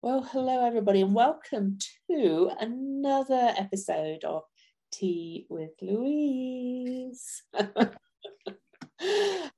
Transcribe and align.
Well, 0.00 0.22
hello, 0.22 0.64
everybody, 0.64 1.00
and 1.00 1.12
welcome 1.12 1.78
to 2.08 2.52
another 2.60 3.52
episode 3.58 4.22
of 4.22 4.42
Tea 4.92 5.44
with 5.50 5.70
Louise. 5.82 7.42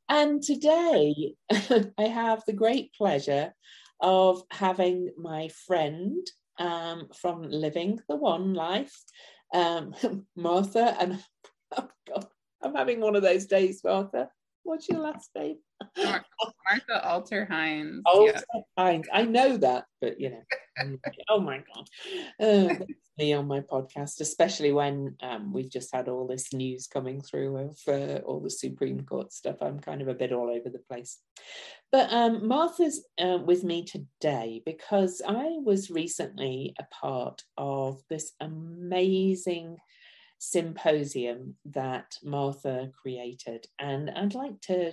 and 0.08 0.42
today 0.42 1.34
I 1.98 2.04
have 2.04 2.42
the 2.46 2.54
great 2.54 2.94
pleasure 2.94 3.52
of 4.00 4.42
having 4.50 5.10
my 5.18 5.50
friend 5.66 6.26
um, 6.58 7.08
from 7.14 7.42
Living 7.42 8.00
the 8.08 8.16
One 8.16 8.54
Light, 8.54 8.90
um, 9.52 9.94
Martha. 10.36 10.96
And 10.98 11.22
oh 11.76 11.88
God, 12.08 12.26
I'm 12.62 12.74
having 12.74 13.00
one 13.00 13.14
of 13.14 13.20
those 13.20 13.44
days, 13.44 13.82
Martha. 13.84 14.30
What's 14.62 14.88
your 14.88 15.00
last 15.00 15.28
name? 15.36 15.58
Martha 15.96 17.08
Alter 17.08 17.44
Hines. 17.44 18.02
Alter 18.06 18.42
yeah. 18.54 18.60
Hines. 18.76 19.06
I 19.12 19.22
know 19.22 19.56
that, 19.56 19.84
but 20.00 20.20
you 20.20 20.30
know, 20.30 20.96
oh 21.28 21.40
my 21.40 21.62
god, 21.74 21.88
uh, 22.40 22.74
me 23.18 23.32
on 23.32 23.46
my 23.46 23.60
podcast, 23.60 24.20
especially 24.20 24.72
when 24.72 25.16
um, 25.22 25.52
we've 25.52 25.70
just 25.70 25.94
had 25.94 26.08
all 26.08 26.26
this 26.26 26.52
news 26.52 26.86
coming 26.86 27.20
through 27.20 27.56
of 27.56 27.78
uh, 27.88 28.20
all 28.24 28.40
the 28.40 28.50
Supreme 28.50 29.00
Court 29.00 29.32
stuff. 29.32 29.56
I'm 29.60 29.80
kind 29.80 30.02
of 30.02 30.08
a 30.08 30.14
bit 30.14 30.32
all 30.32 30.50
over 30.50 30.68
the 30.68 30.82
place. 30.90 31.18
But 31.92 32.12
um, 32.12 32.46
Martha's 32.46 33.04
uh, 33.20 33.38
with 33.44 33.64
me 33.64 33.84
today 33.84 34.62
because 34.64 35.22
I 35.26 35.58
was 35.62 35.90
recently 35.90 36.74
a 36.78 36.84
part 36.94 37.42
of 37.58 38.00
this 38.08 38.32
amazing 38.40 39.78
symposium 40.38 41.56
that 41.66 42.14
Martha 42.22 42.90
created, 43.02 43.66
and 43.78 44.10
I'd 44.10 44.34
like 44.34 44.60
to 44.62 44.92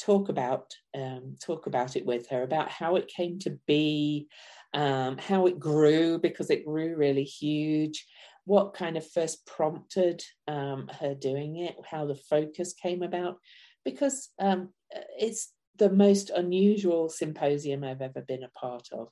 talk 0.00 0.28
about 0.28 0.74
um, 0.96 1.36
talk 1.40 1.66
about 1.66 1.96
it 1.96 2.06
with 2.06 2.28
her 2.30 2.42
about 2.42 2.70
how 2.70 2.96
it 2.96 3.08
came 3.08 3.38
to 3.40 3.58
be, 3.66 4.28
um, 4.74 5.18
how 5.18 5.46
it 5.46 5.60
grew 5.60 6.18
because 6.18 6.50
it 6.50 6.64
grew 6.64 6.96
really 6.96 7.24
huge, 7.24 8.06
what 8.44 8.74
kind 8.74 8.96
of 8.96 9.06
first 9.06 9.46
prompted 9.46 10.22
um, 10.48 10.90
her 11.00 11.14
doing 11.14 11.56
it, 11.56 11.76
how 11.88 12.06
the 12.06 12.14
focus 12.14 12.72
came 12.72 13.02
about, 13.02 13.36
because 13.84 14.30
um, 14.40 14.70
it's 15.18 15.52
the 15.76 15.90
most 15.90 16.30
unusual 16.30 17.08
symposium 17.08 17.84
I've 17.84 18.02
ever 18.02 18.22
been 18.22 18.42
a 18.42 18.58
part 18.58 18.88
of. 18.92 19.08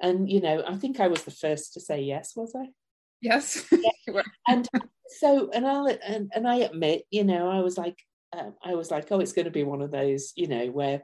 And 0.00 0.30
you 0.30 0.40
know, 0.40 0.64
I 0.66 0.76
think 0.76 1.00
I 1.00 1.08
was 1.08 1.22
the 1.22 1.30
first 1.30 1.74
to 1.74 1.80
say 1.80 2.02
yes, 2.02 2.32
was 2.34 2.54
I? 2.56 2.66
Yes. 3.20 3.64
and 4.48 4.68
so, 5.08 5.50
and 5.50 5.66
I'll 5.66 5.86
and, 5.86 6.30
and 6.34 6.46
I 6.46 6.56
admit, 6.56 7.04
you 7.10 7.24
know, 7.24 7.48
I 7.48 7.60
was 7.60 7.78
like, 7.78 7.96
um, 8.34 8.54
I 8.62 8.74
was 8.74 8.90
like, 8.90 9.10
oh, 9.10 9.20
it's 9.20 9.32
going 9.32 9.44
to 9.44 9.50
be 9.50 9.64
one 9.64 9.82
of 9.82 9.90
those, 9.90 10.32
you 10.36 10.48
know, 10.48 10.66
where 10.66 11.02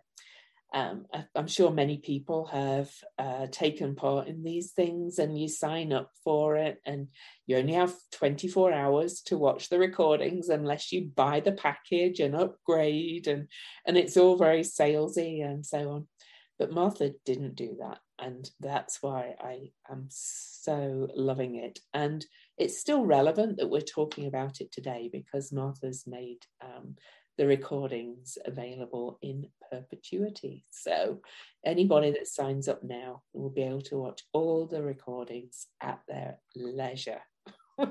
um, 0.73 1.07
I'm 1.35 1.49
sure 1.49 1.71
many 1.71 1.99
people 1.99 2.47
have 2.47 2.91
uh, 3.19 3.47
taken 3.51 3.97
part 3.97 4.29
in 4.29 4.45
these 4.45 4.71
things 4.71 5.19
and 5.19 5.39
you 5.39 5.49
sign 5.49 5.93
up 5.93 6.11
for 6.23 6.57
it 6.57 6.79
and 6.87 7.09
you 7.47 7.57
only 7.57 7.73
have 7.73 7.93
24 8.13 8.73
hours 8.73 9.21
to 9.23 9.39
watch 9.39 9.69
the 9.69 9.81
recordings 9.81 10.49
unless 10.49 10.93
you 10.93 11.11
buy 11.15 11.41
the 11.41 11.53
package 11.53 12.21
and 12.21 12.37
upgrade 12.37 13.27
and 13.27 13.49
and 13.85 13.97
it's 13.97 14.17
all 14.17 14.37
very 14.37 14.61
salesy 14.61 15.45
and 15.45 15.67
so 15.67 15.91
on. 15.91 16.09
But 16.57 16.73
Martha 16.73 17.15
didn't 17.25 17.57
do 17.57 17.77
that 17.81 17.99
and 18.21 18.49
that's 18.61 18.99
why 19.01 19.35
I 19.41 19.71
am 19.91 20.07
so 20.09 21.09
loving 21.17 21.57
it. 21.57 21.81
And 21.95 22.25
it's 22.59 22.79
still 22.79 23.05
relevant 23.05 23.57
that 23.57 23.71
we're 23.71 23.81
talking 23.81 24.27
about 24.27 24.61
it 24.61 24.71
today 24.71 25.09
because 25.11 25.53
Martha's 25.53 26.05
made 26.07 26.41
um, 26.63 26.97
the 27.41 27.47
recordings 27.47 28.37
available 28.45 29.19
in 29.23 29.49
perpetuity. 29.73 30.63
So 30.69 31.23
anybody 31.65 32.11
that 32.11 32.27
signs 32.27 32.69
up 32.69 32.85
now 32.85 33.23
will 33.33 33.49
be 33.49 33.63
able 33.63 33.81
to 33.81 33.97
watch 33.97 34.25
all 34.35 34.67
the 34.67 34.83
recordings 34.83 35.67
at 35.81 36.01
their 36.07 36.37
leisure. 36.55 37.23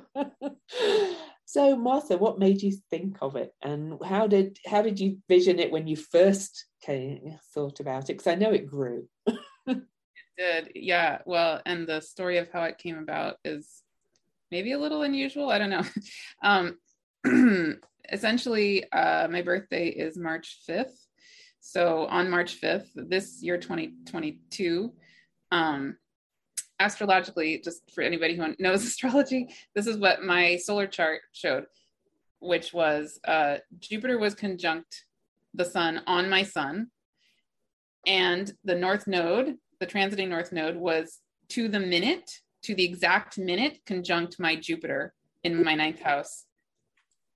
so 1.46 1.76
Martha, 1.76 2.16
what 2.16 2.38
made 2.38 2.62
you 2.62 2.78
think 2.92 3.18
of 3.24 3.36
it 3.36 3.56
and 3.64 3.98
how 4.06 4.28
did 4.28 4.60
how 4.68 4.84
did 4.84 5.00
you 5.00 5.18
vision 5.28 5.58
it 5.58 5.72
when 5.72 5.88
you 5.88 5.96
first 5.96 6.68
came, 6.84 7.36
thought 7.52 7.80
about 7.80 8.04
it? 8.04 8.20
Because 8.20 8.28
I 8.28 8.36
know 8.36 8.52
it 8.52 8.68
grew. 8.68 9.08
it 9.26 9.82
did, 10.38 10.74
yeah. 10.76 11.24
Well, 11.26 11.60
and 11.66 11.88
the 11.88 12.02
story 12.02 12.38
of 12.38 12.52
how 12.52 12.66
it 12.66 12.78
came 12.78 13.00
about 13.00 13.38
is 13.44 13.82
maybe 14.52 14.74
a 14.74 14.80
little 14.80 15.02
unusual. 15.02 15.50
I 15.50 15.58
don't 15.58 15.72
know. 15.72 15.86
Um, 16.44 16.78
essentially, 18.12 18.90
uh, 18.92 19.28
my 19.30 19.42
birthday 19.42 19.88
is 19.88 20.18
March 20.18 20.60
5th. 20.68 21.06
So 21.60 22.06
on 22.08 22.30
March 22.30 22.60
5th, 22.62 22.88
this 22.96 23.42
year 23.42 23.58
2022, 23.58 24.94
um, 25.52 25.98
astrologically, 26.80 27.62
just 27.64 27.92
for 27.94 28.02
anybody 28.02 28.36
who 28.36 28.56
knows 28.60 28.84
astrology, 28.84 29.54
this 29.76 29.88
is 29.88 29.98
what 29.98 30.24
my 30.24 30.58
solar 30.58 30.88
chart 30.88 31.22
showed, 31.32 31.66
which 32.40 32.74
was 32.74 33.20
uh, 33.28 33.58
Jupiter 33.80 34.18
was 34.18 34.34
conjunct 34.34 35.06
the 35.54 35.66
sun 35.66 36.02
on 36.08 36.30
my 36.30 36.44
sun, 36.44 36.88
and 38.06 38.54
the 38.64 38.76
north 38.76 39.08
node, 39.08 39.56
the 39.80 39.88
transiting 39.88 40.30
north 40.30 40.52
node, 40.52 40.78
was 40.78 41.20
to 41.50 41.68
the 41.68 41.80
minute, 41.80 42.32
to 42.64 42.76
the 42.76 42.86
exact 42.86 43.38
minute, 43.38 43.80
conjunct 43.86 44.40
my 44.40 44.56
Jupiter 44.56 45.14
in 45.44 45.64
my 45.64 45.76
ninth 45.76 46.02
house 46.02 46.46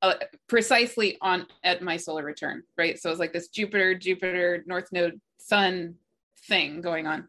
uh, 0.03 0.16
precisely 0.47 1.18
on 1.22 1.47
at 1.64 1.81
my 1.81 1.97
solar 1.97 2.24
return, 2.24 2.62
right? 2.78 3.00
So 3.00 3.09
it's 3.09 3.19
like 3.19 3.34
this 3.34 3.47
Jupiter, 3.47 3.96
Jupiter, 3.96 4.64
North 4.68 4.90
Node, 4.91 5.19
Sun 5.40 5.96
thing 6.47 6.81
going 6.81 7.08
on. 7.08 7.28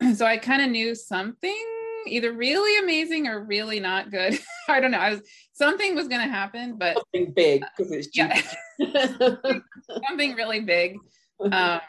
So 0.14 0.24
I 0.24 0.36
kind 0.36 0.62
of 0.62 0.70
knew 0.70 0.94
something 0.94 1.66
either 2.06 2.32
really 2.32 2.78
amazing 2.78 3.26
or 3.26 3.44
really 3.44 3.80
not 3.80 4.12
good. 4.12 4.38
I 4.68 4.78
don't 4.78 4.92
know. 4.92 4.98
I 4.98 5.10
was 5.10 5.22
something 5.54 5.96
was 5.96 6.06
going 6.06 6.20
to 6.20 6.32
happen, 6.32 6.76
but 6.78 6.94
something 6.94 7.32
big 7.32 7.64
because 7.76 7.92
it's 7.92 8.08
yeah, 8.14 8.40
something 10.08 10.34
really 10.36 10.60
big. 10.60 10.98
Um, 11.40 11.80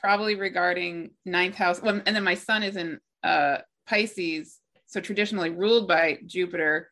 probably 0.00 0.34
regarding 0.34 1.12
ninth 1.24 1.54
house. 1.54 1.80
Well, 1.80 2.02
and 2.04 2.16
then 2.16 2.24
my 2.24 2.34
sun 2.34 2.64
is 2.64 2.74
in 2.74 2.98
uh, 3.22 3.58
Pisces, 3.86 4.58
so 4.86 5.00
traditionally 5.00 5.50
ruled 5.50 5.86
by 5.86 6.18
Jupiter, 6.26 6.90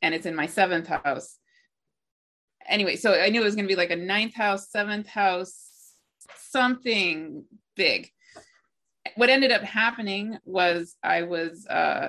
and 0.00 0.14
it's 0.14 0.24
in 0.24 0.34
my 0.34 0.46
seventh 0.46 0.86
house 0.86 1.36
anyway, 2.68 2.96
so 2.96 3.14
I 3.14 3.28
knew 3.28 3.40
it 3.40 3.44
was 3.44 3.54
going 3.54 3.66
to 3.66 3.72
be 3.72 3.76
like 3.76 3.90
a 3.90 3.96
ninth 3.96 4.34
house, 4.34 4.70
seventh 4.70 5.06
house, 5.06 5.68
something 6.50 7.44
big. 7.76 8.10
What 9.16 9.30
ended 9.30 9.52
up 9.52 9.62
happening 9.62 10.38
was 10.44 10.96
I 11.02 11.22
was 11.22 11.66
uh, 11.66 12.08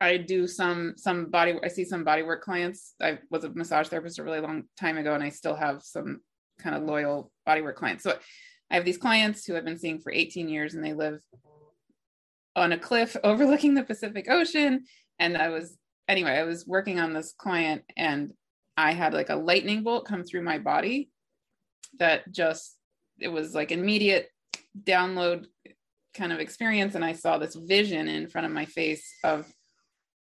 I 0.00 0.18
do 0.18 0.46
some 0.46 0.94
some 0.96 1.30
body 1.30 1.58
I 1.64 1.68
see 1.68 1.84
some 1.84 2.04
body 2.04 2.22
work 2.22 2.42
clients. 2.42 2.94
I 3.00 3.18
was 3.30 3.44
a 3.44 3.50
massage 3.50 3.88
therapist 3.88 4.18
a 4.18 4.24
really 4.24 4.40
long 4.40 4.64
time 4.78 4.98
ago 4.98 5.14
and 5.14 5.22
I 5.22 5.30
still 5.30 5.54
have 5.54 5.82
some 5.82 6.20
kind 6.58 6.76
of 6.76 6.82
loyal 6.82 7.32
body 7.46 7.62
work 7.62 7.76
clients. 7.76 8.04
So 8.04 8.18
I 8.70 8.74
have 8.74 8.84
these 8.84 8.98
clients 8.98 9.44
who 9.44 9.56
I've 9.56 9.64
been 9.64 9.78
seeing 9.78 10.00
for 10.00 10.12
18 10.12 10.48
years 10.48 10.74
and 10.74 10.84
they 10.84 10.92
live 10.92 11.20
on 12.54 12.72
a 12.72 12.78
cliff 12.78 13.16
overlooking 13.24 13.74
the 13.74 13.84
Pacific 13.84 14.26
Ocean 14.28 14.84
and 15.18 15.36
I 15.36 15.48
was 15.48 15.76
anyway, 16.08 16.32
I 16.32 16.44
was 16.44 16.66
working 16.66 17.00
on 17.00 17.14
this 17.14 17.32
client 17.32 17.82
and 17.96 18.32
I 18.76 18.92
had 18.92 19.14
like 19.14 19.30
a 19.30 19.36
lightning 19.36 19.82
bolt 19.82 20.06
come 20.06 20.24
through 20.24 20.42
my 20.42 20.58
body 20.58 21.10
that 21.98 22.30
just, 22.30 22.76
it 23.18 23.28
was 23.28 23.54
like 23.54 23.70
an 23.70 23.80
immediate 23.80 24.28
download 24.82 25.46
kind 26.14 26.32
of 26.32 26.40
experience. 26.40 26.94
And 26.94 27.04
I 27.04 27.12
saw 27.12 27.38
this 27.38 27.54
vision 27.54 28.08
in 28.08 28.28
front 28.28 28.46
of 28.46 28.52
my 28.52 28.64
face 28.64 29.06
of 29.24 29.46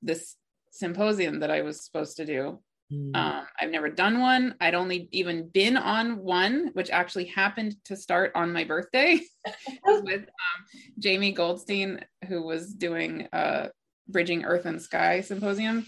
this 0.02 0.36
symposium 0.70 1.40
that 1.40 1.50
I 1.50 1.62
was 1.62 1.84
supposed 1.84 2.16
to 2.18 2.26
do. 2.26 2.60
Mm. 2.92 3.16
Um, 3.16 3.46
I've 3.60 3.70
never 3.70 3.88
done 3.88 4.20
one. 4.20 4.54
I'd 4.60 4.74
only 4.74 5.08
even 5.12 5.48
been 5.48 5.76
on 5.76 6.18
one, 6.18 6.70
which 6.74 6.90
actually 6.90 7.24
happened 7.24 7.74
to 7.86 7.96
start 7.96 8.32
on 8.34 8.52
my 8.52 8.64
birthday 8.64 9.20
with 9.84 10.22
um, 10.22 10.80
Jamie 10.98 11.32
Goldstein, 11.32 12.04
who 12.28 12.42
was 12.42 12.72
doing 12.72 13.28
a 13.32 13.70
Bridging 14.08 14.44
Earth 14.44 14.66
and 14.66 14.80
Sky 14.80 15.20
symposium 15.20 15.86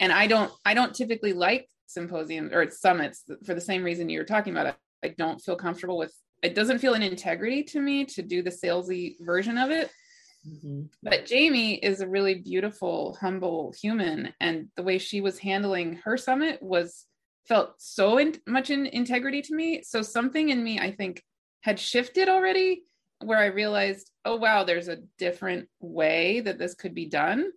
and 0.00 0.12
i 0.12 0.26
don't 0.26 0.52
i 0.64 0.74
don't 0.74 0.94
typically 0.94 1.32
like 1.32 1.68
symposiums 1.90 2.52
or 2.52 2.70
summits 2.70 3.24
for 3.44 3.54
the 3.54 3.60
same 3.60 3.82
reason 3.82 4.08
you're 4.08 4.24
talking 4.24 4.56
about. 4.56 4.76
I 5.04 5.08
don't 5.08 5.40
feel 5.40 5.56
comfortable 5.56 5.98
with 5.98 6.14
it 6.42 6.54
doesn't 6.54 6.78
feel 6.78 6.94
an 6.94 7.02
integrity 7.02 7.62
to 7.64 7.80
me 7.80 8.04
to 8.06 8.22
do 8.22 8.42
the 8.42 8.50
salesy 8.50 9.16
version 9.20 9.58
of 9.58 9.70
it. 9.70 9.90
Mm-hmm. 10.48 10.84
but 11.02 11.26
jamie 11.26 11.74
is 11.74 12.00
a 12.00 12.08
really 12.08 12.36
beautiful 12.36 13.14
humble 13.20 13.74
human 13.78 14.32
and 14.40 14.68
the 14.74 14.82
way 14.82 14.96
she 14.96 15.20
was 15.20 15.38
handling 15.38 15.96
her 15.96 16.16
summit 16.16 16.62
was 16.62 17.04
felt 17.46 17.74
so 17.76 18.16
in, 18.16 18.36
much 18.46 18.70
in 18.70 18.86
integrity 18.86 19.42
to 19.42 19.54
me. 19.54 19.82
So 19.82 20.00
something 20.00 20.48
in 20.48 20.64
me 20.64 20.78
i 20.78 20.92
think 20.92 21.22
had 21.60 21.78
shifted 21.78 22.30
already 22.30 22.84
where 23.22 23.36
i 23.36 23.46
realized 23.46 24.10
oh 24.24 24.36
wow 24.36 24.64
there's 24.64 24.88
a 24.88 25.02
different 25.18 25.68
way 25.78 26.40
that 26.40 26.58
this 26.58 26.74
could 26.74 26.94
be 26.94 27.04
done 27.04 27.50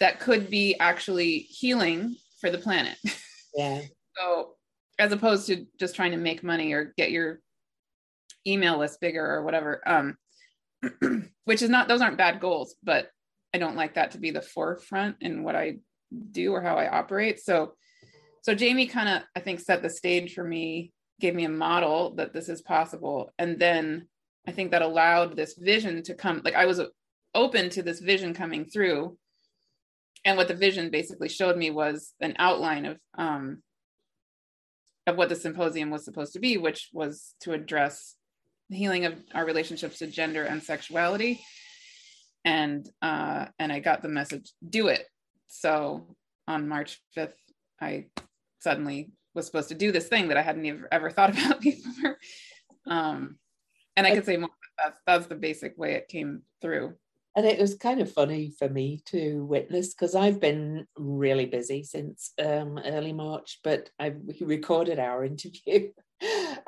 that 0.00 0.20
could 0.20 0.50
be 0.50 0.76
actually 0.78 1.38
healing 1.38 2.16
for 2.40 2.50
the 2.50 2.58
planet. 2.58 2.96
Yeah. 3.56 3.82
so 4.16 4.56
as 4.98 5.12
opposed 5.12 5.46
to 5.46 5.64
just 5.78 5.94
trying 5.94 6.10
to 6.10 6.16
make 6.16 6.42
money 6.42 6.72
or 6.72 6.92
get 6.96 7.12
your 7.12 7.38
email 8.46 8.78
list 8.78 9.00
bigger 9.00 9.24
or 9.24 9.44
whatever. 9.44 9.80
Um, 9.86 10.16
which 11.44 11.62
is 11.62 11.70
not 11.70 11.88
those 11.88 12.00
aren't 12.00 12.18
bad 12.18 12.40
goals, 12.40 12.74
but 12.82 13.10
I 13.54 13.58
don't 13.58 13.76
like 13.76 13.94
that 13.94 14.12
to 14.12 14.18
be 14.18 14.30
the 14.30 14.42
forefront 14.42 15.16
in 15.20 15.44
what 15.44 15.56
I 15.56 15.76
do 16.30 16.52
or 16.52 16.60
how 16.60 16.76
I 16.76 16.88
operate. 16.88 17.40
So 17.40 17.74
so 18.42 18.54
Jamie 18.54 18.86
kind 18.86 19.08
of 19.08 19.22
I 19.34 19.40
think 19.40 19.60
set 19.60 19.82
the 19.82 19.90
stage 19.90 20.34
for 20.34 20.44
me, 20.44 20.92
gave 21.20 21.34
me 21.34 21.44
a 21.44 21.50
model 21.50 22.14
that 22.16 22.32
this 22.32 22.48
is 22.48 22.60
possible. 22.60 23.32
And 23.38 23.58
then 23.58 24.08
I 24.46 24.52
think 24.52 24.72
that 24.72 24.82
allowed 24.82 25.36
this 25.36 25.54
vision 25.54 26.02
to 26.04 26.14
come 26.14 26.42
like 26.44 26.54
I 26.54 26.66
was 26.66 26.80
open 27.34 27.70
to 27.70 27.82
this 27.82 28.00
vision 28.00 28.34
coming 28.34 28.64
through. 28.64 29.16
And 30.24 30.36
what 30.36 30.48
the 30.48 30.54
vision 30.54 30.90
basically 30.90 31.28
showed 31.28 31.56
me 31.56 31.70
was 31.70 32.14
an 32.20 32.34
outline 32.38 32.86
of 32.86 32.98
um 33.16 33.62
of 35.06 35.16
what 35.16 35.28
the 35.28 35.36
symposium 35.36 35.90
was 35.90 36.04
supposed 36.04 36.32
to 36.32 36.40
be, 36.40 36.56
which 36.56 36.88
was 36.92 37.34
to 37.40 37.52
address 37.52 38.16
the 38.70 38.76
healing 38.76 39.04
of 39.04 39.22
our 39.34 39.44
relationships 39.44 39.98
to 39.98 40.06
gender 40.06 40.44
and 40.44 40.62
sexuality. 40.62 41.44
And 42.44 42.88
uh, 43.02 43.46
and 43.58 43.72
I 43.72 43.80
got 43.80 44.02
the 44.02 44.08
message, 44.08 44.52
do 44.66 44.88
it. 44.88 45.06
So 45.48 46.16
on 46.48 46.68
March 46.68 47.00
5th, 47.16 47.32
I 47.80 48.06
suddenly 48.60 49.12
was 49.34 49.46
supposed 49.46 49.68
to 49.68 49.74
do 49.74 49.92
this 49.92 50.08
thing 50.08 50.28
that 50.28 50.36
I 50.36 50.42
hadn't 50.42 50.66
ever, 50.66 50.88
ever 50.90 51.10
thought 51.10 51.30
about 51.38 51.60
before. 51.60 52.18
Um, 52.86 53.36
and 53.96 54.06
I 54.06 54.14
could 54.14 54.26
say 54.26 54.36
more, 54.36 54.50
that's, 54.82 54.98
that's 55.06 55.26
the 55.26 55.34
basic 55.36 55.78
way 55.78 55.94
it 55.94 56.08
came 56.08 56.42
through. 56.60 56.94
And 57.36 57.46
it 57.46 57.58
was 57.58 57.74
kind 57.74 58.00
of 58.00 58.12
funny 58.12 58.52
for 58.58 58.68
me 58.68 59.00
to 59.06 59.44
witness 59.44 59.92
because 59.92 60.14
I've 60.14 60.40
been 60.40 60.86
really 60.96 61.46
busy 61.46 61.82
since 61.82 62.32
um, 62.38 62.78
early 62.84 63.12
March, 63.12 63.58
but 63.64 63.90
I 63.98 64.14
recorded 64.40 64.98
our 64.98 65.24
interview. 65.32 65.90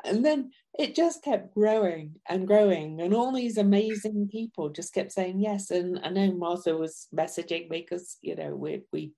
and 0.03 0.25
then 0.25 0.51
it 0.77 0.93
just 0.93 1.23
kept 1.23 1.53
growing 1.55 2.15
and 2.27 2.45
growing, 2.45 3.01
and 3.01 3.13
all 3.13 3.33
these 3.33 3.57
amazing 3.57 4.27
people 4.29 4.69
just 4.69 4.93
kept 4.93 5.13
saying 5.13 5.39
yes. 5.39 5.71
And 5.71 5.99
I 6.03 6.09
know 6.09 6.33
Martha 6.33 6.75
was 6.75 7.07
messaging 7.15 7.69
me 7.69 7.85
because 7.89 8.17
you 8.21 8.35
know 8.35 8.53
we 8.53 8.81
we 8.91 9.13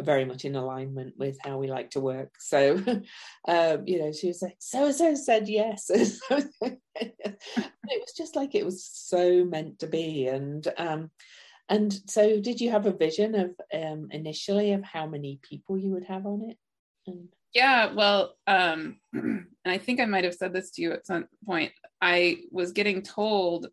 are 0.00 0.04
very 0.04 0.24
much 0.24 0.44
in 0.44 0.56
alignment 0.56 1.14
with 1.16 1.38
how 1.42 1.58
we 1.58 1.68
like 1.68 1.90
to 1.90 2.00
work. 2.00 2.34
So, 2.40 2.76
um, 3.48 3.82
you 3.86 4.00
know, 4.00 4.12
she 4.12 4.28
was 4.28 4.42
like, 4.42 4.56
so 4.58 4.86
and 4.86 4.94
so 4.94 5.14
said 5.14 5.48
yes. 5.48 5.90
it 5.90 6.78
was 7.00 8.12
just 8.16 8.36
like 8.36 8.54
it 8.54 8.64
was 8.64 8.84
so 8.84 9.44
meant 9.44 9.78
to 9.80 9.86
be. 9.86 10.26
And 10.26 10.66
um, 10.76 11.10
and 11.68 11.96
so, 12.06 12.40
did 12.40 12.60
you 12.60 12.70
have 12.70 12.86
a 12.86 12.92
vision 12.92 13.34
of 13.34 13.50
um, 13.72 14.08
initially 14.10 14.72
of 14.72 14.82
how 14.82 15.06
many 15.06 15.38
people 15.42 15.78
you 15.78 15.92
would 15.92 16.04
have 16.04 16.26
on 16.26 16.50
it? 16.50 16.56
And 17.06 17.28
yeah, 17.54 17.92
well, 17.92 18.34
um, 18.46 18.98
and 19.12 19.46
I 19.64 19.78
think 19.78 20.00
I 20.00 20.06
might 20.06 20.24
have 20.24 20.34
said 20.34 20.52
this 20.52 20.70
to 20.72 20.82
you 20.82 20.92
at 20.92 21.06
some 21.06 21.26
point. 21.44 21.72
I 22.00 22.38
was 22.50 22.72
getting 22.72 23.02
told 23.02 23.68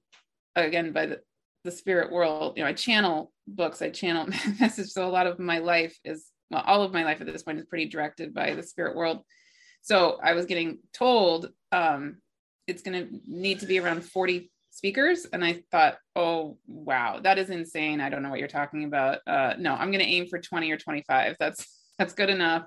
again 0.56 0.92
by 0.92 1.06
the 1.06 1.22
the 1.68 1.72
spirit 1.72 2.12
world. 2.12 2.58
You 2.58 2.64
know 2.64 2.70
i 2.70 2.74
channel 2.74 3.32
books 3.48 3.82
i 3.82 3.90
channel 3.90 4.28
message 4.60 4.90
so 4.90 5.08
a 5.08 5.12
lot 5.12 5.28
of 5.28 5.38
my 5.38 5.60
life 5.60 5.98
is 6.04 6.26
well 6.50 6.64
all 6.66 6.82
of 6.82 6.94
my 6.94 7.04
life 7.04 7.22
at 7.22 7.28
this 7.28 7.44
point 7.44 7.60
is 7.60 7.66
pretty 7.66 7.86
directed 7.86 8.34
by 8.34 8.56
the 8.56 8.64
spirit 8.64 8.96
world. 8.96 9.22
So 9.82 10.18
i 10.24 10.34
was 10.34 10.46
getting 10.46 10.80
told 10.94 11.50
um, 11.72 12.18
it's 12.68 12.82
going 12.82 13.08
to 13.08 13.20
need 13.28 13.60
to 13.60 13.66
be 13.66 13.80
around 13.80 14.04
40 14.04 14.50
speakers. 14.70 15.26
And 15.32 15.44
i 15.44 15.62
thought 15.72 15.98
oh 16.16 16.58
wow 16.68 17.20
that 17.22 17.38
is 17.38 17.50
insane. 17.50 18.02
I 18.02 18.10
don't 18.10 18.24
know 18.24 18.30
what 18.30 18.40
you're 18.40 18.48
talking 18.48 18.86
about. 18.86 19.20
Uh, 19.28 19.54
no 19.60 19.74
i'm 19.74 19.92
going 19.92 20.06
to 20.06 20.12
aim 20.12 20.28
for 20.28 20.40
20 20.40 20.72
or 20.72 20.78
25 20.78 21.36
that's 21.40 21.66
that's 22.00 22.14
good 22.14 22.30
enough. 22.30 22.64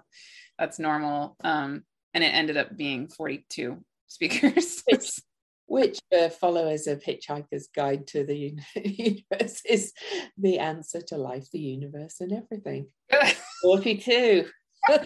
That's 0.58 0.78
normal. 0.78 1.36
Um, 1.42 1.84
and 2.12 2.24
it 2.24 2.34
ended 2.34 2.56
up 2.56 2.76
being 2.76 3.08
42 3.08 3.78
speakers 4.08 4.82
which 5.70 6.00
uh, 6.12 6.28
followers 6.28 6.88
of 6.88 7.00
Hitchhiker's 7.00 7.68
Guide 7.68 8.04
to 8.08 8.24
the 8.24 8.56
Universe 8.74 9.62
is 9.64 9.92
the 10.36 10.58
answer 10.58 11.00
to 11.02 11.16
life, 11.16 11.46
the 11.52 11.60
universe, 11.60 12.16
and 12.20 12.32
everything. 12.32 12.88
42. 13.62 14.46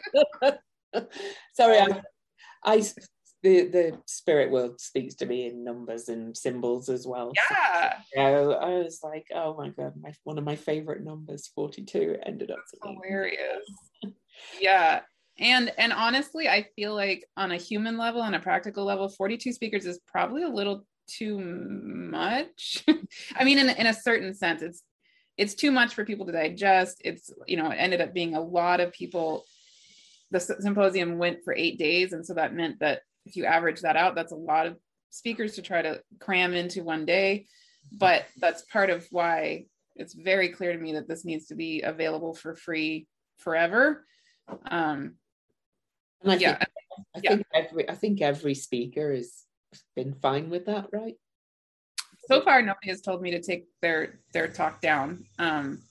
Sorry, 1.53 1.79
I, 1.79 2.03
I, 2.65 2.79
the, 3.43 3.67
the 3.67 3.99
spirit 4.07 4.51
world 4.51 4.81
speaks 4.81 5.17
to 5.17 5.27
me 5.27 5.49
in 5.49 5.65
numbers 5.65 6.09
and 6.09 6.35
symbols 6.35 6.89
as 6.89 7.07
well. 7.07 7.33
Yeah. 7.51 7.97
So, 8.15 8.53
I 8.53 8.69
was 8.79 9.01
like, 9.05 9.27
oh 9.35 9.55
my 9.59 9.69
God, 9.69 9.93
my, 10.01 10.15
one 10.23 10.39
of 10.39 10.45
my 10.45 10.57
favorite 10.57 11.05
numbers, 11.05 11.51
42, 11.55 12.17
ended 12.25 12.51
up 12.51 12.61
hilarious. 12.83 13.67
yeah 14.59 15.01
and 15.39 15.73
and 15.79 15.93
honestly 15.93 16.49
i 16.49 16.65
feel 16.77 16.95
like 16.95 17.25
on 17.37 17.51
a 17.51 17.57
human 17.57 17.99
level 17.99 18.21
on 18.21 18.35
a 18.35 18.41
practical 18.41 18.85
level 18.85 19.09
42 19.09 19.53
speakers 19.53 19.85
is 19.85 19.99
probably 20.07 20.43
a 20.43 20.49
little 20.49 20.85
too 21.07 21.39
much. 21.39 22.85
I 23.37 23.45
mean 23.45 23.59
in, 23.59 23.69
in 23.71 23.87
a 23.87 23.95
certain 23.95 24.35
sense 24.35 24.63
it's 24.63 24.83
it's 25.37 25.55
too 25.55 25.73
much 25.73 25.95
for 25.95 26.05
people 26.05 26.27
to 26.27 26.33
digest. 26.33 27.03
It's 27.05 27.33
you 27.47 27.57
know 27.57 27.71
it 27.71 27.77
ended 27.77 28.01
up 28.01 28.15
being 28.15 28.35
a 28.35 28.41
lot 28.41 28.81
of 28.81 28.93
people. 28.93 29.45
The 30.31 30.41
symposium 30.41 31.19
went 31.19 31.45
for 31.45 31.55
eight 31.55 31.79
days. 31.79 32.13
And 32.13 32.27
so 32.27 32.35
that 32.35 32.55
meant 32.55 32.81
that 32.81 33.03
if 33.25 33.37
you 33.37 33.45
average 33.45 33.81
that 33.83 33.97
out 33.97 34.15
that's 34.15 34.33
a 34.33 34.37
lot 34.37 34.67
of 34.67 34.77
speakers 35.11 35.55
to 35.55 35.63
try 35.63 35.83
to 35.83 36.01
cram 36.21 36.55
into 36.55 36.83
one 36.83 37.05
day. 37.05 37.47
But 37.93 38.25
that's 38.39 38.63
part 38.63 38.91
of 38.91 39.07
why 39.11 39.67
it's 39.97 40.15
very 40.15 40.49
clear 40.49 40.73
to 40.73 40.79
me 40.79 40.95
that 40.95 41.09
this 41.09 41.25
needs 41.25 41.47
to 41.49 41.55
be 41.55 41.83
available 41.83 42.35
for 42.35 42.57
free 42.57 43.07
forever. 43.39 44.05
Um, 44.67 45.15
and 46.25 46.33
I 46.33 46.37
yeah. 46.37 46.57
think, 46.57 46.71
I 47.15 47.21
yeah. 47.23 47.31
think 47.31 47.47
every 47.55 47.91
I 47.91 47.95
think 47.95 48.21
every 48.23 48.55
speaker 48.55 49.15
has 49.15 49.45
been 49.95 50.15
fine 50.15 50.51
with 50.51 50.67
that, 50.67 50.89
right? 50.93 51.17
So 52.27 52.41
far, 52.41 52.63
nobody 52.63 52.89
has 52.89 53.03
told 53.03 53.21
me 53.21 53.33
to 53.33 53.43
take 53.43 53.67
their 53.83 54.21
their 54.33 54.49
talk 54.49 54.81
down. 54.81 55.27
Um, 55.39 55.83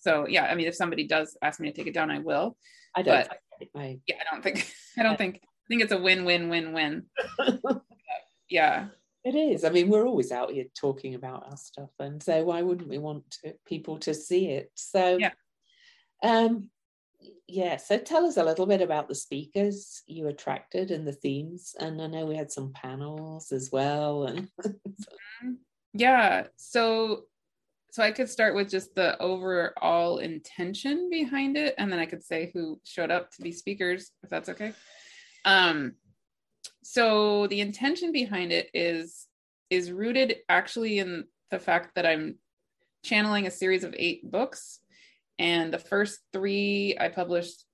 so 0.00 0.26
yeah, 0.28 0.44
I 0.44 0.54
mean, 0.54 0.66
if 0.66 0.74
somebody 0.74 1.06
does 1.06 1.36
ask 1.42 1.60
me 1.60 1.70
to 1.70 1.76
take 1.76 1.86
it 1.86 1.94
down, 1.94 2.10
I 2.10 2.18
will. 2.18 2.56
I 2.94 3.02
don't. 3.02 3.26
But, 3.28 3.68
I, 3.80 4.00
yeah, 4.06 4.16
I 4.20 4.34
don't 4.34 4.42
think. 4.42 4.70
I 4.98 5.02
don't 5.02 5.16
think. 5.16 5.40
I 5.42 5.66
think 5.68 5.82
it's 5.82 5.92
a 5.92 5.98
win-win-win-win. 5.98 7.04
yeah. 8.50 8.86
It 9.24 9.36
is. 9.36 9.64
I 9.64 9.70
mean, 9.70 9.88
we're 9.88 10.06
always 10.06 10.32
out 10.32 10.50
here 10.50 10.64
talking 10.78 11.14
about 11.14 11.46
our 11.48 11.56
stuff, 11.56 11.90
and 12.00 12.20
so 12.20 12.42
why 12.42 12.60
wouldn't 12.62 12.88
we 12.88 12.98
want 12.98 13.30
to, 13.42 13.54
people 13.64 13.98
to 14.00 14.12
see 14.12 14.48
it? 14.48 14.72
So, 14.74 15.18
yeah. 15.18 15.30
Um, 16.24 16.68
yeah, 17.48 17.76
so 17.76 17.98
tell 17.98 18.24
us 18.26 18.36
a 18.36 18.44
little 18.44 18.66
bit 18.66 18.80
about 18.80 19.08
the 19.08 19.14
speakers 19.14 20.02
you 20.06 20.28
attracted 20.28 20.90
and 20.90 21.06
the 21.06 21.12
themes. 21.12 21.74
And 21.78 22.00
I 22.00 22.06
know 22.06 22.26
we 22.26 22.36
had 22.36 22.52
some 22.52 22.72
panels 22.72 23.52
as 23.52 23.70
well. 23.70 24.24
And 24.24 24.48
mm-hmm. 24.64 25.52
yeah, 25.92 26.46
so 26.56 27.24
so 27.90 28.02
I 28.02 28.10
could 28.10 28.30
start 28.30 28.54
with 28.54 28.70
just 28.70 28.94
the 28.94 29.20
overall 29.20 30.16
intention 30.16 31.10
behind 31.10 31.58
it, 31.58 31.74
and 31.76 31.92
then 31.92 31.98
I 31.98 32.06
could 32.06 32.24
say 32.24 32.50
who 32.54 32.80
showed 32.84 33.10
up 33.10 33.30
to 33.32 33.42
be 33.42 33.52
speakers, 33.52 34.12
if 34.22 34.30
that's 34.30 34.48
okay. 34.48 34.72
Um, 35.44 35.96
so 36.82 37.48
the 37.48 37.60
intention 37.60 38.10
behind 38.10 38.50
it 38.50 38.70
is 38.72 39.26
is 39.68 39.92
rooted 39.92 40.36
actually 40.48 41.00
in 41.00 41.24
the 41.50 41.58
fact 41.58 41.94
that 41.96 42.06
I'm 42.06 42.36
channeling 43.04 43.46
a 43.46 43.50
series 43.50 43.84
of 43.84 43.94
eight 43.98 44.30
books 44.30 44.78
and 45.38 45.72
the 45.72 45.78
first 45.78 46.20
three 46.32 46.96
I 47.00 47.08
published 47.08 47.64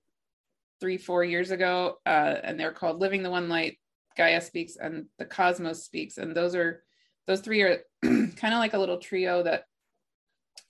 three, 0.81 0.97
four 0.97 1.25
years 1.25 1.51
ago, 1.51 1.99
uh, 2.07 2.37
and 2.43 2.59
they're 2.59 2.73
called 2.73 3.01
Living 3.01 3.23
the 3.23 3.31
One 3.31 3.49
Light, 3.49 3.79
Gaia 4.17 4.41
Speaks, 4.41 4.77
and 4.77 5.07
The 5.19 5.25
Cosmos 5.25 5.85
Speaks. 5.85 6.19
And 6.19 6.35
those 6.35 6.55
are, 6.55 6.83
those 7.27 7.41
three 7.41 7.63
are 7.63 7.79
kind 8.03 8.55
of 8.55 8.59
like 8.59 8.75
a 8.75 8.79
little 8.79 8.99
trio 8.99 9.43
that 9.43 9.65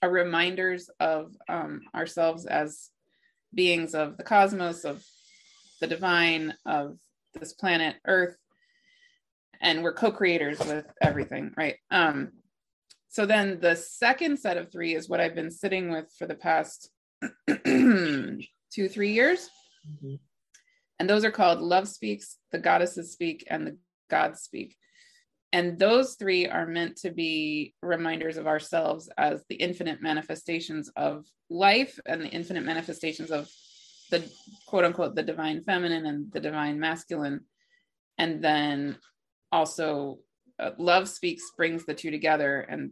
are 0.01 0.09
reminders 0.09 0.89
of 0.99 1.35
um, 1.47 1.81
ourselves 1.93 2.45
as 2.45 2.89
beings 3.53 3.93
of 3.93 4.17
the 4.17 4.23
cosmos, 4.23 4.85
of 4.85 5.03
the 5.81 5.87
divine, 5.87 6.53
of 6.65 6.97
this 7.33 7.53
planet 7.53 7.95
Earth. 8.05 8.37
And 9.61 9.83
we're 9.83 9.93
co 9.93 10.11
creators 10.11 10.59
with 10.59 10.85
everything, 11.01 11.53
right? 11.57 11.75
Um, 11.91 12.31
so 13.09 13.25
then 13.25 13.59
the 13.59 13.75
second 13.75 14.37
set 14.37 14.57
of 14.57 14.71
three 14.71 14.95
is 14.95 15.09
what 15.09 15.19
I've 15.19 15.35
been 15.35 15.51
sitting 15.51 15.91
with 15.91 16.13
for 16.17 16.27
the 16.27 16.35
past 16.35 16.89
two, 17.65 18.39
three 18.71 19.11
years. 19.11 19.49
Mm-hmm. 19.89 20.15
And 20.99 21.09
those 21.09 21.25
are 21.25 21.31
called 21.31 21.59
Love 21.59 21.87
Speaks, 21.87 22.37
The 22.51 22.59
Goddesses 22.59 23.11
Speak, 23.11 23.45
and 23.49 23.65
The 23.65 23.77
Gods 24.09 24.41
Speak. 24.41 24.75
And 25.51 25.79
those 25.79 26.15
three 26.15 26.47
are 26.47 26.67
meant 26.67 26.97
to 26.97 27.09
be 27.09 27.73
reminders 27.81 28.37
of 28.37 28.45
ourselves 28.45 29.09
as 29.17 29.43
the 29.49 29.55
infinite 29.55 30.01
manifestations 30.01 30.91
of 30.95 31.25
life 31.49 31.99
and 32.05 32.21
the 32.21 32.27
infinite 32.27 32.63
manifestations 32.63 33.31
of 33.31 33.49
the 34.11 34.29
quote 34.67 34.85
unquote 34.85 35.15
the 35.15 35.23
divine 35.23 35.61
feminine 35.61 36.05
and 36.05 36.31
the 36.31 36.39
divine 36.39 36.79
masculine. 36.79 37.41
And 38.19 38.43
then 38.43 38.97
also 39.51 40.19
uh, 40.59 40.71
love 40.77 41.07
speaks 41.09 41.43
brings 41.57 41.85
the 41.85 41.93
two 41.93 42.11
together 42.11 42.59
and 42.59 42.91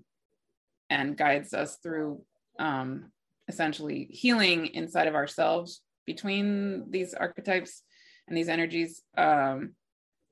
and 0.89 1.17
guides 1.17 1.53
us 1.53 1.77
through 1.77 2.21
um, 2.59 3.11
essentially 3.47 4.07
healing 4.11 4.67
inside 4.67 5.07
of 5.07 5.15
ourselves 5.15 5.81
between 6.05 6.89
these 6.89 7.13
archetypes 7.13 7.83
and 8.27 8.37
these 8.37 8.49
energies 8.49 9.01
um, 9.17 9.73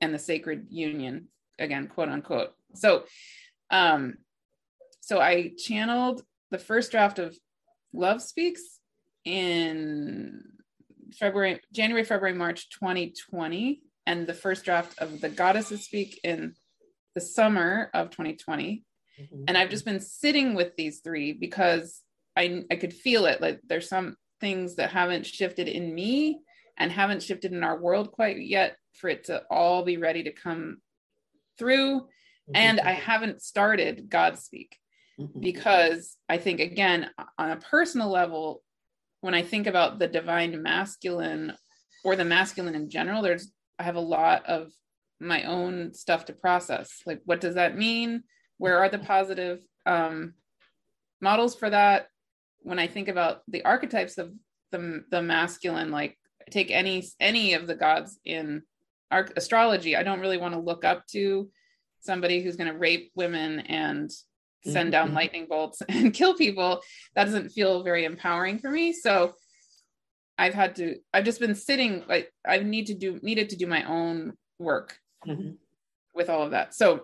and 0.00 0.12
the 0.12 0.18
sacred 0.18 0.66
union 0.70 1.28
again 1.58 1.86
quote 1.86 2.08
unquote 2.08 2.52
so 2.74 3.04
um, 3.70 4.16
so 5.00 5.20
I 5.20 5.52
channeled 5.56 6.22
the 6.50 6.58
first 6.58 6.90
draft 6.90 7.20
of 7.20 7.36
Love 7.92 8.20
Speaks 8.20 8.80
in 9.24 10.42
February, 11.12 11.60
January, 11.72 12.04
February, 12.04 12.36
March 12.36 12.68
2020, 12.70 13.82
and 14.06 14.26
the 14.26 14.34
first 14.34 14.64
draft 14.64 14.98
of 14.98 15.20
The 15.20 15.28
Goddesses 15.28 15.84
Speak 15.84 16.20
in 16.24 16.54
the 17.14 17.20
summer 17.20 17.90
of 17.94 18.10
2020. 18.10 18.82
Mm-hmm. 19.20 19.44
And 19.48 19.58
I've 19.58 19.70
just 19.70 19.84
been 19.84 20.00
sitting 20.00 20.54
with 20.54 20.76
these 20.76 21.00
three 21.00 21.32
because 21.32 22.02
I 22.36 22.64
I 22.70 22.76
could 22.76 22.92
feel 22.92 23.26
it. 23.26 23.40
Like 23.40 23.60
there's 23.66 23.88
some 23.88 24.16
things 24.40 24.76
that 24.76 24.90
haven't 24.90 25.26
shifted 25.26 25.68
in 25.68 25.94
me 25.94 26.40
and 26.76 26.92
haven't 26.92 27.22
shifted 27.22 27.52
in 27.52 27.64
our 27.64 27.80
world 27.80 28.12
quite 28.12 28.40
yet 28.40 28.76
for 28.94 29.08
it 29.08 29.24
to 29.24 29.42
all 29.50 29.84
be 29.84 29.96
ready 29.96 30.24
to 30.24 30.32
come 30.32 30.78
through. 31.58 32.00
Mm-hmm. 32.00 32.56
And 32.56 32.80
I 32.80 32.92
haven't 32.92 33.42
started 33.42 34.08
Godspeak 34.08 34.70
mm-hmm. 35.18 35.40
because 35.40 36.16
I 36.28 36.38
think, 36.38 36.60
again, 36.60 37.10
on 37.38 37.50
a 37.50 37.56
personal 37.56 38.10
level, 38.10 38.62
when 39.20 39.34
I 39.34 39.42
think 39.42 39.66
about 39.66 39.98
the 39.98 40.06
divine 40.06 40.62
masculine 40.62 41.54
or 42.04 42.16
the 42.16 42.24
masculine 42.24 42.74
in 42.74 42.90
general, 42.90 43.22
there's, 43.22 43.50
I 43.78 43.82
have 43.82 43.96
a 43.96 44.00
lot 44.00 44.46
of 44.46 44.70
my 45.18 45.44
own 45.44 45.94
stuff 45.94 46.26
to 46.26 46.32
process. 46.32 47.00
Like, 47.06 47.22
what 47.24 47.40
does 47.40 47.54
that 47.54 47.76
mean? 47.76 48.22
Where 48.58 48.78
are 48.78 48.88
the 48.88 48.98
positive 48.98 49.60
um, 49.84 50.34
models 51.20 51.54
for 51.54 51.70
that? 51.70 52.08
When 52.60 52.78
I 52.78 52.86
think 52.86 53.08
about 53.08 53.42
the 53.48 53.64
archetypes 53.64 54.18
of 54.18 54.32
the, 54.72 55.04
the 55.10 55.22
masculine, 55.22 55.90
like 55.90 56.18
take 56.50 56.70
any 56.70 57.06
any 57.20 57.54
of 57.54 57.66
the 57.66 57.74
gods 57.74 58.18
in 58.24 58.62
astrology, 59.10 59.96
I 59.96 60.02
don't 60.02 60.20
really 60.20 60.38
want 60.38 60.54
to 60.54 60.60
look 60.60 60.84
up 60.84 61.06
to 61.08 61.48
somebody 62.00 62.42
who's 62.42 62.56
going 62.56 62.72
to 62.72 62.78
rape 62.78 63.10
women 63.14 63.60
and 63.60 64.10
send 64.72 64.92
down 64.92 65.08
mm-hmm. 65.08 65.16
lightning 65.16 65.46
bolts 65.48 65.82
and 65.88 66.14
kill 66.14 66.34
people 66.34 66.80
that 67.14 67.24
doesn't 67.24 67.50
feel 67.50 67.82
very 67.82 68.04
empowering 68.04 68.58
for 68.58 68.70
me 68.70 68.92
so 68.92 69.32
i've 70.38 70.54
had 70.54 70.74
to 70.76 70.96
i've 71.12 71.24
just 71.24 71.40
been 71.40 71.54
sitting 71.54 72.04
like 72.08 72.32
i 72.46 72.58
need 72.58 72.86
to 72.86 72.94
do 72.94 73.18
needed 73.22 73.50
to 73.50 73.56
do 73.56 73.66
my 73.66 73.84
own 73.84 74.32
work 74.58 74.98
mm-hmm. 75.26 75.50
with 76.14 76.28
all 76.28 76.42
of 76.42 76.50
that 76.50 76.74
so 76.74 77.02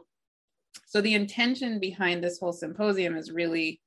so 0.87 1.01
the 1.01 1.15
intention 1.15 1.79
behind 1.79 2.23
this 2.23 2.39
whole 2.39 2.53
symposium 2.53 3.17
is 3.17 3.31
really 3.31 3.81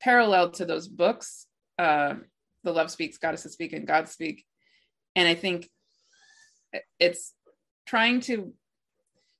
parallel 0.00 0.50
to 0.50 0.64
those 0.64 0.88
books 0.88 1.46
uh, 1.78 2.14
the 2.64 2.72
love 2.72 2.90
speaks 2.90 3.18
goddesses 3.18 3.52
speak 3.52 3.72
and 3.72 3.86
god 3.86 4.08
speak. 4.08 4.44
And 5.16 5.26
i 5.26 5.34
think 5.34 5.68
it's 6.98 7.34
trying 7.86 8.20
to 8.20 8.52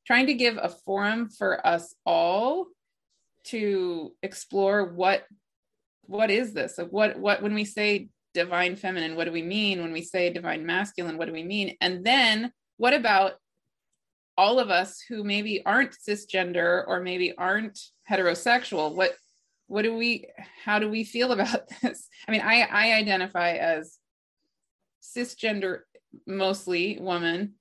trying 0.07 0.27
to 0.27 0.35
give 0.35 0.59
a 0.61 0.71
forum 0.71 1.29
for 1.29 1.65
us 1.67 1.95
all 2.07 2.67
to 3.45 4.15
explore 4.23 4.85
what 4.85 5.25
what 6.03 6.31
is 6.31 6.55
this? 6.55 6.79
Like 6.79 6.89
what 6.89 7.19
what 7.19 7.43
when 7.43 7.55
we 7.55 7.67
say 7.67 8.09
divine 8.33 8.77
feminine 8.77 9.17
what 9.17 9.25
do 9.25 9.33
we 9.33 9.43
mean? 9.43 9.83
When 9.83 9.93
we 9.93 10.03
say 10.03 10.31
divine 10.31 10.65
masculine 10.65 11.19
what 11.19 11.27
do 11.27 11.33
we 11.33 11.43
mean? 11.43 11.77
And 11.81 12.05
then 12.05 12.53
what 12.79 12.95
about 12.95 13.33
all 14.39 14.61
of 14.61 14.71
us 14.71 15.01
who 15.01 15.25
maybe 15.25 15.67
aren't 15.67 15.97
cisgender 15.99 16.85
or 16.87 17.01
maybe 17.01 17.37
aren't 17.37 17.79
heterosexual 18.09 18.95
what 18.95 19.13
what 19.67 19.83
do 19.83 19.95
we 19.95 20.25
how 20.65 20.79
do 20.79 20.89
we 20.89 21.05
feel 21.05 21.33
about 21.39 21.69
this 21.83 22.09
i 22.27 22.31
mean 22.31 22.41
i 22.41 22.63
i 22.63 22.95
identify 22.95 23.53
as 23.53 23.99
cisgender 25.03 25.81
mostly 26.27 26.99
woman 27.01 27.55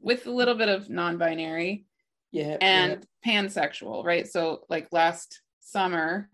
with 0.00 0.26
a 0.26 0.30
little 0.30 0.54
bit 0.54 0.68
of 0.68 0.90
non-binary 0.90 1.84
yeah 2.32 2.56
and 2.60 3.06
yeah. 3.24 3.42
pansexual 3.42 4.04
right 4.04 4.26
so 4.26 4.62
like 4.70 4.88
last 4.90 5.42
summer 5.60 6.28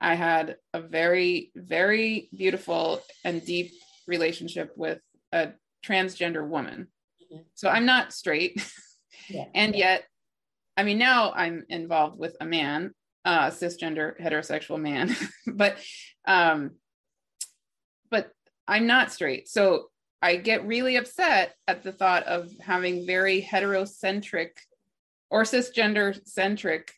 i 0.00 0.14
had 0.14 0.56
a 0.74 0.80
very 0.80 1.50
very 1.56 2.28
beautiful 2.36 3.00
and 3.24 3.44
deep 3.44 3.72
relationship 4.06 4.72
with 4.76 5.00
a 5.32 5.48
transgender 5.84 6.46
woman 6.46 6.86
mm-hmm. 7.32 7.42
so 7.54 7.68
i'm 7.68 7.86
not 7.86 8.12
straight 8.12 8.62
yeah. 9.28 9.44
and 9.54 9.74
yet 9.74 10.04
i 10.76 10.82
mean 10.82 10.98
now 10.98 11.32
i'm 11.32 11.64
involved 11.68 12.18
with 12.18 12.36
a 12.40 12.44
man 12.44 12.92
uh 13.24 13.48
cisgender 13.50 14.18
heterosexual 14.20 14.80
man 14.80 15.14
but 15.46 15.76
um 16.26 16.72
but 18.10 18.30
i'm 18.66 18.86
not 18.86 19.12
straight 19.12 19.48
so 19.48 19.86
i 20.22 20.36
get 20.36 20.66
really 20.66 20.96
upset 20.96 21.54
at 21.66 21.82
the 21.82 21.92
thought 21.92 22.24
of 22.24 22.50
having 22.60 23.06
very 23.06 23.40
heterocentric 23.42 24.50
or 25.30 25.42
cisgender 25.42 26.18
centric 26.26 26.92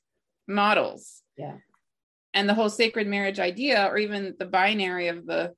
models. 0.51 1.23
Yeah. 1.37 1.57
And 2.35 2.49
the 2.49 2.55
whole 2.55 2.71
sacred 2.71 3.07
marriage 3.07 3.41
idea, 3.41 3.87
or 3.87 3.99
even 3.99 4.37
the 4.39 4.47
binary 4.47 5.09
of 5.09 5.27
the 5.27 5.55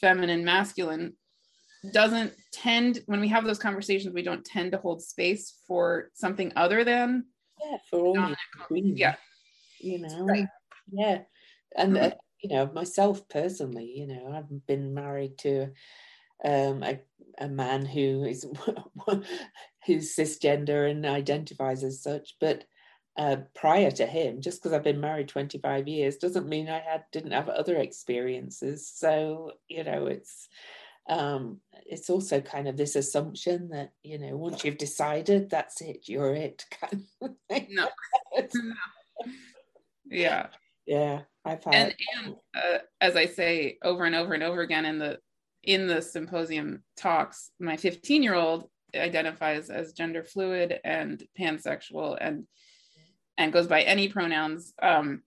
feminine 0.00 0.44
masculine, 0.44 1.14
doesn't 1.92 2.32
tend, 2.52 3.00
when 3.06 3.20
we 3.20 3.28
have 3.28 3.44
those 3.44 3.58
conversations, 3.58 4.14
we 4.14 4.22
don't 4.22 4.44
tend 4.44 4.72
to 4.72 4.78
hold 4.78 5.02
space 5.02 5.54
for 5.66 6.10
something 6.14 6.52
other 6.56 6.84
than. 6.84 7.24
Yeah, 7.64 7.78
for 7.90 8.00
all 8.00 8.34
Yeah. 8.70 9.16
You 9.80 9.98
know, 10.00 10.24
right. 10.24 10.46
yeah. 10.92 11.22
And, 11.76 11.94
mm-hmm. 11.94 12.04
uh, 12.04 12.10
you 12.42 12.50
know, 12.50 12.70
myself 12.72 13.28
personally, 13.28 13.92
you 13.96 14.06
know, 14.06 14.32
I've 14.32 14.66
been 14.66 14.94
married 14.94 15.38
to 15.38 15.72
um, 16.44 16.82
a, 16.82 17.00
a 17.38 17.48
man 17.48 17.84
who 17.86 18.24
is 18.24 18.46
who's 19.86 20.14
cisgender 20.14 20.90
and 20.90 21.06
identifies 21.06 21.84
as 21.84 22.02
such. 22.02 22.36
But 22.40 22.64
uh, 23.16 23.36
prior 23.54 23.90
to 23.90 24.06
him, 24.06 24.40
just 24.40 24.62
because 24.62 24.72
I've 24.72 24.82
been 24.84 25.00
married 25.00 25.28
25 25.28 25.86
years 25.86 26.16
doesn't 26.16 26.48
mean 26.48 26.68
I 26.68 26.80
had 26.80 27.04
didn't 27.12 27.32
have 27.32 27.48
other 27.48 27.76
experiences. 27.76 28.90
So 28.92 29.52
you 29.68 29.84
know, 29.84 30.06
it's 30.06 30.48
um, 31.08 31.60
it's 31.86 32.10
also 32.10 32.40
kind 32.40 32.68
of 32.68 32.76
this 32.76 32.96
assumption 32.96 33.70
that 33.70 33.90
you 34.02 34.18
know 34.18 34.36
once 34.36 34.64
you've 34.64 34.78
decided 34.78 35.50
that's 35.50 35.80
it, 35.80 36.08
you're 36.08 36.34
it. 36.34 36.64
Kind 36.70 37.04
of 37.20 37.30
no. 37.70 37.88
no. 38.54 38.74
Yeah. 40.04 40.46
Yeah, 40.86 41.20
I've 41.44 41.62
had. 41.64 41.74
And, 41.74 41.94
and 42.16 42.36
uh, 42.56 42.78
as 43.00 43.16
I 43.16 43.26
say 43.26 43.78
over 43.82 44.04
and 44.04 44.14
over 44.14 44.34
and 44.34 44.42
over 44.42 44.62
again 44.62 44.84
in 44.84 44.98
the 44.98 45.18
in 45.62 45.86
the 45.86 46.02
symposium 46.02 46.82
talks, 46.96 47.50
my 47.60 47.76
15 47.76 48.22
year 48.22 48.34
old 48.34 48.68
identifies 48.94 49.70
as 49.70 49.92
gender 49.92 50.24
fluid 50.24 50.80
and 50.84 51.22
pansexual 51.38 52.18
and 52.20 52.46
and 53.38 53.52
goes 53.52 53.66
by 53.66 53.82
any 53.82 54.08
pronouns. 54.08 54.74
Um, 54.82 55.22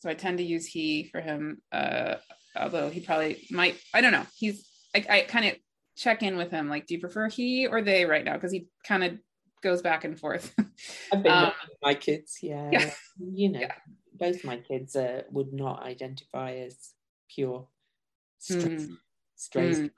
so 0.00 0.10
I 0.10 0.14
tend 0.14 0.38
to 0.38 0.44
use 0.44 0.66
he 0.66 1.04
for 1.04 1.20
him, 1.20 1.62
uh, 1.70 2.16
although 2.56 2.90
he 2.90 3.00
probably 3.00 3.46
might. 3.50 3.76
I 3.94 4.00
don't 4.00 4.12
know. 4.12 4.26
He's 4.36 4.68
I, 4.94 5.04
I 5.08 5.20
kind 5.22 5.46
of 5.46 5.54
check 5.96 6.22
in 6.22 6.36
with 6.36 6.50
him 6.50 6.68
like, 6.68 6.86
do 6.86 6.94
you 6.94 7.00
prefer 7.00 7.28
he 7.28 7.66
or 7.66 7.82
they 7.82 8.04
right 8.04 8.24
now? 8.24 8.34
Because 8.34 8.52
he 8.52 8.66
kind 8.86 9.04
of 9.04 9.18
goes 9.62 9.82
back 9.82 10.04
and 10.04 10.18
forth. 10.18 10.54
I've 11.12 11.22
been 11.22 11.32
um, 11.32 11.52
my 11.82 11.94
kids, 11.94 12.38
yeah. 12.42 12.70
yeah. 12.72 12.90
You 13.18 13.50
know, 13.50 13.60
yeah. 13.60 13.74
both 14.14 14.44
my 14.44 14.56
kids 14.56 14.96
uh, 14.96 15.22
would 15.30 15.52
not 15.52 15.82
identify 15.82 16.54
as 16.54 16.76
pure 17.28 17.66
straight. 18.38 18.64
Mm. 18.64 18.96
straight. 19.36 19.76
Mm 19.76 19.90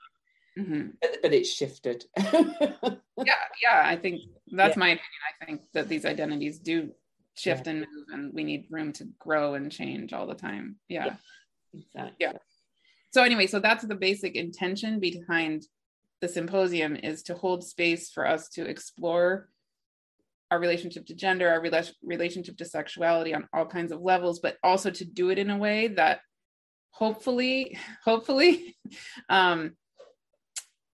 mm-hmm. 0.57 0.87
but, 1.01 1.17
but, 1.21 1.33
it's 1.33 1.51
shifted. 1.51 2.05
yeah, 2.17 2.95
yeah. 3.61 3.83
I 3.83 3.95
think 3.95 4.21
that's 4.51 4.75
yeah. 4.75 4.79
my 4.79 4.87
opinion. 4.87 5.01
I 5.41 5.45
think 5.45 5.61
that 5.73 5.89
these 5.89 6.05
identities 6.05 6.59
do 6.59 6.91
shift 7.35 7.67
and 7.67 7.79
move, 7.79 8.05
and 8.11 8.33
we 8.33 8.43
need 8.43 8.67
room 8.69 8.93
to 8.93 9.07
grow 9.19 9.55
and 9.55 9.71
change 9.71 10.13
all 10.13 10.27
the 10.27 10.35
time. 10.35 10.77
Yeah. 10.87 11.05
yeah. 11.05 11.15
Exactly. 11.73 12.15
Yeah. 12.19 12.31
So 13.15 13.23
anyway, 13.23 13.47
so 13.47 13.61
that's 13.61 13.85
the 13.85 13.95
basic 13.95 14.35
intention 14.35 14.99
behind 14.99 15.67
the 16.19 16.27
symposium 16.27 16.97
is 16.97 17.23
to 17.23 17.33
hold 17.33 17.63
space 17.63 18.09
for 18.09 18.27
us 18.27 18.49
to 18.49 18.65
explore 18.65 19.47
our 20.51 20.59
relationship 20.59 21.05
to 21.05 21.15
gender, 21.15 21.47
our 21.47 21.61
rela- 21.61 21.93
relationship 22.03 22.57
to 22.57 22.65
sexuality 22.65 23.33
on 23.33 23.47
all 23.53 23.67
kinds 23.67 23.93
of 23.93 24.01
levels, 24.01 24.39
but 24.39 24.57
also 24.65 24.91
to 24.91 25.05
do 25.05 25.29
it 25.29 25.39
in 25.39 25.49
a 25.49 25.57
way 25.57 25.87
that 25.87 26.19
hopefully, 26.89 27.79
hopefully, 28.03 28.75
um, 29.29 29.77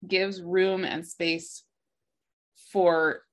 gives 0.08 0.44
room 0.44 0.86
and 0.86 1.08
space 1.08 1.64
for 2.72 3.24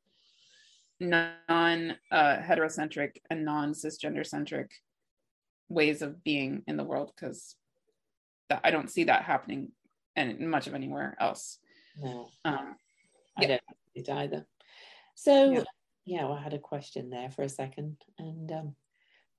non 0.98 1.94
uh, 2.10 2.38
heterocentric 2.38 3.18
and 3.28 3.44
non 3.44 3.74
cisgender 3.74 4.26
centric 4.26 4.70
ways 5.68 6.00
of 6.00 6.24
being 6.24 6.62
in 6.66 6.78
the 6.78 6.84
world 6.84 7.12
because 7.14 7.54
I 8.50 8.70
don't 8.70 8.90
see 8.90 9.04
that 9.04 9.22
happening 9.22 9.72
and 10.16 10.38
much 10.40 10.66
of 10.66 10.74
anywhere 10.74 11.16
else. 11.20 11.58
No, 12.00 12.28
um, 12.44 12.76
I 13.36 13.42
yeah. 13.42 13.48
don't 13.48 13.62
it 13.94 14.08
either. 14.08 14.46
So 15.14 15.50
yeah. 15.50 15.62
yeah, 16.04 16.24
well, 16.24 16.34
I 16.34 16.42
had 16.42 16.54
a 16.54 16.58
question 16.58 17.10
there 17.10 17.30
for 17.30 17.42
a 17.42 17.48
second, 17.48 17.96
and 18.18 18.50
um, 18.52 18.74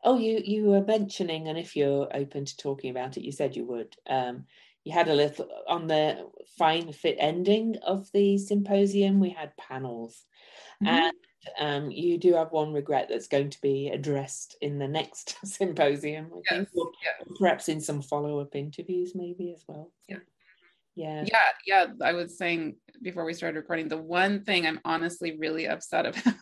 oh, 0.04 0.18
you 0.18 0.42
you 0.44 0.66
were 0.66 0.84
mentioning, 0.84 1.48
and 1.48 1.58
if 1.58 1.75
you're 1.75 2.10
open 2.13 2.46
to 2.46 2.58
talking 2.58 2.92
about 2.92 3.18
it, 3.18 3.24
you 3.24 3.32
said 3.32 3.56
you 3.56 3.66
would. 3.66 3.96
Um, 4.10 4.46
you 4.86 4.94
had 4.94 5.10
a 5.10 5.13
little 5.13 5.48
on 5.68 5.88
the 5.88 6.30
fine 6.58 6.94
fit 6.94 7.18
ending 7.20 7.75
of 7.86 8.10
the 8.13 8.38
symposium 8.38 9.20
we 9.20 9.30
had 9.30 9.56
panels 9.58 10.24
mm-hmm. 10.82 10.88
and 10.88 11.13
um, 11.60 11.91
you 11.91 12.18
do 12.18 12.34
have 12.34 12.51
one 12.51 12.74
regret 12.74 13.08
that's 13.10 13.27
going 13.27 13.50
to 13.50 13.62
be 13.62 13.89
addressed 13.89 14.56
in 14.62 14.79
the 14.79 14.88
next 14.88 15.38
symposium, 15.46 16.32
I 16.51 16.56
think, 16.56 16.70
yeah. 16.75 17.25
perhaps 17.39 17.70
in 17.70 17.82
some 17.82 18.01
follow-up 18.01 18.56
interviews, 18.56 19.13
maybe 19.15 19.51
as 19.53 19.63
well. 19.68 19.91
Yeah. 20.08 20.18
Yeah. 20.96 21.24
yeah 21.27 21.48
yeah 21.65 21.86
i 22.03 22.12
was 22.12 22.38
saying 22.38 22.75
before 23.01 23.24
we 23.24 23.34
started 23.34 23.58
recording 23.58 23.88
the 23.88 23.96
one 23.96 24.44
thing 24.44 24.68
i'm 24.68 24.82
honestly 24.84 25.38
really 25.38 25.65
upset 25.65 26.06
about 26.08 26.34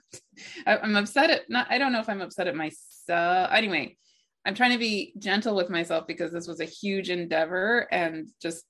I- 0.66 0.78
i'm 0.78 0.96
upset 0.96 1.30
at 1.30 1.42
not 1.48 1.68
i 1.70 1.78
don't 1.78 1.92
know 1.92 2.00
if 2.00 2.10
i'm 2.10 2.22
upset 2.22 2.48
at 2.48 2.56
myself 2.56 3.52
anyway 3.52 3.96
i'm 4.46 4.56
trying 4.56 4.72
to 4.72 4.80
be 4.80 5.14
gentle 5.20 5.56
with 5.56 5.70
myself 5.70 6.08
because 6.08 6.32
this 6.32 6.48
was 6.48 6.60
a 6.60 6.66
huge 6.66 7.12
endeavor 7.12 7.88
and 7.92 8.30
just 8.42 8.64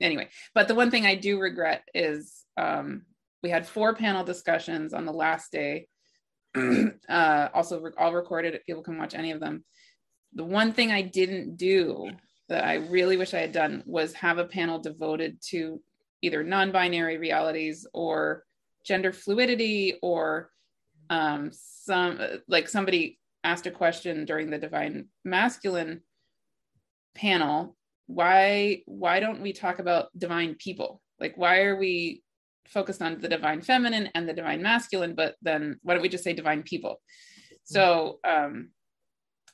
anyway 0.00 0.28
but 0.52 0.66
the 0.66 0.74
one 0.74 0.90
thing 0.90 1.06
i 1.06 1.14
do 1.14 1.38
regret 1.38 1.82
is 1.94 2.42
um 2.56 3.02
we 3.42 3.50
had 3.50 3.66
four 3.66 3.94
panel 3.94 4.24
discussions 4.24 4.92
on 4.92 5.04
the 5.04 5.12
last 5.12 5.52
day. 5.52 5.88
Uh 7.08 7.48
also 7.54 7.80
re- 7.80 7.92
all 7.96 8.12
recorded. 8.12 8.60
People 8.66 8.82
can 8.82 8.98
watch 8.98 9.14
any 9.14 9.30
of 9.30 9.40
them. 9.40 9.64
The 10.34 10.44
one 10.44 10.72
thing 10.72 10.90
i 10.92 11.00
didn't 11.00 11.56
do 11.56 12.10
that 12.48 12.64
I 12.64 12.76
really 12.76 13.16
wish 13.16 13.34
I 13.34 13.40
had 13.40 13.52
done 13.52 13.82
was 13.86 14.12
have 14.14 14.38
a 14.38 14.44
panel 14.44 14.78
devoted 14.78 15.38
to 15.50 15.80
either 16.22 16.42
non-binary 16.42 17.18
realities 17.18 17.86
or 17.92 18.44
gender 18.84 19.12
fluidity 19.12 19.98
or 20.02 20.50
um, 21.10 21.50
some 21.52 22.20
like 22.48 22.68
somebody 22.68 23.18
asked 23.44 23.66
a 23.66 23.70
question 23.70 24.24
during 24.24 24.50
the 24.50 24.58
divine 24.58 25.08
masculine 25.24 26.00
panel. 27.14 27.76
Why 28.06 28.82
why 28.86 29.20
don't 29.20 29.42
we 29.42 29.52
talk 29.52 29.78
about 29.78 30.08
divine 30.18 30.54
people? 30.54 31.02
Like 31.20 31.36
why 31.36 31.62
are 31.62 31.76
we 31.76 32.22
focused 32.68 33.02
on 33.02 33.20
the 33.20 33.28
divine 33.28 33.60
feminine 33.60 34.08
and 34.14 34.28
the 34.28 34.32
divine 34.32 34.62
masculine 34.62 35.14
but 35.14 35.34
then 35.42 35.78
why 35.82 35.94
don't 35.94 36.02
we 36.02 36.08
just 36.08 36.24
say 36.24 36.32
divine 36.32 36.62
people 36.62 37.00
so 37.64 38.18
um 38.24 38.70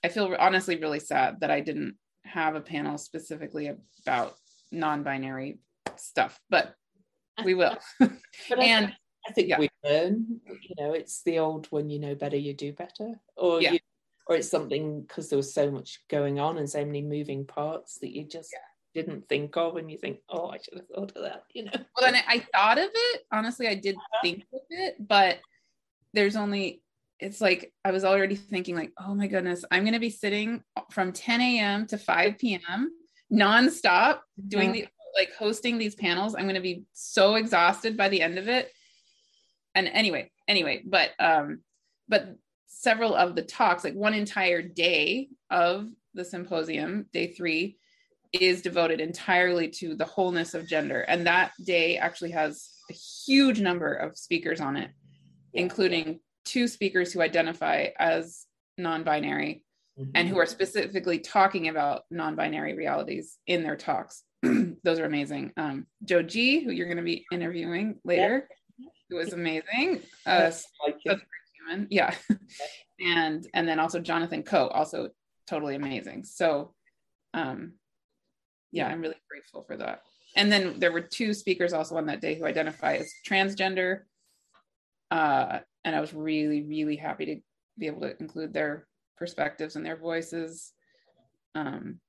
i 0.05 0.09
feel 0.09 0.35
honestly 0.39 0.77
really 0.77 1.01
sad 1.01 1.41
that 1.41 1.51
i 1.51 1.61
didn't 1.61 1.97
have 2.25 2.55
a 2.55 2.61
panel 2.61 2.99
specifically 2.99 3.71
about 4.05 4.35
non-binary 4.73 5.59
stuff 5.97 6.39
but 6.51 6.75
we 7.45 7.55
will 7.55 7.77
But 8.49 8.59
and 8.61 8.95
I 9.27 9.33
think 9.33 9.49
yeah. 9.49 9.59
we 9.59 9.69
learn, 9.83 10.41
you 10.47 10.75
know, 10.79 10.93
it's 10.93 11.23
the 11.23 11.39
old 11.39 11.67
when 11.71 11.89
you 11.89 11.99
know 11.99 12.15
better, 12.15 12.37
you 12.37 12.53
do 12.55 12.73
better. 12.73 13.15
Or 13.37 13.61
Yeah. 13.61 13.73
you, 13.73 13.79
or 14.27 14.37
it's 14.37 14.51
something 14.51 15.03
because 15.03 15.31
there 15.31 15.39
was 15.39 15.55
so 15.55 15.71
much 15.71 16.01
going 16.09 16.39
on 16.39 16.59
and 16.59 16.69
so 16.69 16.85
many 16.85 17.03
moving 17.03 17.47
parts 17.47 17.99
that 18.01 18.11
you 18.15 18.25
just 18.25 18.55
didn't 18.95 19.29
think 19.29 19.57
of 19.57 19.77
and 19.77 19.91
you 19.91 19.99
think, 19.99 20.19
oh, 20.29 20.49
I 20.49 20.59
should 20.59 20.75
have 20.79 20.89
thought 20.89 21.13
of 21.17 21.23
that, 21.23 21.45
you 21.53 21.65
know. 21.65 21.73
well 21.75 22.13
then 22.13 22.17
I, 22.17 22.23
I 22.35 22.39
thought 22.55 22.79
of 22.79 22.91
it. 22.93 23.23
Honestly 23.33 23.69
i 23.69 23.75
did 23.75 23.97
think 24.23 24.45
of 24.53 24.61
it 24.71 24.97
but 24.99 25.39
there's 26.13 26.37
only 26.37 26.83
it's 27.21 27.41
like 27.41 27.73
i 27.85 27.91
was 27.91 28.05
already 28.05 28.37
thinking 28.37 28.77
like 28.77 28.93
oh 28.99 29.15
my 29.15 29.27
goodness 29.27 29.65
i'm 29.71 29.85
going 29.85 29.95
to 29.95 30.01
be 30.01 30.11
sitting 30.11 30.63
from 30.91 31.13
10 31.13 31.41
a.m 31.41 31.87
to 31.87 31.99
5 31.99 32.39
p.m 32.39 32.91
nonstop 33.33 34.21
doing 34.49 34.73
the 34.73 34.87
like 35.15 35.33
hosting 35.39 35.79
these 35.79 35.95
panels. 35.95 36.35
I'm 36.35 36.43
going 36.43 36.55
to 36.57 36.61
be 36.61 36.85
so 36.93 37.37
exhausted 37.37 37.97
by 37.97 38.09
the 38.09 38.21
end 38.21 38.39
of 38.39 38.49
it. 38.49 38.71
And 39.75 39.89
anyway 39.89 40.31
anyway 40.47 40.83
but 40.87 41.11
um 41.19 41.61
but 42.07 42.37
several 42.67 43.15
of 43.15 43.35
the 43.35 43.43
talks 43.43 43.83
like 43.83 43.95
one 43.95 44.15
entire 44.15 44.63
day 44.63 45.29
of 45.51 45.89
the 46.13 46.25
symposium 46.25 47.07
day 47.13 47.29
three 47.29 47.77
is 48.35 48.63
devoted 48.63 49.01
entirely 49.01 49.69
to 49.69 49.95
the 49.95 50.05
wholeness 50.05 50.55
of 50.55 50.67
gender 50.67 51.01
and 51.03 51.27
that 51.27 51.53
day 51.65 51.97
actually 51.97 52.31
has 52.31 52.71
a 52.91 52.95
huge 52.95 53.61
number 53.61 53.95
of 53.95 54.17
speakers 54.17 54.61
on 54.61 54.77
it 54.77 54.91
including 55.53 56.21
two 56.45 56.69
speakers 56.69 57.13
who 57.13 57.23
identify 57.23 57.89
as 57.99 58.47
non-binary 58.77 59.63
and 60.15 60.29
who 60.29 60.39
are 60.39 60.47
specifically 60.47 61.19
talking 61.19 61.69
about 61.69 62.03
non-binary 62.11 62.75
realities 62.75 63.39
in 63.47 63.63
their 63.63 63.77
talks. 63.77 64.25
Those 64.43 64.99
are 64.99 65.05
amazing. 65.05 65.53
Um, 65.57 65.87
Joe 66.05 66.23
G, 66.23 66.65
who 66.65 66.73
you're 66.73 66.89
going 66.89 66.97
to 66.97 67.05
be 67.05 67.25
interviewing 67.31 68.01
later, 68.05 68.49
who 69.09 69.17
was 69.17 69.33
amazing. 69.33 70.01
Uh, 70.27 70.51
like 70.85 70.99
human, 71.01 71.87
yeah. 71.91 72.15
and 73.01 73.47
and 73.55 73.69
then 73.69 73.79
also 73.79 74.01
Jonathan 74.01 74.43
Coe, 74.43 74.67
also 74.67 75.11
totally 75.47 75.77
amazing. 75.77 76.25
So, 76.25 76.75
um, 77.33 77.75
yeah, 78.75 78.89
I'm 78.89 79.01
really 79.01 79.15
grateful 79.31 79.63
for 79.63 79.77
that. 79.77 80.03
And 80.37 80.51
then 80.51 80.81
there 80.81 80.91
were 80.91 81.01
two 81.01 81.33
speakers 81.33 81.73
also 81.73 81.97
on 81.97 82.07
that 82.07 82.21
day 82.21 82.35
who 82.35 82.45
identify 82.45 82.97
as 82.97 83.13
transgender. 83.27 84.01
Uh, 85.13 85.61
and 85.85 85.95
I 85.95 86.01
was 86.01 86.13
really, 86.13 86.63
really 86.63 86.97
happy 86.97 87.27
to 87.27 87.41
be 87.79 87.87
able 87.87 88.01
to 88.01 88.19
include 88.19 88.53
their 88.53 88.89
perspectives 89.17 89.77
and 89.77 89.87
their 89.87 89.97
voices. 89.97 90.73
Um, 91.55 92.01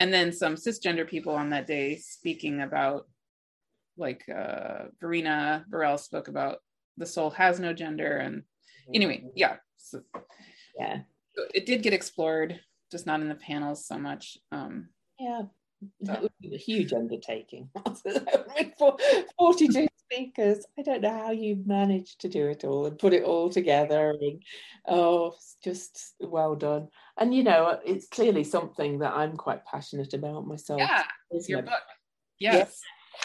and 0.00 0.12
then 0.12 0.32
some 0.32 0.56
cisgender 0.56 1.08
people 1.08 1.34
on 1.34 1.50
that 1.50 1.68
day 1.68 1.96
speaking 1.96 2.60
about, 2.60 3.06
like 3.96 4.24
uh, 4.28 4.86
Verena 5.00 5.64
Burrell 5.68 5.98
spoke 5.98 6.26
about 6.26 6.58
the 6.96 7.06
soul 7.06 7.30
has 7.30 7.60
no 7.60 7.72
gender. 7.72 8.16
And 8.16 8.42
anyway, 8.92 9.26
yeah, 9.36 9.56
so 9.76 10.00
yeah. 10.76 11.02
it 11.54 11.66
did 11.66 11.82
get 11.84 11.92
explored, 11.92 12.58
just 12.90 13.06
not 13.06 13.20
in 13.20 13.28
the 13.28 13.36
panels 13.36 13.86
so 13.86 13.96
much. 13.96 14.36
Um, 14.50 14.88
Yeah. 15.20 15.42
That 16.00 16.22
would 16.22 16.32
be 16.40 16.54
a 16.54 16.58
huge 16.58 16.92
undertaking. 16.92 17.70
42 19.38 19.86
speakers. 19.98 20.64
I 20.78 20.82
don't 20.82 21.02
know 21.02 21.10
how 21.10 21.30
you 21.30 21.62
managed 21.64 22.20
to 22.20 22.28
do 22.28 22.46
it 22.48 22.64
all 22.64 22.86
and 22.86 22.98
put 22.98 23.12
it 23.12 23.24
all 23.24 23.50
together. 23.50 24.14
And 24.20 24.42
oh, 24.86 25.34
just 25.62 26.14
well 26.20 26.54
done. 26.54 26.88
And 27.18 27.34
you 27.34 27.42
know, 27.42 27.78
it's 27.84 28.06
clearly 28.08 28.44
something 28.44 28.98
that 29.00 29.14
I'm 29.14 29.36
quite 29.36 29.64
passionate 29.64 30.14
about 30.14 30.46
myself. 30.46 30.80
yeah, 30.80 31.02
your 31.48 31.60
it? 31.60 31.66
book. 31.66 31.82
Yes. 32.38 32.80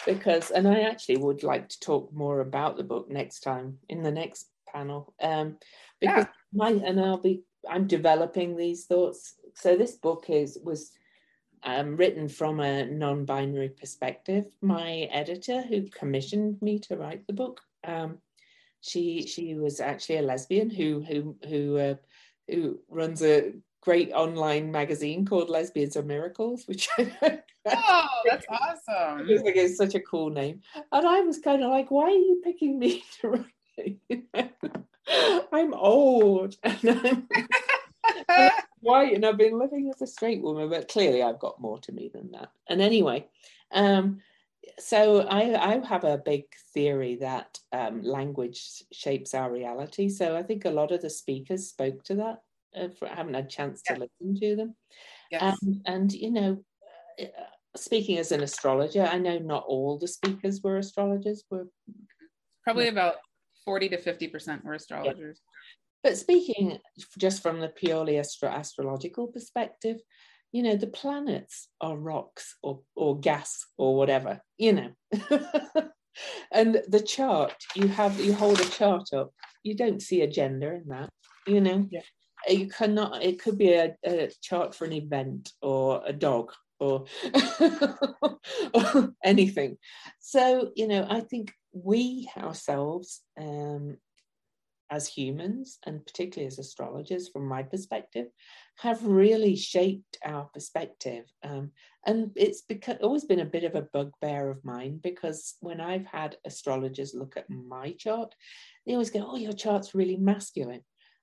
because 0.06 0.50
and 0.50 0.68
i 0.68 0.82
actually 0.82 1.16
would 1.16 1.42
like 1.42 1.68
to 1.68 1.80
talk 1.80 2.12
more 2.12 2.40
about 2.40 2.76
the 2.76 2.84
book 2.84 3.10
next 3.10 3.40
time 3.40 3.76
in 3.88 4.02
the 4.02 4.10
next 4.10 4.48
panel 4.72 5.12
um 5.20 5.56
because 6.00 6.26
my 6.54 6.70
and 6.70 7.00
i'll 7.00 7.20
be 7.20 7.42
i'm 7.68 7.86
developing 7.86 8.56
these 8.56 8.86
thoughts 8.86 9.34
so 9.54 9.76
this 9.76 9.96
book 9.96 10.26
is 10.28 10.58
was 10.62 10.92
um, 11.64 11.96
written 11.96 12.28
from 12.28 12.60
a 12.60 12.86
non-binary 12.86 13.70
perspective 13.70 14.44
my 14.60 15.08
editor 15.10 15.62
who 15.62 15.82
commissioned 15.90 16.60
me 16.62 16.78
to 16.78 16.96
write 16.96 17.26
the 17.26 17.32
book 17.32 17.60
um 17.84 18.18
she 18.80 19.26
she 19.26 19.54
was 19.54 19.80
actually 19.80 20.16
a 20.16 20.22
lesbian 20.22 20.70
who 20.70 21.00
who 21.00 21.36
who 21.48 21.78
uh, 21.78 21.94
who 22.48 22.80
runs 22.88 23.22
a 23.22 23.52
great 23.82 24.12
online 24.12 24.70
magazine 24.70 25.24
called 25.24 25.48
lesbians 25.48 25.96
are 25.96 26.02
miracles 26.02 26.66
which 26.66 26.88
Oh, 27.66 28.08
that's 28.28 28.46
awesome. 28.50 29.20
I 29.20 29.24
just 29.26 29.44
think 29.44 29.56
it's 29.56 29.76
such 29.76 29.94
a 29.94 30.00
cool 30.00 30.30
name. 30.30 30.60
And 30.92 31.06
I 31.06 31.20
was 31.20 31.38
kind 31.38 31.62
of 31.62 31.70
like, 31.70 31.90
why 31.90 32.04
are 32.04 32.10
you 32.10 32.40
picking 32.42 32.78
me 32.78 33.04
to 33.20 33.28
write? 33.28 34.30
I'm 35.52 35.74
old 35.74 36.56
and 36.62 37.28
I'm 38.28 38.52
white 38.80 39.14
and 39.14 39.24
I've 39.24 39.38
been 39.38 39.58
living 39.58 39.90
as 39.94 40.00
a 40.02 40.06
straight 40.06 40.42
woman, 40.42 40.68
but 40.68 40.88
clearly 40.88 41.22
I've 41.22 41.38
got 41.38 41.60
more 41.60 41.78
to 41.80 41.92
me 41.92 42.10
than 42.12 42.30
that. 42.32 42.50
And 42.68 42.80
anyway, 42.80 43.26
um, 43.72 44.20
so 44.78 45.20
I, 45.20 45.72
I 45.72 45.86
have 45.86 46.04
a 46.04 46.18
big 46.18 46.44
theory 46.74 47.16
that 47.16 47.58
um, 47.72 48.02
language 48.02 48.84
shapes 48.92 49.34
our 49.34 49.50
reality. 49.50 50.08
So 50.08 50.36
I 50.36 50.42
think 50.42 50.64
a 50.64 50.70
lot 50.70 50.92
of 50.92 51.02
the 51.02 51.10
speakers 51.10 51.68
spoke 51.68 52.04
to 52.04 52.14
that. 52.16 52.42
Uh, 52.76 52.88
for, 52.98 53.08
I 53.08 53.14
haven't 53.14 53.34
had 53.34 53.46
a 53.46 53.48
chance 53.48 53.82
to 53.82 53.94
Yeah. 53.94 54.00
listen 54.00 54.40
to 54.40 54.56
them. 54.56 54.76
Yes. 55.30 55.58
And, 55.62 55.82
and 55.86 56.12
you 56.12 56.30
know, 56.30 56.64
uh, 57.20 57.26
speaking 57.76 58.18
as 58.18 58.32
an 58.32 58.42
astrologer, 58.42 59.04
I 59.04 59.18
know 59.18 59.38
not 59.38 59.64
all 59.66 59.98
the 59.98 60.08
speakers 60.08 60.62
were 60.62 60.78
astrologers, 60.78 61.44
were 61.50 61.68
Probably 62.64 62.88
about 62.88 63.16
40 63.64 63.88
to 63.90 63.96
50% 63.96 64.64
were 64.64 64.74
astrologers. 64.74 65.40
But 66.02 66.16
speaking 66.16 66.78
just 67.18 67.42
from 67.42 67.60
the 67.60 67.68
purely 67.68 68.18
astro- 68.18 68.48
astrological 68.48 69.26
perspective, 69.28 69.98
you 70.52 70.62
know, 70.62 70.76
the 70.76 70.86
planets 70.86 71.68
are 71.80 71.96
rocks 71.96 72.56
or, 72.62 72.80
or 72.96 73.18
gas 73.20 73.66
or 73.76 73.96
whatever, 73.96 74.40
you 74.58 74.72
know. 74.72 74.90
and 76.52 76.82
the 76.88 77.00
chart, 77.00 77.54
you 77.74 77.88
have 77.88 78.18
you 78.18 78.34
hold 78.34 78.60
a 78.60 78.64
chart 78.64 79.12
up, 79.12 79.32
you 79.62 79.74
don't 79.74 80.02
see 80.02 80.22
a 80.22 80.30
gender 80.30 80.72
in 80.72 80.88
that, 80.88 81.10
you 81.46 81.60
know. 81.60 81.86
Yeah. 81.90 82.00
You 82.48 82.68
cannot, 82.68 83.22
it 83.22 83.40
could 83.40 83.58
be 83.58 83.74
a, 83.74 83.94
a 84.04 84.30
chart 84.40 84.74
for 84.74 84.86
an 84.86 84.94
event 84.94 85.52
or 85.60 86.02
a 86.06 86.12
dog 86.12 86.52
or, 86.78 87.04
or 88.74 89.14
anything. 89.22 89.76
So, 90.20 90.70
you 90.74 90.88
know, 90.88 91.06
I 91.08 91.20
think 91.20 91.52
we 91.72 92.30
ourselves 92.36 93.20
um, 93.38 93.98
as 94.90 95.06
humans, 95.06 95.78
and 95.86 96.04
particularly 96.04 96.46
as 96.46 96.58
astrologers, 96.58 97.28
from 97.28 97.46
my 97.46 97.62
perspective, 97.62 98.26
have 98.78 99.04
really 99.04 99.56
shaped 99.56 100.18
our 100.24 100.44
perspective. 100.52 101.26
Um, 101.42 101.70
and 102.06 102.32
it's 102.34 102.62
because, 102.62 102.96
always 103.02 103.24
been 103.24 103.40
a 103.40 103.44
bit 103.44 103.64
of 103.64 103.74
a 103.74 103.82
bugbear 103.82 104.50
of 104.50 104.64
mine 104.64 105.00
because 105.02 105.54
when 105.60 105.80
I've 105.80 106.06
had 106.06 106.36
astrologers 106.44 107.14
look 107.14 107.36
at 107.36 107.48
my 107.50 107.92
chart, 107.92 108.34
they 108.86 108.92
always 108.92 109.10
go, 109.10 109.24
Oh, 109.26 109.36
your 109.36 109.52
chart's 109.52 109.94
really 109.94 110.16
masculine. 110.16 110.82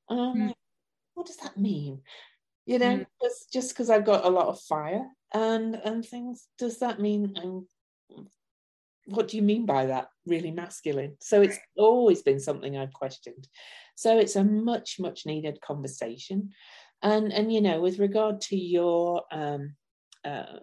And 0.09 0.19
I'm 0.19 0.35
mm. 0.35 0.47
like, 0.47 0.57
What 1.15 1.27
does 1.27 1.37
that 1.37 1.57
mean? 1.57 2.01
You 2.65 2.79
know, 2.79 2.97
mm. 2.97 3.05
just 3.51 3.69
because 3.69 3.89
I've 3.89 4.05
got 4.05 4.25
a 4.25 4.29
lot 4.29 4.47
of 4.47 4.61
fire 4.61 5.07
and 5.33 5.75
and 5.75 6.05
things, 6.05 6.47
does 6.57 6.79
that 6.79 6.99
mean 6.99 7.33
I'm 7.37 7.67
what 9.07 9.27
do 9.27 9.37
you 9.37 9.43
mean 9.43 9.65
by 9.65 9.87
that? 9.87 10.07
Really 10.25 10.51
masculine. 10.51 11.15
So 11.19 11.41
it's 11.41 11.57
always 11.77 12.21
been 12.21 12.39
something 12.39 12.77
i've 12.77 12.93
questioned. 12.93 13.47
So 13.95 14.17
it's 14.17 14.35
a 14.35 14.43
much 14.43 14.99
much 14.99 15.25
needed 15.25 15.61
conversation. 15.61 16.51
And 17.01 17.31
and 17.31 17.51
you 17.53 17.61
know 17.61 17.81
with 17.81 17.99
regard 17.99 18.41
to 18.41 18.57
your 18.57 19.23
um 19.31 19.75
uh, 20.25 20.59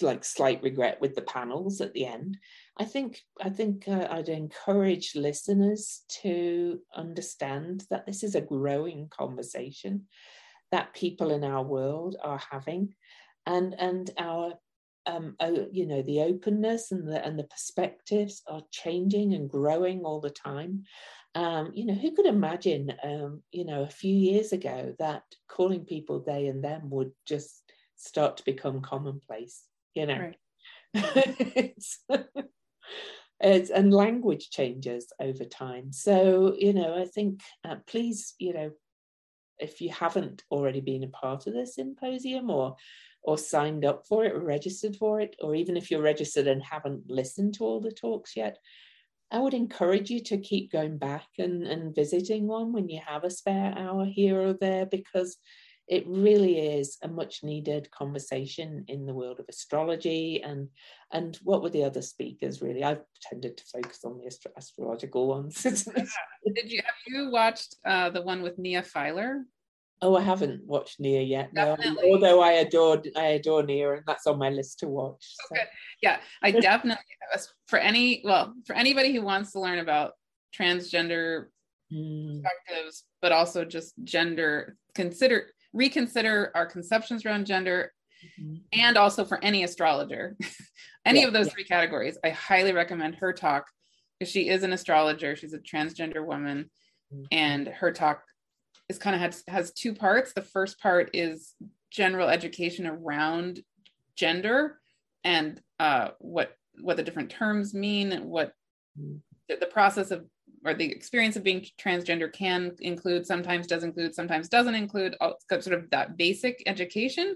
like 0.00 0.24
slight 0.24 0.62
regret 0.62 1.00
with 1.00 1.16
the 1.16 1.22
panels 1.22 1.80
at 1.80 1.92
the 1.94 2.06
end 2.06 2.36
i 2.78 2.84
think 2.84 3.18
i 3.42 3.48
think 3.48 3.88
uh, 3.88 4.06
i'd 4.10 4.28
encourage 4.28 5.16
listeners 5.16 6.02
to 6.08 6.78
understand 6.94 7.82
that 7.90 8.06
this 8.06 8.22
is 8.22 8.36
a 8.36 8.40
growing 8.42 9.08
conversation 9.08 10.06
that 10.72 10.94
people 10.94 11.30
in 11.30 11.44
our 11.44 11.62
world 11.62 12.16
are 12.22 12.40
having. 12.50 12.94
And 13.46 13.74
and 13.78 14.10
our 14.18 14.54
um, 15.10 15.36
oh, 15.40 15.66
you 15.72 15.86
know 15.86 16.02
the 16.02 16.20
openness 16.20 16.92
and 16.92 17.06
the 17.06 17.24
and 17.24 17.38
the 17.38 17.44
perspectives 17.44 18.42
are 18.46 18.62
changing 18.70 19.34
and 19.34 19.50
growing 19.50 20.00
all 20.04 20.20
the 20.20 20.30
time. 20.30 20.84
Um, 21.34 21.70
you 21.74 21.86
know 21.86 21.94
who 21.94 22.12
could 22.12 22.26
imagine 22.26 22.92
um, 23.02 23.42
you 23.52 23.64
know 23.64 23.82
a 23.82 23.90
few 23.90 24.14
years 24.14 24.52
ago 24.52 24.94
that 24.98 25.22
calling 25.48 25.84
people 25.84 26.20
they 26.20 26.46
and 26.46 26.62
them 26.62 26.90
would 26.90 27.12
just 27.26 27.62
start 27.96 28.36
to 28.38 28.44
become 28.44 28.80
commonplace 28.80 29.62
you 29.94 30.06
know? 30.06 30.18
Right. 30.18 30.36
it's, 30.94 31.98
it's, 33.40 33.70
and 33.70 33.92
language 33.92 34.50
changes 34.50 35.12
over 35.20 35.44
time. 35.44 35.92
So 35.92 36.54
you 36.58 36.72
know 36.72 37.00
i 37.00 37.04
think 37.04 37.40
uh, 37.64 37.76
please 37.86 38.34
you 38.38 38.52
know 38.52 38.70
if 39.58 39.80
you 39.80 39.90
haven't 39.90 40.42
already 40.50 40.80
been 40.80 41.04
a 41.04 41.08
part 41.08 41.46
of 41.46 41.52
this 41.52 41.74
symposium 41.74 42.48
or 42.48 42.76
or 43.22 43.38
signed 43.38 43.84
up 43.84 44.06
for 44.06 44.24
it 44.24 44.32
or 44.32 44.40
registered 44.40 44.96
for 44.96 45.20
it, 45.20 45.36
or 45.40 45.54
even 45.54 45.76
if 45.76 45.90
you're 45.90 46.02
registered 46.02 46.46
and 46.46 46.62
haven't 46.62 47.10
listened 47.10 47.54
to 47.54 47.64
all 47.64 47.80
the 47.80 47.92
talks 47.92 48.36
yet, 48.36 48.58
I 49.30 49.38
would 49.38 49.54
encourage 49.54 50.10
you 50.10 50.20
to 50.24 50.38
keep 50.38 50.72
going 50.72 50.98
back 50.98 51.26
and, 51.38 51.62
and 51.64 51.94
visiting 51.94 52.46
one 52.46 52.72
when 52.72 52.88
you 52.88 53.00
have 53.06 53.24
a 53.24 53.30
spare 53.30 53.74
hour 53.76 54.04
here 54.04 54.40
or 54.40 54.54
there, 54.54 54.86
because 54.86 55.36
it 55.90 56.04
really 56.06 56.58
is 56.58 56.98
a 57.02 57.08
much 57.08 57.42
needed 57.42 57.90
conversation 57.90 58.84
in 58.86 59.06
the 59.06 59.12
world 59.12 59.40
of 59.40 59.46
astrology 59.48 60.40
and 60.40 60.68
and 61.12 61.40
what 61.42 61.62
were 61.62 61.70
the 61.70 61.82
other 61.82 62.00
speakers 62.00 62.62
really? 62.62 62.84
I've 62.84 63.02
tended 63.20 63.56
to 63.56 63.64
focus 63.64 63.98
on 64.04 64.18
the 64.18 64.26
astro- 64.26 64.52
astrological 64.56 65.26
ones. 65.26 65.62
Did 65.64 66.70
you 66.70 66.80
have 66.84 66.94
you 67.08 67.30
watched 67.30 67.74
uh, 67.84 68.10
the 68.10 68.22
one 68.22 68.40
with 68.42 68.56
nia 68.56 68.84
filer 68.84 69.44
Oh, 70.02 70.16
I 70.16 70.22
haven't 70.22 70.64
watched 70.64 70.98
Nia 70.98 71.20
yet. 71.20 71.52
No, 71.52 71.76
although 72.04 72.40
I 72.40 72.52
adore 72.52 73.02
I 73.16 73.38
adore 73.38 73.62
Nia, 73.62 73.92
and 73.92 74.02
that's 74.06 74.26
on 74.26 74.38
my 74.38 74.48
list 74.48 74.78
to 74.80 74.88
watch. 74.88 75.18
So. 75.20 75.56
Okay. 75.56 75.64
Yeah, 76.02 76.20
I 76.42 76.50
definitely 76.60 77.04
for 77.66 77.78
any 77.78 78.22
well 78.24 78.54
for 78.66 78.74
anybody 78.74 79.12
who 79.12 79.22
wants 79.22 79.52
to 79.52 79.60
learn 79.60 79.78
about 79.78 80.12
transgender 80.58 81.46
mm. 81.92 82.42
perspectives, 82.42 83.04
but 83.20 83.32
also 83.32 83.64
just 83.64 83.94
gender. 84.04 84.76
Consider 84.94 85.48
reconsider 85.72 86.50
our 86.54 86.66
conceptions 86.66 87.26
around 87.26 87.46
gender, 87.46 87.92
mm-hmm. 88.40 88.56
and 88.72 88.96
also 88.96 89.24
for 89.24 89.42
any 89.44 89.64
astrologer, 89.64 90.36
any 91.04 91.20
yeah, 91.20 91.26
of 91.26 91.34
those 91.34 91.46
yeah. 91.48 91.52
three 91.52 91.64
categories. 91.64 92.16
I 92.24 92.30
highly 92.30 92.72
recommend 92.72 93.16
her 93.16 93.34
talk 93.34 93.66
because 94.18 94.32
she 94.32 94.48
is 94.48 94.62
an 94.62 94.72
astrologer. 94.72 95.36
She's 95.36 95.52
a 95.52 95.58
transgender 95.58 96.24
woman, 96.24 96.70
mm-hmm. 97.12 97.24
and 97.32 97.68
her 97.68 97.92
talk 97.92 98.22
is 98.90 98.98
kind 98.98 99.14
of 99.14 99.22
has 99.22 99.44
has 99.46 99.72
two 99.72 99.94
parts. 99.94 100.32
The 100.32 100.42
first 100.42 100.80
part 100.80 101.10
is 101.14 101.54
general 101.90 102.28
education 102.28 102.86
around 102.86 103.60
gender 104.16 104.80
and 105.24 105.60
uh, 105.78 106.08
what 106.18 106.56
what 106.80 106.96
the 106.96 107.02
different 107.02 107.30
terms 107.30 107.72
mean, 107.72 108.10
what 108.28 108.52
the, 109.48 109.66
process 109.66 110.10
of 110.10 110.24
or 110.64 110.74
the 110.74 110.90
experience 110.90 111.36
of 111.36 111.42
being 111.42 111.64
transgender 111.80 112.32
can 112.32 112.72
include, 112.80 113.26
sometimes 113.26 113.66
does 113.66 113.84
include, 113.84 114.14
sometimes 114.14 114.48
doesn't 114.48 114.74
include, 114.74 115.16
sort 115.48 115.72
of 115.72 115.88
that 115.90 116.16
basic 116.16 116.62
education. 116.66 117.34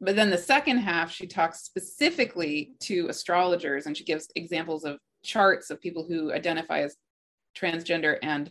But 0.00 0.16
then 0.16 0.30
the 0.30 0.38
second 0.38 0.78
half, 0.78 1.10
she 1.12 1.26
talks 1.26 1.62
specifically 1.62 2.72
to 2.80 3.08
astrologers 3.08 3.86
and 3.86 3.96
she 3.96 4.04
gives 4.04 4.28
examples 4.34 4.84
of 4.84 4.98
charts 5.22 5.70
of 5.70 5.80
people 5.80 6.04
who 6.04 6.32
identify 6.32 6.80
as 6.80 6.96
transgender 7.56 8.18
and 8.22 8.50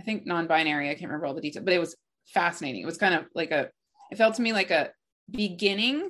I 0.00 0.02
think 0.02 0.26
non-binary. 0.26 0.88
I 0.88 0.94
can't 0.94 1.10
remember 1.10 1.26
all 1.26 1.34
the 1.34 1.42
details, 1.42 1.64
but 1.64 1.74
it 1.74 1.78
was 1.78 1.94
fascinating. 2.26 2.80
It 2.80 2.86
was 2.86 2.96
kind 2.96 3.14
of 3.14 3.26
like 3.34 3.50
a, 3.50 3.68
it 4.10 4.16
felt 4.16 4.34
to 4.36 4.42
me 4.42 4.54
like 4.54 4.70
a 4.70 4.90
beginning 5.30 6.08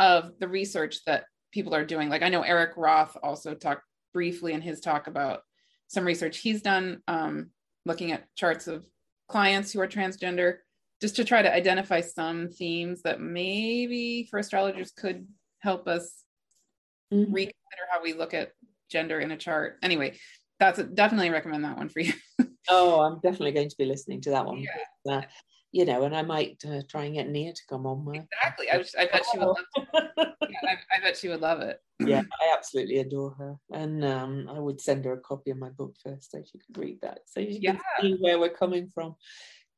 of 0.00 0.32
the 0.40 0.48
research 0.48 1.04
that 1.06 1.24
people 1.52 1.72
are 1.72 1.84
doing. 1.84 2.08
Like 2.08 2.22
I 2.22 2.30
know 2.30 2.42
Eric 2.42 2.72
Roth 2.76 3.16
also 3.22 3.54
talked 3.54 3.82
briefly 4.12 4.54
in 4.54 4.60
his 4.60 4.80
talk 4.80 5.06
about 5.06 5.42
some 5.86 6.04
research 6.04 6.38
he's 6.38 6.62
done 6.62 7.00
um, 7.06 7.50
looking 7.86 8.10
at 8.12 8.24
charts 8.34 8.66
of 8.66 8.86
clients 9.28 9.72
who 9.72 9.80
are 9.80 9.86
transgender, 9.86 10.56
just 11.00 11.14
to 11.16 11.24
try 11.24 11.40
to 11.40 11.54
identify 11.54 12.00
some 12.00 12.48
themes 12.48 13.02
that 13.02 13.20
maybe 13.20 14.26
for 14.28 14.40
astrologers 14.40 14.90
could 14.90 15.28
help 15.60 15.86
us 15.86 16.24
mm-hmm. 17.12 17.32
reconsider 17.32 17.86
how 17.90 18.02
we 18.02 18.14
look 18.14 18.34
at 18.34 18.50
gender 18.90 19.20
in 19.20 19.30
a 19.30 19.36
chart. 19.36 19.76
Anyway, 19.82 20.18
that's 20.58 20.80
a, 20.80 20.84
definitely 20.84 21.30
recommend 21.30 21.64
that 21.64 21.76
one 21.76 21.88
for 21.88 22.00
you. 22.00 22.12
oh, 22.68 23.00
I'm 23.00 23.20
definitely 23.20 23.52
going 23.52 23.68
to 23.68 23.76
be 23.76 23.84
listening 23.84 24.20
to 24.22 24.30
that 24.30 24.46
one. 24.46 24.64
Yeah. 25.04 25.12
Uh, 25.12 25.22
you 25.72 25.84
know, 25.84 26.04
and 26.04 26.16
I 26.16 26.22
might 26.22 26.62
uh, 26.66 26.80
try 26.88 27.04
and 27.04 27.14
get 27.14 27.28
Nia 27.28 27.52
to 27.52 27.62
come 27.68 27.86
on. 27.86 28.04
With. 28.04 28.24
Exactly. 28.32 28.70
I, 28.70 29.02
I 29.02 29.06
bet 29.06 29.22
she 29.30 29.38
would 29.38 29.46
love 29.46 29.58
it. 29.76 30.30
yeah, 30.48 30.68
I, 30.70 30.96
I, 30.96 31.00
bet 31.02 31.16
she 31.16 31.28
would 31.28 31.40
love 31.40 31.60
it. 31.60 31.80
yeah, 32.00 32.22
I 32.40 32.54
absolutely 32.56 32.98
adore 32.98 33.32
her. 33.32 33.56
And 33.72 34.04
um, 34.04 34.48
I 34.50 34.58
would 34.58 34.80
send 34.80 35.04
her 35.04 35.12
a 35.12 35.20
copy 35.20 35.50
of 35.50 35.58
my 35.58 35.68
book 35.70 35.94
first 36.02 36.30
so 36.30 36.42
she 36.42 36.58
could 36.58 36.78
read 36.78 37.00
that. 37.02 37.20
So 37.26 37.40
she 37.40 37.58
yeah. 37.60 37.72
can 37.72 37.80
see 38.00 38.16
where 38.20 38.38
we're 38.38 38.48
coming 38.48 38.88
from. 38.88 39.14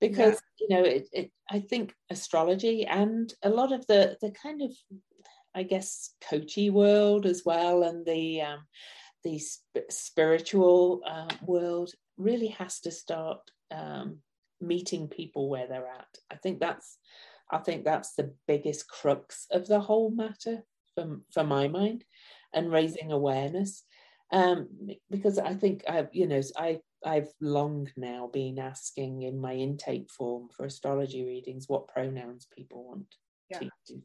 Because, 0.00 0.40
yeah. 0.60 0.66
you 0.68 0.76
know, 0.76 0.88
it, 0.88 1.08
it, 1.12 1.30
I 1.50 1.60
think 1.60 1.94
astrology 2.08 2.86
and 2.86 3.32
a 3.42 3.50
lot 3.50 3.72
of 3.72 3.86
the, 3.86 4.16
the 4.22 4.30
kind 4.30 4.62
of, 4.62 4.70
I 5.54 5.64
guess, 5.64 6.14
coachy 6.22 6.70
world 6.70 7.26
as 7.26 7.42
well, 7.44 7.82
and 7.82 8.06
the, 8.06 8.42
um, 8.42 8.60
the 9.24 9.38
sp- 9.42 9.90
spiritual 9.90 11.02
uh, 11.06 11.28
world 11.42 11.92
really 12.20 12.48
has 12.48 12.80
to 12.80 12.90
start 12.90 13.38
um, 13.70 14.18
meeting 14.60 15.08
people 15.08 15.48
where 15.48 15.66
they're 15.66 15.88
at. 15.88 16.18
I 16.30 16.36
think 16.36 16.60
that's 16.60 16.98
I 17.50 17.58
think 17.58 17.84
that's 17.84 18.14
the 18.14 18.32
biggest 18.46 18.88
crux 18.88 19.46
of 19.50 19.66
the 19.66 19.80
whole 19.80 20.10
matter 20.10 20.62
for, 20.94 21.20
for 21.32 21.44
my 21.44 21.66
mind 21.66 22.04
and 22.54 22.70
raising 22.70 23.10
awareness. 23.10 23.82
Um, 24.32 24.68
because 25.10 25.38
I 25.38 25.54
think 25.54 25.82
I, 25.88 26.06
you 26.12 26.28
know, 26.28 26.40
I 26.56 26.78
I've 27.04 27.32
long 27.40 27.88
now 27.96 28.28
been 28.32 28.58
asking 28.58 29.22
in 29.22 29.40
my 29.40 29.54
intake 29.54 30.10
form 30.10 30.48
for 30.56 30.66
astrology 30.66 31.24
readings 31.24 31.64
what 31.68 31.88
pronouns 31.88 32.46
people 32.54 32.84
want 32.84 33.06
yeah. 33.48 33.58
to 33.58 33.64
use, 33.64 34.02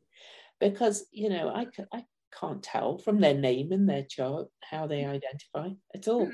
because 0.60 1.06
you 1.12 1.30
know 1.30 1.49
I 1.49 1.67
I 1.93 2.06
can't 2.39 2.63
tell 2.63 2.97
from 2.97 3.19
their 3.19 3.36
name 3.36 3.71
and 3.71 3.88
their 3.88 4.04
chart 4.04 4.47
how 4.63 4.88
they 4.88 5.06
identify 5.06 5.69
at 5.93 6.08
all. 6.08 6.32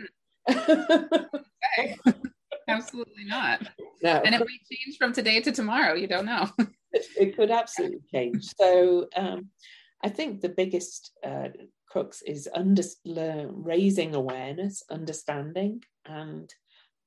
okay. 1.79 1.97
Absolutely 2.67 3.25
not. 3.25 3.67
No. 4.03 4.21
And 4.23 4.35
it 4.35 4.39
might 4.39 4.47
change 4.71 4.97
from 4.97 5.13
today 5.13 5.41
to 5.41 5.51
tomorrow. 5.51 5.93
You 5.93 6.07
don't 6.07 6.25
know. 6.25 6.49
it, 6.91 7.05
it, 7.19 7.35
could 7.35 7.51
absolutely 7.51 8.01
change. 8.11 8.45
So 8.59 9.07
um, 9.15 9.49
I 10.03 10.09
think 10.09 10.41
the 10.41 10.49
biggest 10.49 11.11
uh, 11.25 11.49
crux 11.87 12.21
is 12.21 12.47
under, 12.53 12.83
raising 13.49 14.15
awareness, 14.15 14.83
understanding, 14.89 15.83
and 16.05 16.53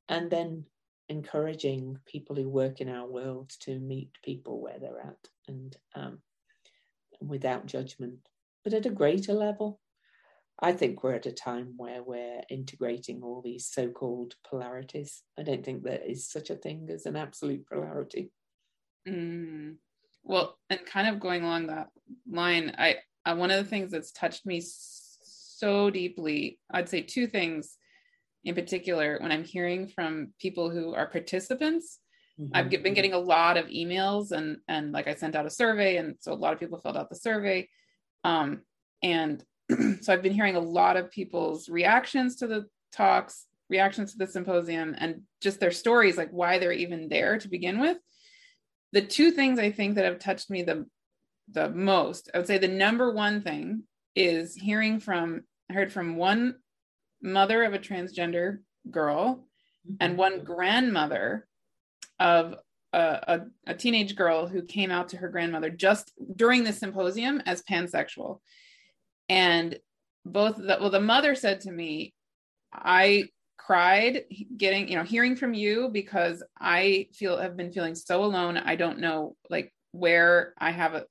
and 0.08 0.30
then 0.30 0.64
encouraging 1.08 1.98
people 2.04 2.36
who 2.36 2.48
work 2.48 2.80
in 2.80 2.88
our 2.88 3.06
world 3.06 3.50
to 3.60 3.78
meet 3.78 4.10
people 4.22 4.60
where 4.60 4.78
they're 4.78 5.00
at 5.00 5.28
and 5.48 5.76
um, 5.94 6.18
without 7.20 7.66
judgment 7.66 8.18
but 8.64 8.72
at 8.72 8.86
a 8.86 8.90
greater 8.90 9.34
level. 9.34 9.78
I 10.60 10.72
think 10.72 11.02
we're 11.02 11.14
at 11.14 11.26
a 11.26 11.32
time 11.32 11.74
where 11.76 12.02
we're 12.02 12.42
integrating 12.48 13.22
all 13.22 13.42
these 13.42 13.66
so 13.66 13.88
called 13.88 14.34
polarities. 14.48 15.22
I 15.38 15.42
don't 15.42 15.64
think 15.64 15.82
there 15.82 16.00
is 16.00 16.28
such 16.28 16.50
a 16.50 16.56
thing 16.56 16.88
as 16.92 17.06
an 17.06 17.16
absolute 17.16 17.66
polarity. 17.66 18.30
Mm. 19.06 19.76
Well, 20.22 20.56
and 20.70 20.86
kind 20.86 21.08
of 21.08 21.20
going 21.20 21.42
along 21.42 21.66
that 21.66 21.88
line, 22.30 22.74
I, 22.78 22.96
I 23.26 23.34
one 23.34 23.50
of 23.50 23.62
the 23.62 23.68
things 23.68 23.90
that's 23.90 24.12
touched 24.12 24.46
me 24.46 24.62
so 24.64 25.90
deeply, 25.90 26.60
I'd 26.70 26.88
say 26.88 27.02
two 27.02 27.26
things, 27.26 27.76
in 28.44 28.54
particular 28.54 29.18
when 29.20 29.32
i'm 29.32 29.42
hearing 29.42 29.88
from 29.88 30.34
people 30.38 30.68
who 30.68 30.94
are 30.94 31.06
participants 31.06 31.98
Mhm. 32.40 32.50
I've 32.52 32.70
been 32.70 32.94
getting 32.94 33.12
a 33.12 33.18
lot 33.18 33.56
of 33.56 33.66
emails 33.66 34.32
and 34.32 34.58
and 34.66 34.92
like 34.92 35.06
I 35.06 35.14
sent 35.14 35.36
out 35.36 35.46
a 35.46 35.50
survey 35.50 35.98
and 35.98 36.16
so 36.18 36.32
a 36.32 36.34
lot 36.34 36.52
of 36.52 36.58
people 36.58 36.80
filled 36.80 36.96
out 36.96 37.08
the 37.08 37.16
survey. 37.16 37.68
Um 38.24 38.62
and 39.02 39.44
so 40.00 40.12
I've 40.12 40.22
been 40.22 40.32
hearing 40.32 40.56
a 40.56 40.60
lot 40.60 40.96
of 40.96 41.10
people's 41.10 41.68
reactions 41.68 42.36
to 42.36 42.46
the 42.46 42.66
talks, 42.92 43.46
reactions 43.70 44.12
to 44.12 44.18
the 44.18 44.26
symposium 44.26 44.94
and 44.98 45.22
just 45.40 45.60
their 45.60 45.70
stories 45.70 46.16
like 46.16 46.30
why 46.30 46.58
they're 46.58 46.72
even 46.72 47.08
there 47.08 47.38
to 47.38 47.48
begin 47.48 47.80
with. 47.80 47.98
The 48.92 49.02
two 49.02 49.30
things 49.30 49.58
I 49.58 49.70
think 49.72 49.96
that 49.96 50.04
have 50.04 50.18
touched 50.18 50.50
me 50.50 50.62
the 50.62 50.86
the 51.52 51.68
most, 51.68 52.30
I 52.32 52.38
would 52.38 52.46
say 52.46 52.56
the 52.56 52.68
number 52.68 53.12
one 53.12 53.42
thing 53.42 53.82
is 54.16 54.54
hearing 54.54 55.00
from 55.00 55.42
I 55.70 55.74
heard 55.74 55.92
from 55.92 56.16
one 56.16 56.56
mother 57.22 57.64
of 57.64 57.74
a 57.74 57.78
transgender 57.78 58.58
girl 58.90 59.46
mm-hmm. 59.86 59.96
and 60.00 60.18
one 60.18 60.44
grandmother 60.44 61.46
of 62.20 62.54
a, 62.92 62.98
a, 63.66 63.72
a 63.72 63.74
teenage 63.74 64.14
girl 64.14 64.46
who 64.46 64.62
came 64.62 64.90
out 64.90 65.08
to 65.08 65.16
her 65.16 65.28
grandmother 65.28 65.70
just 65.70 66.12
during 66.36 66.64
the 66.64 66.72
symposium 66.72 67.42
as 67.46 67.62
pansexual. 67.62 68.40
And 69.28 69.78
both 70.24 70.56
the, 70.56 70.78
well, 70.80 70.90
the 70.90 71.00
mother 71.00 71.34
said 71.34 71.62
to 71.62 71.70
me, 71.70 72.14
I 72.72 73.28
cried 73.56 74.24
getting, 74.56 74.88
you 74.88 74.96
know, 74.96 75.04
hearing 75.04 75.36
from 75.36 75.54
you 75.54 75.88
because 75.92 76.42
I 76.58 77.08
feel 77.14 77.38
have 77.38 77.56
been 77.56 77.72
feeling 77.72 77.94
so 77.94 78.24
alone. 78.24 78.56
I 78.58 78.76
don't 78.76 78.98
know 78.98 79.36
like 79.48 79.72
where 79.92 80.54
I 80.58 80.70
have 80.70 80.94
a 80.94 81.04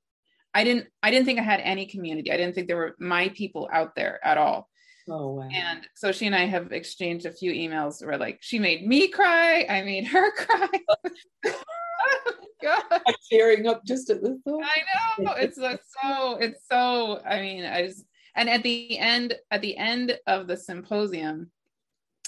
I 0.54 0.64
didn't 0.64 0.88
I 1.02 1.10
didn't 1.10 1.26
think 1.26 1.40
I 1.40 1.44
had 1.44 1.62
any 1.62 1.86
community. 1.88 2.32
I 2.32 2.38
didn't 2.38 2.54
think 2.54 2.68
there 2.68 2.78
were 2.78 2.96
my 3.00 3.30
people 3.30 3.70
out 3.72 3.96
there 3.96 4.20
at 4.24 4.38
all. 4.38 4.70
Oh 5.10 5.34
wow. 5.34 5.50
And 5.52 5.88
so 5.96 6.12
she 6.12 6.28
and 6.28 6.36
I 6.36 6.46
have 6.46 6.72
exchanged 6.72 7.26
a 7.26 7.32
few 7.32 7.52
emails 7.52 8.06
where 8.06 8.18
like 8.18 8.38
she 8.42 8.60
made 8.60 8.86
me 8.86 9.08
cry, 9.08 9.66
I 9.68 9.82
made 9.82 10.08
her 10.08 10.32
cry. 10.36 10.70
God. 12.64 12.84
I'm 12.92 13.16
tearing 13.32 13.68
up 13.68 13.84
just 13.86 14.10
at 14.10 14.22
the 14.22 14.40
thought. 14.44 14.64
I 14.64 15.22
know 15.22 15.34
it's 15.34 15.58
so 15.58 16.38
it's 16.38 16.62
so 16.70 17.22
I 17.26 17.42
mean 17.42 17.66
I 17.66 17.88
just 17.88 18.06
and 18.36 18.50
at 18.50 18.64
the 18.64 18.98
end 18.98 19.36
at 19.52 19.62
the 19.62 19.78
end 19.78 20.18
of 20.28 20.48
the 20.48 20.58
symposium 20.58 21.52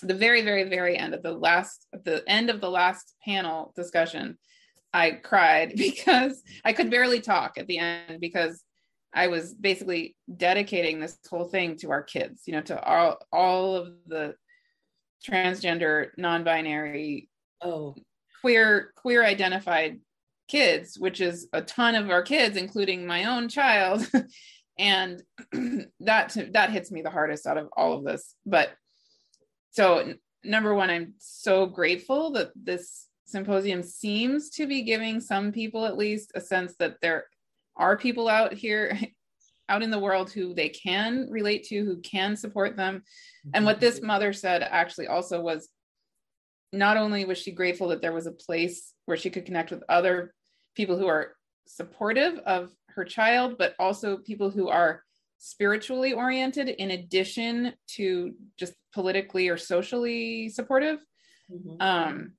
the 0.02 0.14
very 0.14 0.42
very 0.42 0.64
very 0.64 0.98
end 0.98 1.14
of 1.14 1.24
the 1.24 1.32
last 1.32 1.88
at 1.94 2.04
the 2.04 2.24
end 2.28 2.50
of 2.50 2.62
the 2.62 2.70
last 2.70 3.16
panel 3.24 3.74
discussion 3.76 4.38
I 4.94 5.12
cried 5.12 5.74
because 5.78 6.42
I 6.64 6.74
could 6.74 6.92
barely 6.92 7.22
talk 7.22 7.58
at 7.58 7.68
the 7.68 7.80
end 7.80 8.20
because 8.20 8.62
I 9.14 9.28
was 9.28 9.54
basically 9.54 10.18
dedicating 10.36 11.00
this 11.00 11.18
whole 11.30 11.46
thing 11.46 11.78
to 11.78 11.92
our 11.92 12.04
kids 12.04 12.44
you 12.46 12.54
know 12.54 12.62
to 12.62 12.84
all 12.84 13.18
all 13.32 13.76
of 13.76 13.94
the 14.08 14.36
transgender 15.28 16.10
non-binary 16.18 17.30
Oh, 17.66 17.96
queer 18.42 18.92
queer 18.96 19.24
identified 19.24 20.00
kids 20.48 20.98
which 21.00 21.22
is 21.22 21.48
a 21.54 21.62
ton 21.62 21.96
of 21.96 22.10
our 22.10 22.22
kids 22.22 22.58
including 22.58 23.06
my 23.06 23.26
own 23.26 23.50
child. 23.50 24.08
And 24.78 25.24
that 26.02 26.36
that 26.52 26.70
hits 26.70 26.92
me 26.92 27.02
the 27.02 27.10
hardest 27.10 27.48
out 27.48 27.58
of 27.58 27.70
all 27.78 27.94
of 27.94 28.04
this. 28.04 28.36
But 28.46 28.72
so 29.72 30.16
number 30.44 30.74
one 30.74 30.90
i'm 30.90 31.14
so 31.18 31.66
grateful 31.66 32.32
that 32.32 32.52
this 32.56 33.08
symposium 33.26 33.82
seems 33.82 34.50
to 34.52 34.68
be 34.68 34.84
giving 34.84 35.20
some 35.20 35.52
people 35.52 35.86
at 35.86 35.98
least 35.98 36.32
a 36.36 36.42
sense 36.42 36.76
that 36.78 36.98
there 37.02 37.26
are 37.76 37.98
people 37.98 38.28
out 38.28 38.54
here 38.54 38.98
out 39.70 39.82
in 39.82 39.90
the 39.90 40.00
world 40.00 40.32
who 40.32 40.54
they 40.54 40.70
can 40.70 41.28
relate 41.32 41.64
to 41.64 41.84
who 41.84 41.98
can 42.02 42.36
support 42.36 42.78
them. 42.78 43.02
And 43.56 43.66
what 43.66 43.80
this 43.80 44.00
mother 44.00 44.32
said 44.32 44.62
actually 44.62 45.08
also 45.08 45.42
was 45.42 45.70
not 46.72 46.98
only 46.98 47.26
was 47.26 47.40
she 47.40 47.52
grateful 47.52 47.88
that 47.88 48.00
there 48.00 48.14
was 48.14 48.28
a 48.28 48.32
place 48.32 48.94
where 49.06 49.18
she 49.18 49.30
could 49.30 49.46
connect 49.46 49.72
with 49.72 49.84
other 49.90 50.34
people 50.76 50.98
who 50.98 51.08
are 51.08 51.36
supportive 51.68 52.38
of 52.40 52.72
her 52.90 53.06
child, 53.06 53.58
but 53.58 53.76
also 53.80 54.18
people 54.18 54.50
who 54.50 54.70
are 54.70 55.04
spiritually 55.38 56.14
oriented 56.14 56.70
in 56.70 56.92
addition 56.92 57.74
to 57.88 58.34
just 58.58 58.74
politically 58.94 59.50
or 59.50 59.58
socially 59.58 60.50
supportive. 60.50 61.00
Mhm. 61.52 61.82
Um, 61.82 62.34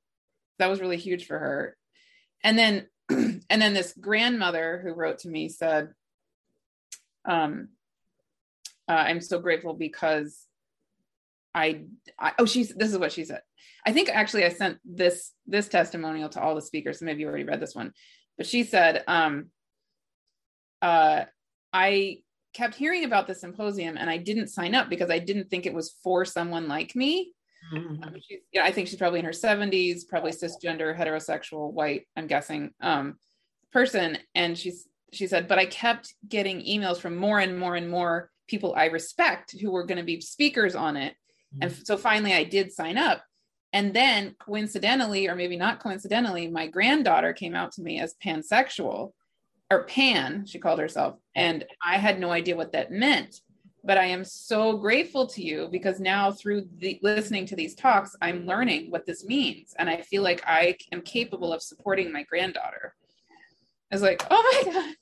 that 0.59 0.69
was 0.69 0.81
really 0.81 0.97
huge 0.97 1.27
for 1.27 1.39
her. 1.39 1.77
And 2.43 2.59
then, 2.59 2.89
and 3.09 3.63
then 3.63 3.75
this 3.75 3.93
grandmother 3.93 4.81
who 4.83 4.93
wrote 4.93 5.21
to 5.21 5.29
me 5.29 5.49
said, 5.49 5.93
um, 7.25 7.69
uh, 8.89 8.93
I'm 8.93 9.21
so 9.21 9.39
grateful 9.41 9.75
because 9.75 10.47
I, 11.55 11.85
I 12.19 12.33
oh 12.39 12.47
she's 12.47 12.75
this 12.75 12.93
is 12.93 12.99
what 12.99 13.13
she 13.13 13.25
said. 13.25 13.43
I 13.87 13.93
think 13.93 14.09
actually 14.09 14.45
I 14.45 14.49
sent 14.49 14.79
this 14.85 15.33
this 15.47 15.69
testimonial 15.69 16.29
to 16.31 16.41
all 16.43 16.57
the 16.57 16.61
speakers. 16.61 16.99
Some 16.99 17.09
of 17.09 17.21
you 17.21 17.29
already 17.29 17.45
read 17.45 17.61
this 17.61 17.75
one, 17.75 17.93
but 18.37 18.47
she 18.47 18.65
said, 18.65 19.05
um, 19.07 19.47
uh, 20.83 21.25
I 21.73 22.19
kept 22.53 22.75
hearing 22.75 23.05
about 23.05 23.27
the 23.27 23.35
symposium 23.35 23.97
and 23.97 24.11
I 24.11 24.17
didn't 24.17 24.49
sign 24.49 24.75
up 24.75 24.89
because 24.89 25.11
I 25.11 25.21
didn't 25.21 25.51
think 25.51 25.67
it 25.67 25.75
was 25.75 25.95
for 26.03 26.25
someone 26.25 26.69
like 26.69 26.97
me. 26.97 27.33
Mhm. 27.73 28.05
Um, 28.05 28.15
she's, 28.21 28.41
yeah, 28.53 28.65
I 28.65 28.73
think 28.73 28.89
she's 28.89 28.99
probably 28.99 29.19
in 29.19 29.25
her 29.25 29.33
70s, 29.33 30.09
probably 30.09 30.33
cisgender, 30.33 30.97
heterosexual, 30.97 31.73
white, 31.73 32.07
I'm 32.17 32.27
guessing, 32.27 32.73
um, 32.81 33.19
person. 33.73 34.19
And 34.35 34.59
she's 34.59 34.89
she 35.13 35.29
said, 35.29 35.47
but 35.47 35.59
I 35.59 35.67
kept 35.67 36.13
getting 36.29 36.61
emails 36.61 36.99
from 36.99 37.17
more 37.17 37.39
and 37.39 37.59
more 37.59 37.77
and 37.77 37.89
more 37.89 38.31
people 38.49 38.75
I 38.77 38.87
respect 38.87 39.55
who 39.61 39.71
were 39.71 39.85
going 39.87 39.99
to 39.99 40.05
be 40.05 40.21
speakers 40.21 40.75
on 40.75 40.97
it. 40.97 41.15
And 41.61 41.73
so 41.73 41.97
finally 41.97 42.35
I 42.35 42.45
did 42.45 42.73
sign 42.73 42.99
up. 42.99 43.23
And 43.73 43.93
then 43.95 44.35
coincidentally, 44.39 45.29
or 45.29 45.35
maybe 45.35 45.57
not 45.57 45.81
coincidentally, 45.81 46.49
my 46.49 46.67
granddaughter 46.67 47.33
came 47.33 47.55
out 47.55 47.73
to 47.73 47.83
me 47.83 48.01
as 48.01 48.15
pansexual 48.25 49.13
or 49.71 49.85
pan, 49.85 50.47
she 50.47 50.59
called 50.59 50.79
herself. 50.79 51.17
And 51.35 51.65
I 51.85 51.99
had 51.99 52.21
no 52.21 52.31
idea 52.31 52.57
what 52.57 52.73
that 52.73 52.93
meant. 52.93 53.41
But 53.85 53.99
I 53.99 54.07
am 54.07 54.25
so 54.25 54.77
grateful 54.77 55.27
to 55.29 55.43
you 55.43 55.69
because 55.71 56.01
now 56.01 56.33
through 56.33 56.69
the 56.79 56.99
listening 57.03 57.47
to 57.47 57.57
these 57.57 57.75
talks, 57.75 58.17
I'm 58.21 58.47
learning 58.47 58.91
what 58.91 59.07
this 59.07 59.25
means. 59.25 59.75
And 59.79 59.89
I 59.89 60.01
feel 60.01 60.23
like 60.23 60.43
I 60.47 60.77
am 60.93 61.03
capable 61.03 61.53
of 61.53 61.63
supporting 61.63 62.13
my 62.13 62.25
granddaughter. 62.25 62.95
I 63.93 63.95
was 63.95 64.03
like, 64.03 64.27
oh 64.31 64.63
my 64.65 64.73
God, 64.73 64.95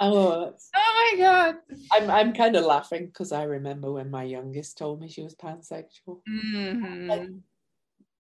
Oh, 0.00 0.52
oh 0.76 1.12
my 1.14 1.22
God. 1.22 1.56
I'm 1.92 2.10
I'm 2.10 2.32
kind 2.32 2.56
of 2.56 2.64
laughing 2.64 3.06
because 3.06 3.30
I 3.30 3.44
remember 3.44 3.92
when 3.92 4.10
my 4.10 4.24
youngest 4.24 4.76
told 4.76 5.00
me 5.00 5.08
she 5.08 5.22
was 5.22 5.36
pansexual. 5.36 6.22
Mhm. 6.28 7.42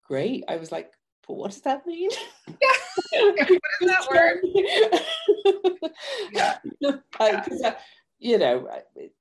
Great. 0.08 0.44
I 0.48 0.56
was 0.56 0.70
like, 0.72 0.92
but 1.26 1.34
what 1.34 1.50
does 1.50 1.62
that 1.62 1.86
mean? 1.86 2.10
what 3.10 3.36
does 3.36 3.60
that 3.80 4.06
word? 4.10 4.38
Yeah. 6.32 6.58
Because 7.18 7.62
you 8.18 8.38
know, 8.38 8.68
I- 8.70 8.82
it, 8.94 9.12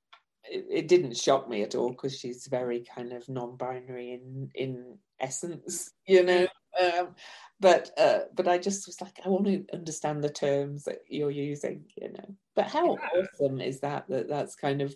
it, 0.48 0.66
it 0.70 0.88
didn't 0.88 1.16
shock 1.16 1.48
me 1.48 1.62
at 1.62 1.74
all 1.74 1.90
because 1.90 2.18
she's 2.18 2.46
very 2.46 2.84
kind 2.94 3.12
of 3.12 3.28
non-binary 3.28 4.12
in 4.12 4.50
in 4.54 4.98
essence, 5.18 5.92
you 6.06 6.22
know. 6.22 6.46
Um, 6.80 7.14
but 7.58 7.90
uh, 7.98 8.20
but 8.34 8.46
I 8.46 8.58
just 8.58 8.86
was 8.86 9.00
like, 9.00 9.18
I 9.24 9.28
want 9.28 9.46
to 9.46 9.64
understand 9.72 10.22
the 10.22 10.28
terms 10.28 10.84
that 10.84 10.98
you're 11.08 11.30
using, 11.30 11.86
you 11.96 12.12
know. 12.12 12.36
But 12.54 12.66
how 12.66 12.92
Yeah. 12.94 13.22
awesome 13.22 13.60
is 13.60 13.80
that? 13.80 14.06
That 14.08 14.28
that's 14.28 14.54
kind 14.54 14.82
of, 14.82 14.94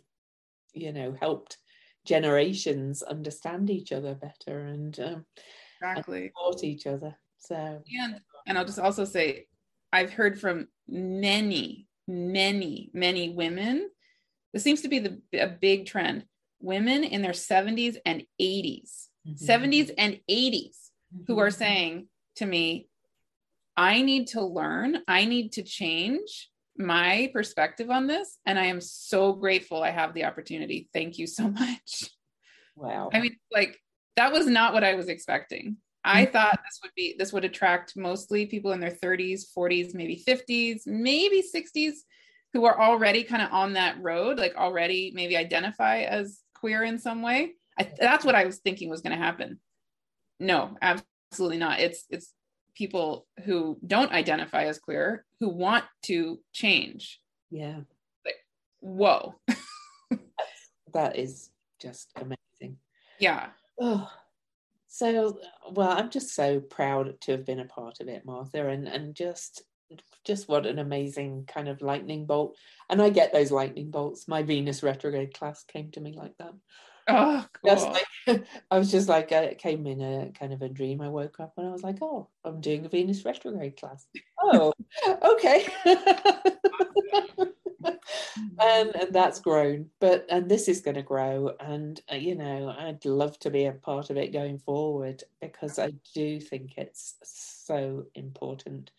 you 0.72 0.92
know, 0.92 1.16
helped 1.18 1.59
generations 2.05 3.03
understand 3.03 3.70
each 3.70 3.92
other 3.92 4.14
better 4.14 4.61
and 4.61 4.98
um, 5.00 5.26
Exactly. 5.83 6.29
support 6.29 6.64
each 6.64 6.87
other. 6.87 7.16
So 7.38 7.83
And 8.01 8.21
and 8.47 8.59
I'll 8.59 8.64
just 8.64 8.79
also 8.79 9.05
say, 9.05 9.47
I've 9.93 10.12
heard 10.12 10.40
from 10.40 10.69
many, 10.88 11.87
many, 12.07 12.90
many 12.93 13.31
women. 13.31 13.90
This 14.53 14.62
seems 14.62 14.83
to 14.83 14.88
be 14.88 14.99
the 14.99 15.21
a 15.35 15.49
big 15.49 15.87
trend. 15.87 16.25
Women 16.61 17.05
in 17.05 17.23
their 17.23 17.33
70s 17.33 17.97
and 18.05 18.25
80s, 18.40 19.07
Mm-hmm. 19.29 19.45
70s 19.53 19.90
and 19.99 20.19
80s, 20.31 20.77
who 21.27 21.38
are 21.40 21.51
saying 21.51 22.09
to 22.37 22.47
me, 22.47 22.88
I 23.77 24.01
need 24.01 24.29
to 24.29 24.40
learn, 24.43 25.03
I 25.07 25.27
need 25.27 25.53
to 25.53 25.62
change 25.62 26.49
my 26.79 27.31
perspective 27.35 27.90
on 27.90 28.07
this. 28.07 28.38
And 28.47 28.59
I 28.59 28.64
am 28.66 28.81
so 28.81 29.35
grateful 29.35 29.83
I 29.83 29.90
have 29.90 30.14
the 30.14 30.25
opportunity. 30.25 30.88
Thank 30.95 31.19
you 31.19 31.27
so 31.27 31.49
much. 31.62 32.11
wow. 32.77 33.11
I 33.12 33.21
mean, 33.21 33.37
like 33.53 33.79
that 34.16 34.33
was 34.33 34.46
not 34.46 34.73
what 34.73 34.85
I 34.85 34.94
was 34.94 35.09
expecting. 35.09 35.77
I 36.05 36.27
mm. 36.27 36.33
thought 36.33 36.59
this 36.64 36.81
would 36.83 36.92
be 36.96 37.14
this 37.18 37.33
would 37.33 37.44
attract 37.44 37.96
mostly 37.96 38.46
people 38.46 38.73
in 38.73 38.81
their 38.81 38.90
30s, 38.90 39.44
40s, 39.57 39.94
maybe 39.94 40.23
50s, 40.27 40.87
maybe 40.87 41.42
60s 41.42 41.92
who 42.53 42.64
are 42.64 42.81
already 42.81 43.23
kind 43.23 43.42
of 43.42 43.53
on 43.53 43.75
that 43.75 44.01
road, 44.03 44.38
like 44.38 44.57
already 44.57 45.12
maybe 45.14 45.37
identify 45.37 46.01
as 46.01 46.40
queer 46.55 46.83
in 46.83 46.99
some 46.99 47.23
way. 47.23 47.53
I, 47.79 47.90
that's 47.99 48.25
what 48.25 48.35
I 48.35 48.44
was 48.44 48.59
thinking 48.59 48.90
was 48.90 49.03
going 49.03 49.16
to 49.16 49.25
happen. 49.25 49.61
No, 50.38 50.77
absolutely 50.83 51.59
not. 51.59 51.81
It's 51.81 52.05
it's 52.11 52.33
people 52.75 53.27
who 53.44 53.79
don't 53.87 54.12
identify 54.12 54.64
as 54.64 54.79
queer 54.79 55.25
who 55.38 55.49
want 55.49 55.85
to 56.05 56.40
change. 56.53 57.20
yeah, 57.51 57.81
Like, 58.25 58.37
Whoa. 58.81 59.35
that 60.94 61.18
is 61.18 61.51
just 61.81 62.11
amazing. 62.16 62.79
Yeah. 63.18 63.49
Oh, 63.81 64.11
So, 64.88 65.38
well, 65.73 65.90
I'm 65.90 66.11
just 66.11 66.35
so 66.35 66.61
proud 66.61 67.21
to 67.23 67.33
have 67.33 67.47
been 67.47 67.61
a 67.61 67.64
part 67.64 68.01
of 68.01 68.09
it, 68.09 68.25
Martha, 68.27 68.66
and 68.69 68.87
and 68.88 69.14
just 69.14 69.62
just 70.25 70.49
what 70.49 70.66
an 70.66 70.79
amazing 70.79 71.45
kind 71.47 71.69
of 71.69 71.83
lightning 71.83 72.27
bolt. 72.27 72.57
And 72.88 73.01
I 73.01 73.11
get 73.11 73.33
those 73.33 73.51
lightning 73.51 73.90
bolts. 73.90 74.29
My 74.29 74.43
Venus 74.43 74.83
retrograde 74.83 75.35
class 75.35 75.64
came 75.64 75.90
to 75.93 76.01
me 76.01 76.12
like 76.12 76.37
that. 76.38 76.53
Oh, 77.09 77.47
cool. 77.64 77.95
Like 78.27 78.45
I 78.71 78.79
was 78.79 78.90
just 78.90 79.09
like 79.09 79.33
uh, 79.33 79.47
it 79.51 79.59
came 79.59 79.87
in 79.87 80.01
a 80.01 80.33
kind 80.38 80.53
of 80.53 80.62
a 80.62 80.69
dream. 80.69 81.01
I 81.01 81.09
woke 81.09 81.40
up 81.40 81.55
and 81.57 81.66
I 81.66 81.73
was 81.73 81.83
like, 81.83 81.99
oh, 82.03 82.29
I'm 82.45 82.61
doing 82.61 82.85
a 82.85 82.88
Venus 82.88 83.25
retrograde 83.25 83.77
class. 83.79 84.07
Oh, 84.43 84.73
okay. 85.23 85.66
And, 87.85 88.95
and 88.95 89.12
that's 89.12 89.40
grown, 89.40 89.90
but 90.01 90.27
and 90.29 90.49
this 90.49 90.69
is 90.69 90.81
going 90.81 90.97
to 90.97 91.03
grow, 91.03 91.53
and 91.61 92.01
uh, 92.12 92.16
you 92.16 92.35
know 92.35 92.75
I'd 92.79 93.05
love 93.05 93.38
to 93.40 93.51
be 93.51 93.66
a 93.66 93.73
part 93.73 94.11
of 94.11 94.16
it 94.16 94.33
going 94.33 94.59
forward 94.59 95.23
because 95.40 95.79
I 95.79 95.93
do 96.14 96.40
think 96.40 96.75
it's 96.77 97.14
so 97.23 98.07
important, 98.14 98.90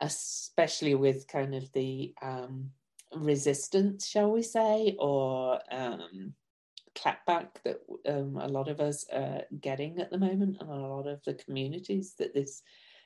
especially 0.00 0.94
with 0.94 1.28
kind 1.28 1.54
of 1.54 1.70
the 1.72 2.14
um, 2.22 2.70
resistance, 3.14 4.06
shall 4.06 4.30
we 4.30 4.42
say, 4.42 4.96
or 4.98 5.60
um, 5.70 6.34
clapback 6.94 7.48
that 7.64 7.80
um, 8.06 8.36
a 8.36 8.48
lot 8.48 8.68
of 8.68 8.80
us 8.80 9.04
are 9.12 9.42
getting 9.60 9.98
at 9.98 10.10
the 10.10 10.18
moment, 10.18 10.58
and 10.60 10.70
a 10.70 10.74
lot 10.74 11.06
of 11.06 11.22
the 11.24 11.34
communities 11.34 12.14
that 12.18 12.34
this 12.34 12.62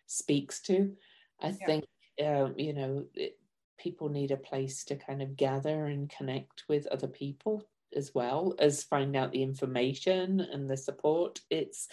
speaks 0.06 0.60
to. 0.62 0.92
I 1.40 1.48
yeah. 1.48 1.66
think 1.66 1.84
uh, 2.22 2.48
you 2.56 2.72
know 2.72 3.04
it, 3.14 3.37
people 3.78 4.08
need 4.08 4.30
a 4.30 4.36
place 4.36 4.84
to 4.84 4.96
kind 4.96 5.22
of 5.22 5.36
gather 5.36 5.86
and 5.86 6.10
connect 6.10 6.64
with 6.68 6.86
other 6.88 7.06
people 7.06 7.68
as 7.96 8.14
well 8.14 8.54
as 8.58 8.82
find 8.82 9.16
out 9.16 9.32
the 9.32 9.42
information 9.42 10.40
and 10.40 10.68
the 10.68 10.76
support. 10.76 11.40
It's 11.50 11.88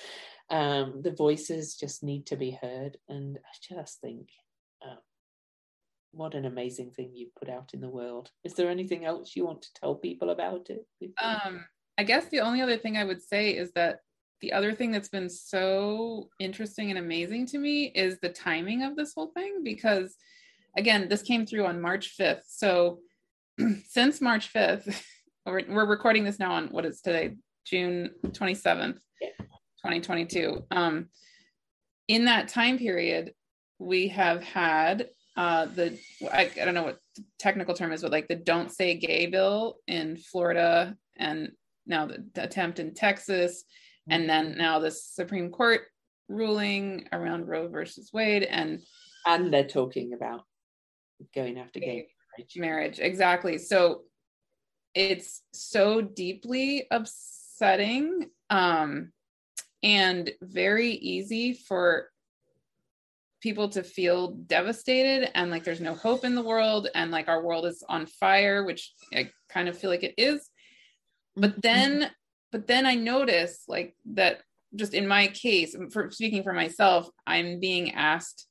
um, 0.50 1.02
the 1.02 1.12
voices 1.12 1.76
just 1.76 2.04
need 2.04 2.26
to 2.28 2.36
be 2.36 2.52
heard, 2.52 2.98
and 3.10 3.38
I 3.38 3.76
just 3.76 4.02
think. 4.02 4.30
Uh, 4.84 4.98
what 6.12 6.34
an 6.34 6.46
amazing 6.46 6.92
thing 6.92 7.12
you've 7.14 7.36
put 7.36 7.50
out 7.50 7.74
in 7.74 7.82
the 7.82 7.90
world. 7.90 8.32
Is 8.46 8.54
there 8.54 8.70
anything 8.70 9.04
else 9.04 9.36
you 9.36 9.46
want 9.46 9.62
to 9.64 9.74
tell 9.74 9.96
people 9.96 10.30
about 10.30 10.70
it? 10.70 10.86
Um, 11.22 11.66
I 11.98 12.04
guess 12.04 12.30
the 12.30 12.40
only 12.40 12.62
other 12.62 12.78
thing 12.78 12.96
I 12.98 13.04
would 13.04 13.22
say 13.22 13.52
is 13.52 13.72
that 13.74 14.00
the 14.42 14.54
other 14.54 14.74
thing 14.74 14.92
that's 14.92 15.10
been 15.10 15.30
so 15.30 16.30
interesting 16.40 16.90
and 16.90 17.00
amazing 17.00 17.48
to 17.48 17.58
me 17.58 17.86
is 17.96 18.20
the 18.20 18.30
timing 18.30 18.84
of 18.84 18.96
this 18.96 19.14
whole 19.14 19.32
thing 19.36 19.62
because 19.64 20.16
again 20.78 21.08
this 21.10 21.22
came 21.22 21.46
through 21.46 21.66
on 21.66 21.82
March 21.82 22.16
5th. 22.20 22.44
So 22.48 23.00
since 23.88 24.22
March 24.22 24.52
5th, 24.54 25.02
we're, 25.46 25.64
we're 25.68 25.86
recording 25.86 26.24
this 26.24 26.40
now 26.40 26.54
on 26.54 26.68
what 26.68 26.86
is 26.86 27.02
today, 27.02 27.36
June 27.66 28.12
27th, 28.26 29.00
2022. 29.40 30.66
Um, 30.72 31.10
in 32.08 32.26
that 32.26 32.48
time 32.48 32.78
period, 32.78 33.34
we 33.80 34.10
have 34.10 34.44
had 34.44 35.10
uh, 35.38 35.66
the 35.66 36.00
I, 36.32 36.50
I, 36.62 36.66
don't 36.66 36.74
know 36.74 36.84
what 36.84 37.00
the 37.16 37.24
technical 37.40 37.74
term 37.74 37.92
is, 37.92 38.04
but 38.04 38.12
like 38.12 38.28
the 38.30 38.36
"Don't 38.36 38.72
Say 38.72 38.96
Gay" 38.96 39.26
bill 39.26 39.78
in 39.86 40.16
Florida 40.16 40.96
and 41.18 41.52
now 41.86 42.06
the, 42.06 42.26
the 42.34 42.44
attempt 42.44 42.80
in 42.80 42.94
Texas, 42.94 43.66
and 44.10 44.30
then 44.30 44.56
now 44.58 44.80
the 44.80 44.92
Supreme 44.92 45.52
Court 45.52 45.82
ruling 46.30 47.08
around 47.12 47.48
Roe 47.48 47.68
versus 47.68 48.12
Wade, 48.14 48.44
and 48.44 48.82
and 49.26 49.54
they're 49.54 49.68
talking 49.68 50.14
about 50.14 50.44
going 51.34 51.58
after 51.58 51.80
gay 51.80 52.08
marriage. 52.38 52.58
marriage. 52.58 53.00
Exactly. 53.00 53.58
So 53.58 54.02
it's 54.94 55.42
so 55.54 56.02
deeply 56.02 56.88
upsetting 56.92 58.30
um, 58.50 59.12
and 59.84 60.32
very 60.42 60.92
easy 60.92 61.54
for 61.54 62.10
people 63.42 63.70
to 63.70 63.84
feel 63.84 64.32
devastated 64.32 65.30
and 65.38 65.52
like 65.52 65.64
there's 65.64 65.82
no 65.82 65.94
hope 65.94 66.24
in 66.24 66.34
the 66.34 66.42
world 66.42 66.88
and 66.96 67.12
like 67.12 67.28
our 67.28 67.44
world 67.44 67.66
is 67.66 67.84
on 67.88 68.06
fire, 68.06 68.66
which 68.66 68.92
I 69.14 69.30
kind 69.50 69.70
of 69.70 69.78
feel 69.78 69.90
like 69.90 70.04
it 70.04 70.16
is 70.18 70.50
but 71.36 71.52
mm-hmm. 71.52 71.60
then 71.62 72.12
but 72.52 72.68
then 72.68 72.86
i 72.86 72.96
notice 72.96 73.64
like 73.68 73.96
that 74.06 74.42
just 74.76 74.94
in 74.94 75.08
my 75.08 75.28
case 75.28 75.76
for 75.92 76.10
speaking 76.12 76.44
for 76.44 76.54
myself 76.54 77.10
i'm 77.28 77.60
being 77.60 77.94
asked 77.94 78.48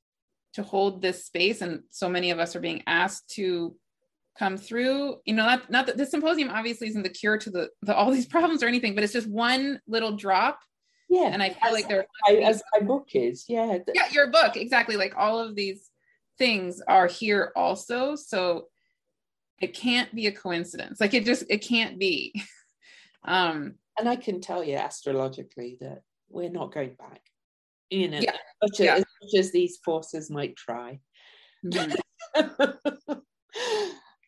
to 0.55 0.63
hold 0.63 1.03
this 1.03 1.25
space 1.25 1.61
and 1.61 1.83
so 1.91 2.09
many 2.09 2.31
of 2.31 2.39
us 2.39 2.57
are 2.57 2.61
being 2.61 2.83
asked 2.87 3.31
to 3.31 3.77
come 4.39 4.57
through. 4.57 5.17
You 5.25 5.35
know 5.35 5.45
not 5.45 5.71
not 5.71 5.87
that 5.87 5.97
the 5.97 6.07
symposium 6.07 6.51
obviously 6.51 6.89
isn't 6.89 7.03
the 7.03 7.09
cure 7.09 7.39
to 7.39 7.51
the, 7.51 7.71
the 7.83 7.95
all 7.95 8.11
these 8.11 8.27
problems 8.35 8.63
or 8.63 8.67
anything 8.67 8.95
but 8.95 9.05
it's 9.05 9.13
just 9.13 9.29
one 9.29 9.81
little 9.87 10.17
drop. 10.17 10.61
Yeah. 11.11 11.29
And 11.33 11.43
i 11.43 11.51
feel 11.51 11.73
like 11.73 11.89
there 11.89 12.07
as 12.43 12.63
my 12.75 12.85
book 12.85 13.09
is 13.15 13.45
yeah. 13.49 13.79
Yeah 13.95 14.09
your 14.11 14.31
book 14.31 14.57
exactly. 14.57 14.97
Like 14.97 15.15
all 15.17 15.39
of 15.39 15.55
these 15.55 15.91
things 16.39 16.81
are 16.89 17.07
here 17.07 17.53
also 17.55 18.17
so 18.17 18.67
it 19.61 19.75
can't 19.75 20.13
be 20.15 20.27
a 20.27 20.33
coincidence. 20.33 21.01
Like 21.01 21.15
it 21.15 21.25
just 21.25 21.45
it 21.49 21.59
can't 21.59 21.99
be. 21.99 22.43
Um, 23.27 23.77
and 23.99 24.07
I 24.07 24.17
can 24.17 24.43
tell 24.43 24.63
you 24.63 24.77
astrologically 24.77 25.79
that 25.81 26.03
we're 26.29 26.51
not 26.51 26.75
going 26.75 26.95
back. 26.95 27.23
You 27.91 28.09
know, 28.09 28.19
yeah. 28.21 28.37
Much 28.63 28.81
yeah. 28.81 28.95
as 28.95 29.05
much 29.23 29.39
as 29.39 29.53
these 29.53 29.79
forces 29.85 30.31
might 30.31 30.57
try. 30.57 31.01
Mm-hmm. 31.65 31.95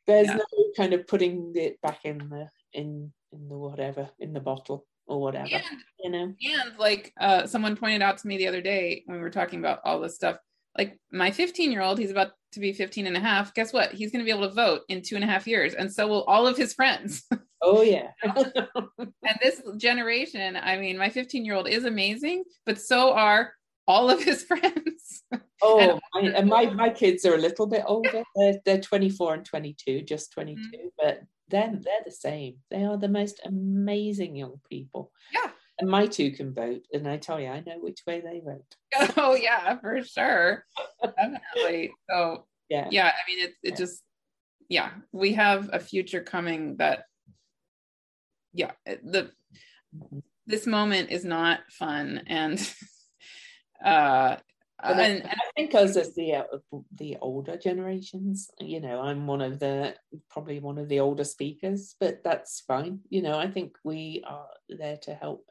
There's 0.06 0.28
yeah. 0.28 0.36
no 0.36 0.64
kind 0.76 0.92
of 0.92 1.06
putting 1.06 1.52
it 1.56 1.80
back 1.80 2.04
in 2.04 2.18
the 2.18 2.48
in 2.72 3.12
in 3.32 3.48
the 3.48 3.56
whatever 3.56 4.08
in 4.20 4.32
the 4.32 4.40
bottle 4.40 4.86
or 5.06 5.20
whatever. 5.20 5.48
And, 5.52 5.64
you 6.00 6.10
know, 6.10 6.34
and 6.40 6.78
like 6.78 7.12
uh, 7.20 7.46
someone 7.46 7.76
pointed 7.76 8.02
out 8.02 8.18
to 8.18 8.26
me 8.26 8.36
the 8.36 8.48
other 8.48 8.60
day 8.60 9.02
when 9.06 9.18
we 9.18 9.22
were 9.22 9.30
talking 9.30 9.58
about 9.58 9.80
all 9.84 10.00
this 10.00 10.14
stuff, 10.14 10.36
like 10.78 10.98
my 11.12 11.30
15 11.30 11.72
year 11.72 11.82
old, 11.82 11.98
he's 11.98 12.10
about 12.10 12.32
to 12.52 12.60
be 12.60 12.72
15 12.72 13.06
and 13.06 13.16
a 13.16 13.20
half. 13.20 13.54
Guess 13.54 13.72
what? 13.72 13.92
He's 13.92 14.10
going 14.10 14.24
to 14.24 14.30
be 14.30 14.36
able 14.36 14.48
to 14.48 14.54
vote 14.54 14.82
in 14.88 15.02
two 15.02 15.14
and 15.14 15.24
a 15.24 15.28
half 15.28 15.46
years, 15.46 15.74
and 15.74 15.92
so 15.92 16.06
will 16.06 16.24
all 16.24 16.46
of 16.46 16.56
his 16.56 16.74
friends. 16.74 17.24
Oh 17.62 17.80
yeah. 17.80 18.10
and 18.22 19.38
this 19.42 19.62
generation, 19.78 20.56
I 20.56 20.76
mean, 20.76 20.98
my 20.98 21.08
15 21.08 21.44
year 21.44 21.54
old 21.54 21.66
is 21.66 21.84
amazing, 21.84 22.44
but 22.64 22.78
so 22.78 23.14
are 23.14 23.54
all 23.88 24.10
of 24.10 24.22
his 24.22 24.42
friends. 24.50 25.24
Oh, 25.62 25.80
and, 25.80 26.00
my, 26.14 26.38
and 26.38 26.48
my, 26.48 26.66
my 26.66 26.90
kids 26.90 27.24
are 27.24 27.34
a 27.34 27.40
little 27.40 27.66
bit 27.66 27.82
older. 27.86 28.22
They're, 28.36 28.60
they're 28.64 28.80
24 28.80 29.34
and 29.34 29.44
22, 29.44 30.02
just 30.02 30.32
22, 30.32 30.60
mm-hmm. 30.60 30.86
but 30.98 31.22
then 31.48 31.80
they're 31.82 32.04
the 32.04 32.12
same. 32.12 32.56
They 32.70 32.84
are 32.84 32.98
the 32.98 33.08
most 33.08 33.40
amazing 33.44 34.36
young 34.36 34.60
people. 34.68 35.12
Yeah. 35.32 35.50
And 35.78 35.90
my 35.90 36.06
two 36.06 36.30
can 36.30 36.54
vote, 36.54 36.82
and 36.92 37.06
I 37.06 37.18
tell 37.18 37.38
you, 37.38 37.48
I 37.48 37.60
know 37.60 37.78
which 37.78 38.00
way 38.06 38.20
they 38.20 38.40
vote. 38.40 39.14
Oh 39.18 39.34
yeah, 39.34 39.78
for 39.78 40.02
sure, 40.02 40.64
definitely. 41.02 41.92
So 42.08 42.46
yeah, 42.68 42.88
yeah. 42.90 43.08
I 43.08 43.30
mean, 43.30 43.44
it 43.44 43.54
it 43.62 43.70
yeah. 43.70 43.74
just 43.74 44.02
yeah, 44.68 44.90
we 45.12 45.34
have 45.34 45.70
a 45.72 45.78
future 45.78 46.22
coming 46.22 46.76
that 46.76 47.04
yeah, 48.54 48.72
the 48.84 49.30
this 50.46 50.66
moment 50.66 51.10
is 51.10 51.24
not 51.24 51.60
fun 51.70 52.22
and 52.26 52.58
uh 53.84 54.36
and, 54.82 55.00
and, 55.00 55.26
I 55.26 55.50
think 55.56 55.74
us 55.74 55.96
as 55.96 56.14
the 56.14 56.34
uh, 56.34 56.42
the 56.94 57.16
older 57.20 57.56
generations, 57.56 58.50
you 58.60 58.80
know, 58.80 59.00
I'm 59.00 59.26
one 59.26 59.40
of 59.40 59.58
the 59.58 59.94
probably 60.28 60.60
one 60.60 60.76
of 60.76 60.88
the 60.88 61.00
older 61.00 61.24
speakers, 61.24 61.96
but 61.98 62.22
that's 62.22 62.60
fine. 62.60 63.00
You 63.08 63.22
know, 63.22 63.38
I 63.38 63.50
think 63.50 63.76
we 63.84 64.22
are 64.26 64.48
there 64.68 64.98
to 64.98 65.14
help 65.14 65.46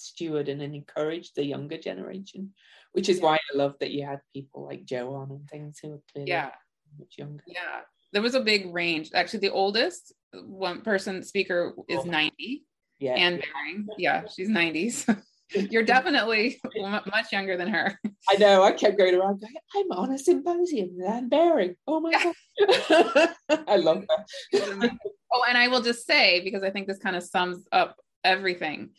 steward 0.00 0.48
and 0.48 0.62
encourage 0.62 1.32
the 1.34 1.44
younger 1.44 1.78
generation, 1.78 2.52
which 2.92 3.08
is 3.08 3.18
yeah. 3.18 3.24
why 3.24 3.34
I 3.36 3.56
love 3.56 3.74
that 3.80 3.90
you 3.90 4.04
had 4.04 4.20
people 4.32 4.64
like 4.64 4.84
Joe 4.84 5.14
on 5.14 5.30
and 5.30 5.48
things 5.48 5.78
who 5.80 5.94
are 5.94 6.02
clearly 6.12 6.30
yeah. 6.30 6.50
much 6.98 7.14
younger. 7.18 7.44
Yeah, 7.46 7.80
there 8.12 8.22
was 8.22 8.34
a 8.34 8.40
big 8.40 8.72
range. 8.72 9.10
Actually, 9.14 9.40
the 9.40 9.52
oldest 9.52 10.12
one 10.32 10.82
person 10.82 11.22
speaker 11.22 11.74
is 11.88 12.04
90. 12.04 12.64
Yeah. 12.98 13.14
Anne 13.14 13.40
Baring. 13.40 13.86
Yeah, 13.98 14.26
she's 14.26 14.48
90s. 14.48 15.22
You're 15.70 15.84
definitely 15.84 16.60
much 17.06 17.32
younger 17.32 17.56
than 17.56 17.68
her. 17.68 17.98
I 18.28 18.36
know. 18.36 18.62
I 18.62 18.72
kept 18.72 18.98
going 18.98 19.14
around 19.14 19.40
going, 19.40 19.54
I'm 19.74 19.98
on 19.98 20.12
a 20.12 20.18
symposium 20.18 20.90
with 20.94 21.08
Anne 21.08 21.28
Baring. 21.28 21.74
Oh 21.88 22.00
my 22.00 22.12
God. 22.12 23.30
I 23.66 23.76
love 23.76 24.04
that. 24.06 24.90
oh, 25.32 25.44
and 25.48 25.58
I 25.58 25.68
will 25.68 25.82
just 25.82 26.06
say, 26.06 26.40
because 26.44 26.62
I 26.62 26.70
think 26.70 26.86
this 26.86 26.98
kind 26.98 27.16
of 27.16 27.24
sums 27.24 27.64
up 27.72 27.96
everything, 28.22 28.90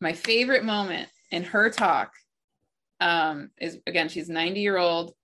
my 0.00 0.12
favorite 0.12 0.64
moment 0.64 1.08
in 1.30 1.44
her 1.44 1.70
talk 1.70 2.12
um, 3.00 3.50
is 3.60 3.78
again, 3.86 4.08
she's 4.08 4.28
90 4.28 4.60
year 4.60 4.76
old 4.76 5.14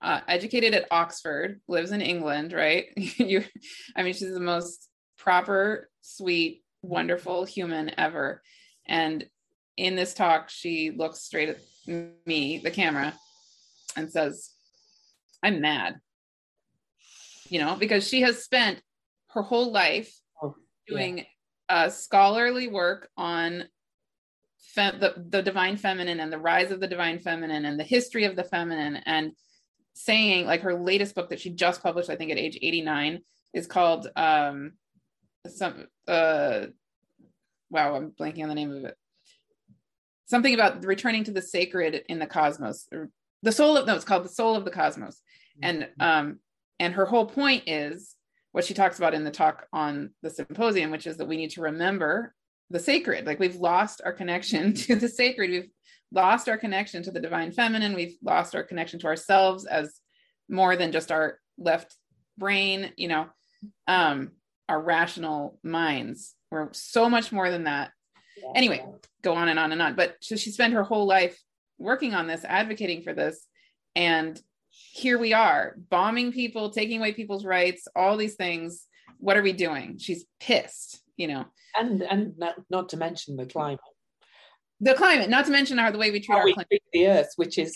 uh, 0.00 0.20
educated 0.26 0.74
at 0.74 0.88
Oxford, 0.90 1.60
lives 1.68 1.92
in 1.92 2.00
England, 2.00 2.52
right? 2.52 2.86
you, 2.96 3.44
I 3.96 4.02
mean, 4.02 4.14
she's 4.14 4.32
the 4.32 4.40
most 4.40 4.88
proper, 5.16 5.88
sweet, 6.00 6.62
wonderful 6.82 7.44
human 7.44 7.92
ever. 7.98 8.42
And 8.86 9.24
in 9.76 9.94
this 9.94 10.12
talk, 10.12 10.50
she 10.50 10.90
looks 10.90 11.20
straight 11.20 11.50
at 11.50 11.58
me, 12.26 12.60
the 12.62 12.70
camera, 12.70 13.14
and 13.96 14.10
says, 14.10 14.50
I'm 15.42 15.60
mad. 15.60 16.00
You 17.48 17.60
know, 17.60 17.76
because 17.76 18.06
she 18.06 18.22
has 18.22 18.42
spent 18.42 18.80
her 19.30 19.42
whole 19.42 19.72
life 19.72 20.12
oh, 20.42 20.54
doing 20.88 21.26
uh, 21.68 21.90
scholarly 21.90 22.66
work 22.68 23.08
on 23.16 23.64
fe- 24.74 24.98
the, 24.98 25.14
the 25.28 25.42
divine 25.42 25.76
feminine 25.76 26.20
and 26.20 26.32
the 26.32 26.38
rise 26.38 26.70
of 26.70 26.80
the 26.80 26.86
divine 26.86 27.18
feminine 27.18 27.64
and 27.64 27.78
the 27.78 27.84
history 27.84 28.24
of 28.24 28.36
the 28.36 28.44
feminine 28.44 28.96
and 28.96 29.32
saying 29.94 30.46
like 30.46 30.62
her 30.62 30.74
latest 30.74 31.14
book 31.14 31.28
that 31.28 31.40
she 31.40 31.50
just 31.50 31.82
published 31.82 32.08
i 32.08 32.16
think 32.16 32.30
at 32.30 32.38
age 32.38 32.58
89 32.62 33.20
is 33.52 33.66
called 33.66 34.08
um 34.16 34.72
some 35.46 35.86
uh 36.08 36.66
wow 37.70 37.96
i'm 37.96 38.10
blanking 38.10 38.42
on 38.42 38.48
the 38.48 38.54
name 38.54 38.70
of 38.70 38.84
it. 38.84 38.96
Something 40.26 40.54
about 40.54 40.84
returning 40.84 41.24
to 41.24 41.30
the 41.30 41.42
sacred 41.42 42.04
in 42.08 42.18
the 42.18 42.26
cosmos 42.26 42.86
or 42.92 43.10
the 43.42 43.52
soul 43.52 43.76
of 43.76 43.86
no 43.86 43.96
it's 43.96 44.04
called 44.04 44.24
the 44.24 44.30
soul 44.30 44.54
of 44.54 44.64
the 44.64 44.70
cosmos. 44.70 45.20
And 45.62 45.88
um 45.98 46.38
and 46.78 46.94
her 46.94 47.06
whole 47.06 47.26
point 47.26 47.64
is 47.66 48.14
what 48.52 48.64
she 48.64 48.74
talks 48.74 48.98
about 48.98 49.14
in 49.14 49.24
the 49.24 49.30
talk 49.30 49.66
on 49.72 50.10
the 50.22 50.30
symposium 50.30 50.90
which 50.90 51.06
is 51.06 51.16
that 51.16 51.28
we 51.28 51.36
need 51.36 51.50
to 51.50 51.62
remember 51.62 52.34
the 52.72 52.80
sacred 52.80 53.26
like 53.26 53.38
we've 53.38 53.56
lost 53.56 54.00
our 54.04 54.12
connection 54.12 54.74
to 54.74 54.96
the 54.96 55.08
sacred. 55.08 55.50
We've 55.50 55.70
lost 56.10 56.48
our 56.48 56.58
connection 56.58 57.02
to 57.04 57.10
the 57.10 57.20
divine 57.20 57.52
feminine. 57.52 57.94
We've 57.94 58.16
lost 58.22 58.54
our 58.54 58.62
connection 58.62 58.98
to 59.00 59.06
ourselves 59.06 59.64
as 59.66 60.00
more 60.48 60.76
than 60.76 60.92
just 60.92 61.12
our 61.12 61.38
left 61.58 61.94
brain 62.38 62.90
you 62.96 63.08
know 63.08 63.26
um 63.86 64.32
our 64.68 64.80
rational 64.80 65.58
minds. 65.62 66.34
We're 66.50 66.72
so 66.72 67.08
much 67.08 67.30
more 67.30 67.50
than 67.50 67.64
that. 67.64 67.92
Yeah. 68.36 68.52
anyway 68.56 68.84
go 69.22 69.34
on 69.34 69.48
and 69.48 69.58
on 69.58 69.72
and 69.72 69.82
on. 69.82 69.94
But 69.94 70.16
so 70.20 70.36
she 70.36 70.50
spent 70.50 70.74
her 70.74 70.82
whole 70.82 71.06
life 71.06 71.38
working 71.78 72.14
on 72.14 72.26
this 72.26 72.44
advocating 72.44 73.02
for 73.02 73.12
this 73.12 73.46
and 73.94 74.40
here 74.70 75.18
we 75.18 75.34
are 75.34 75.76
bombing 75.90 76.32
people 76.32 76.70
taking 76.70 76.98
away 76.98 77.12
people's 77.12 77.44
rights 77.44 77.86
all 77.94 78.16
these 78.16 78.36
things. 78.36 78.86
What 79.18 79.36
are 79.36 79.42
we 79.42 79.52
doing? 79.52 79.98
She's 79.98 80.24
pissed 80.40 81.01
you 81.16 81.28
know. 81.28 81.44
And 81.78 82.02
and 82.02 82.38
not, 82.38 82.56
not 82.70 82.88
to 82.90 82.96
mention 82.96 83.36
the 83.36 83.46
climate. 83.46 83.80
The 84.80 84.94
climate 84.94 85.30
not 85.30 85.46
to 85.46 85.52
mention 85.52 85.78
how 85.78 85.90
the 85.90 85.98
way 85.98 86.10
we 86.10 86.20
treat 86.20 86.34
how 86.34 86.40
our 86.40 86.46
we 86.46 86.54
treat 86.54 86.82
the 86.92 87.06
earth 87.08 87.32
which 87.36 87.56
is 87.58 87.74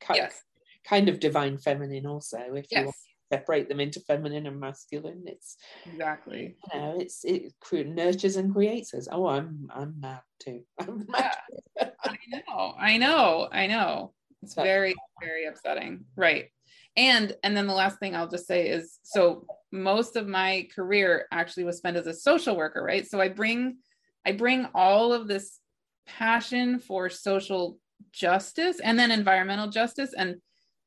kind, 0.00 0.18
yes. 0.18 0.42
kind 0.84 1.08
of 1.08 1.20
divine 1.20 1.58
feminine 1.58 2.06
also. 2.06 2.38
If 2.54 2.66
yes. 2.70 2.86
you 2.86 2.92
separate 3.32 3.68
them 3.68 3.80
into 3.80 4.00
feminine 4.00 4.46
and 4.46 4.58
masculine 4.58 5.22
it's 5.26 5.56
exactly. 5.84 6.56
you 6.72 6.80
know 6.80 6.96
it's 6.98 7.24
it 7.24 7.52
nurtures 7.72 8.36
and 8.36 8.52
creates 8.52 8.94
us. 8.94 9.08
Oh 9.10 9.26
i'm 9.26 9.68
i'm 9.74 9.94
mad 10.00 10.20
too. 10.38 10.62
I'm 10.80 11.06
mad. 11.08 11.36
Yeah. 11.76 11.90
i 12.04 12.16
know 12.30 12.74
i 12.78 12.96
know 12.96 13.48
i 13.50 13.66
know. 13.66 14.12
It's 14.42 14.54
very 14.54 14.94
very 15.20 15.46
upsetting. 15.46 16.04
Right 16.16 16.50
and 16.98 17.34
and 17.42 17.56
then 17.56 17.66
the 17.66 17.72
last 17.72 17.98
thing 17.98 18.14
i'll 18.14 18.28
just 18.28 18.46
say 18.46 18.68
is 18.68 18.98
so 19.02 19.46
most 19.72 20.16
of 20.16 20.26
my 20.26 20.68
career 20.74 21.26
actually 21.32 21.64
was 21.64 21.78
spent 21.78 21.96
as 21.96 22.06
a 22.06 22.12
social 22.12 22.56
worker 22.56 22.82
right? 22.82 23.06
So 23.08 23.20
i 23.20 23.28
bring 23.28 23.78
i 24.26 24.32
bring 24.32 24.68
all 24.74 25.14
of 25.14 25.28
this 25.28 25.60
passion 26.06 26.78
for 26.78 27.08
social 27.08 27.78
justice 28.12 28.80
and 28.80 28.98
then 28.98 29.10
environmental 29.10 29.68
justice. 29.68 30.12
And 30.16 30.36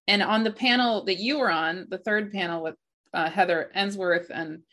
and 0.07 0.23
on 0.23 0.43
the 0.43 0.51
panel 0.51 1.05
that 1.05 1.19
you 1.19 1.39
were 1.39 1.51
on 1.51 1.87
the 1.89 1.99
third 1.99 2.31
panel 2.33 2.63
with 2.63 2.75
uh, 3.13 3.29
heather 3.29 3.71
ensworth 3.75 4.29
and 4.33 4.63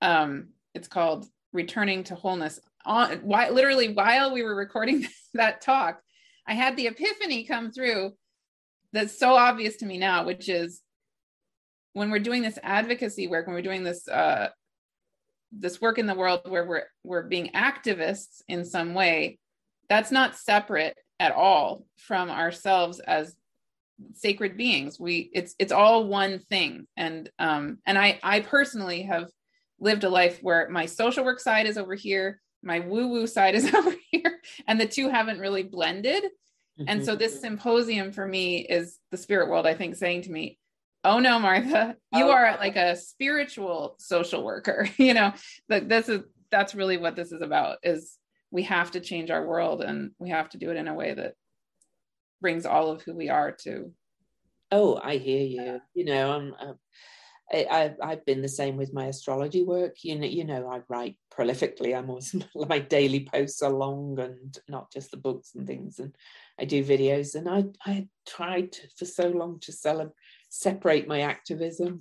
um, 0.00 0.48
it's 0.74 0.88
called 0.88 1.26
returning 1.52 2.04
to 2.04 2.14
wholeness. 2.14 2.58
On 2.84 3.18
why 3.18 3.50
literally 3.50 3.92
while 3.92 4.32
we 4.32 4.42
were 4.42 4.54
recording 4.54 5.06
that 5.34 5.60
talk 5.60 6.00
i 6.46 6.54
had 6.54 6.76
the 6.76 6.86
epiphany 6.86 7.44
come 7.44 7.70
through 7.70 8.12
that's 8.92 9.18
so 9.18 9.34
obvious 9.34 9.76
to 9.76 9.86
me 9.86 9.98
now 9.98 10.24
which 10.24 10.48
is 10.48 10.80
when 11.98 12.10
we're 12.10 12.18
doing 12.18 12.42
this 12.42 12.58
advocacy 12.62 13.28
work 13.28 13.46
when 13.46 13.54
we're 13.54 13.62
doing 13.62 13.84
this 13.84 14.08
uh, 14.08 14.48
this 15.52 15.80
work 15.80 15.98
in 15.98 16.06
the 16.06 16.14
world 16.14 16.40
where 16.46 16.64
we're 16.64 16.84
we're 17.04 17.22
being 17.22 17.50
activists 17.54 18.42
in 18.48 18.64
some 18.64 18.94
way 18.94 19.38
that's 19.88 20.10
not 20.10 20.36
separate 20.36 20.96
at 21.20 21.32
all 21.32 21.84
from 21.96 22.30
ourselves 22.30 23.00
as 23.00 23.34
sacred 24.14 24.56
beings. 24.56 24.98
We 24.98 25.30
it's 25.32 25.54
it's 25.58 25.72
all 25.72 26.06
one 26.06 26.38
thing. 26.38 26.86
And 26.96 27.30
um 27.38 27.78
and 27.86 27.98
i 27.98 28.18
i 28.22 28.40
personally 28.40 29.02
have 29.02 29.28
lived 29.80 30.04
a 30.04 30.08
life 30.08 30.38
where 30.42 30.68
my 30.68 30.86
social 30.86 31.24
work 31.24 31.40
side 31.40 31.66
is 31.66 31.78
over 31.78 31.94
here 31.94 32.40
my 32.62 32.80
woo 32.80 33.08
woo 33.08 33.26
side 33.26 33.54
is 33.54 33.72
over 33.74 33.94
here 34.10 34.40
and 34.66 34.80
the 34.80 34.86
two 34.86 35.08
haven't 35.08 35.38
really 35.38 35.62
blended. 35.62 36.24
Mm-hmm. 36.24 36.88
and 36.88 37.04
so 37.04 37.16
this 37.16 37.40
symposium 37.40 38.12
for 38.12 38.24
me 38.24 38.58
is 38.58 38.98
the 39.10 39.16
spirit 39.16 39.48
world 39.48 39.66
i 39.66 39.74
think 39.74 39.96
saying 39.96 40.22
to 40.22 40.30
me 40.30 40.58
oh 41.04 41.18
no 41.18 41.38
martha 41.38 41.96
you 42.12 42.24
oh. 42.24 42.30
are 42.30 42.56
like 42.58 42.76
a 42.76 42.96
spiritual 42.96 43.94
social 43.98 44.44
worker 44.44 44.88
you 44.96 45.14
know 45.14 45.32
that 45.68 45.88
this 45.88 46.08
is 46.08 46.22
that's 46.50 46.74
really 46.74 46.96
what 46.96 47.16
this 47.16 47.32
is 47.32 47.42
about 47.42 47.78
is 47.82 48.16
we 48.50 48.62
have 48.62 48.90
to 48.90 49.00
change 49.00 49.30
our 49.30 49.46
world 49.46 49.82
and 49.82 50.10
we 50.18 50.30
have 50.30 50.48
to 50.48 50.58
do 50.58 50.70
it 50.70 50.76
in 50.76 50.88
a 50.88 50.94
way 50.94 51.14
that 51.14 51.34
brings 52.40 52.64
all 52.66 52.90
of 52.90 53.02
who 53.02 53.14
we 53.14 53.28
are 53.28 53.52
to 53.52 53.92
oh 54.72 55.00
i 55.02 55.16
hear 55.16 55.44
you 55.44 55.80
you 55.94 56.04
know 56.04 56.32
i'm 56.32 56.54
uh, 56.60 56.72
I, 57.50 57.94
I've 58.02 58.26
been 58.26 58.42
the 58.42 58.48
same 58.48 58.76
with 58.76 58.92
my 58.92 59.06
astrology 59.06 59.62
work. 59.62 60.04
You 60.04 60.18
know, 60.18 60.26
you 60.26 60.44
know, 60.44 60.68
I 60.70 60.80
write 60.88 61.16
prolifically. 61.32 61.96
I'm 61.96 62.10
always 62.10 62.34
my 62.54 62.78
daily 62.78 63.26
posts 63.32 63.62
are 63.62 63.70
long 63.70 64.18
and 64.18 64.58
not 64.68 64.92
just 64.92 65.10
the 65.10 65.16
books 65.16 65.54
and 65.54 65.66
things. 65.66 65.98
And 65.98 66.14
I 66.60 66.66
do 66.66 66.84
videos. 66.84 67.34
And 67.34 67.48
I 67.48 67.64
I 67.86 68.08
tried 68.26 68.76
for 68.98 69.06
so 69.06 69.28
long 69.28 69.60
to 69.60 69.72
sell, 69.72 70.12
separate 70.58 71.06
my 71.06 71.20
activism, 71.20 72.00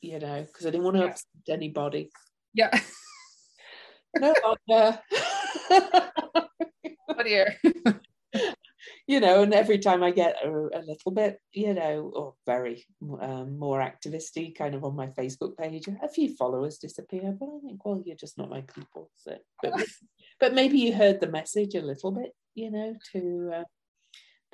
you 0.00 0.18
know, 0.18 0.42
because 0.42 0.66
I 0.66 0.70
didn't 0.70 0.84
want 0.84 0.96
to 0.96 1.02
yeah. 1.04 1.08
upset 1.10 1.26
anybody. 1.48 2.10
Yeah. 2.52 2.80
no 4.18 4.34
longer. 4.44 5.00
oh 7.08 7.22
dear 7.22 7.56
you 9.06 9.20
know, 9.20 9.42
and 9.42 9.52
every 9.52 9.78
time 9.78 10.02
I 10.02 10.10
get 10.10 10.36
a, 10.42 10.48
a 10.48 10.80
little 10.80 11.12
bit, 11.12 11.38
you 11.52 11.74
know, 11.74 12.10
or 12.14 12.34
very 12.46 12.86
um, 13.20 13.58
more 13.58 13.80
activisty 13.80 14.56
kind 14.56 14.74
of 14.74 14.84
on 14.84 14.96
my 14.96 15.08
Facebook 15.08 15.56
page, 15.58 15.88
a 16.02 16.08
few 16.08 16.34
followers 16.34 16.78
disappear. 16.78 17.36
But 17.38 17.46
I 17.46 17.58
think, 17.66 17.84
well, 17.84 18.02
you're 18.04 18.16
just 18.16 18.38
not 18.38 18.50
my 18.50 18.62
people. 18.62 19.10
So, 19.16 19.36
but, 19.62 19.74
but 20.40 20.54
maybe 20.54 20.78
you 20.78 20.94
heard 20.94 21.20
the 21.20 21.30
message 21.30 21.74
a 21.74 21.82
little 21.82 22.12
bit, 22.12 22.32
you 22.54 22.70
know, 22.70 22.96
to 23.12 23.50
uh, 23.54 23.64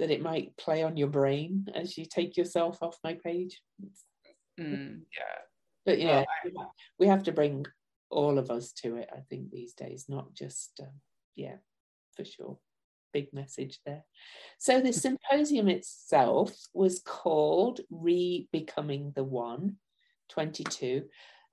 that 0.01 0.11
it 0.11 0.22
might 0.22 0.57
play 0.57 0.82
on 0.82 0.96
your 0.96 1.09
brain 1.09 1.66
as 1.74 1.96
you 1.96 2.05
take 2.05 2.36
yourself 2.36 2.82
off 2.82 2.98
my 3.05 3.14
page. 3.14 3.61
Mm, 4.59 5.03
yeah. 5.16 5.38
But 5.86 5.98
yeah, 5.98 6.24
well, 6.55 6.74
we 6.98 7.07
have 7.07 7.22
to 7.24 7.32
bring 7.32 7.66
all 8.11 8.38
of 8.38 8.51
us 8.51 8.72
to 8.72 8.96
it, 8.96 9.09
I 9.14 9.20
think, 9.20 9.51
these 9.51 9.74
days, 9.74 10.07
not 10.09 10.34
just, 10.34 10.80
um, 10.80 11.01
yeah, 11.36 11.57
for 12.16 12.24
sure 12.24 12.59
big 13.12 13.32
message 13.32 13.80
there. 13.84 14.05
So 14.59 14.80
the 14.80 14.92
symposium 15.05 15.68
itself 15.68 16.57
was 16.72 17.01
called 17.01 17.80
Re 17.90 18.48
Becoming 18.53 19.12
the 19.14 19.24
One 19.24 19.76
22, 20.30 21.05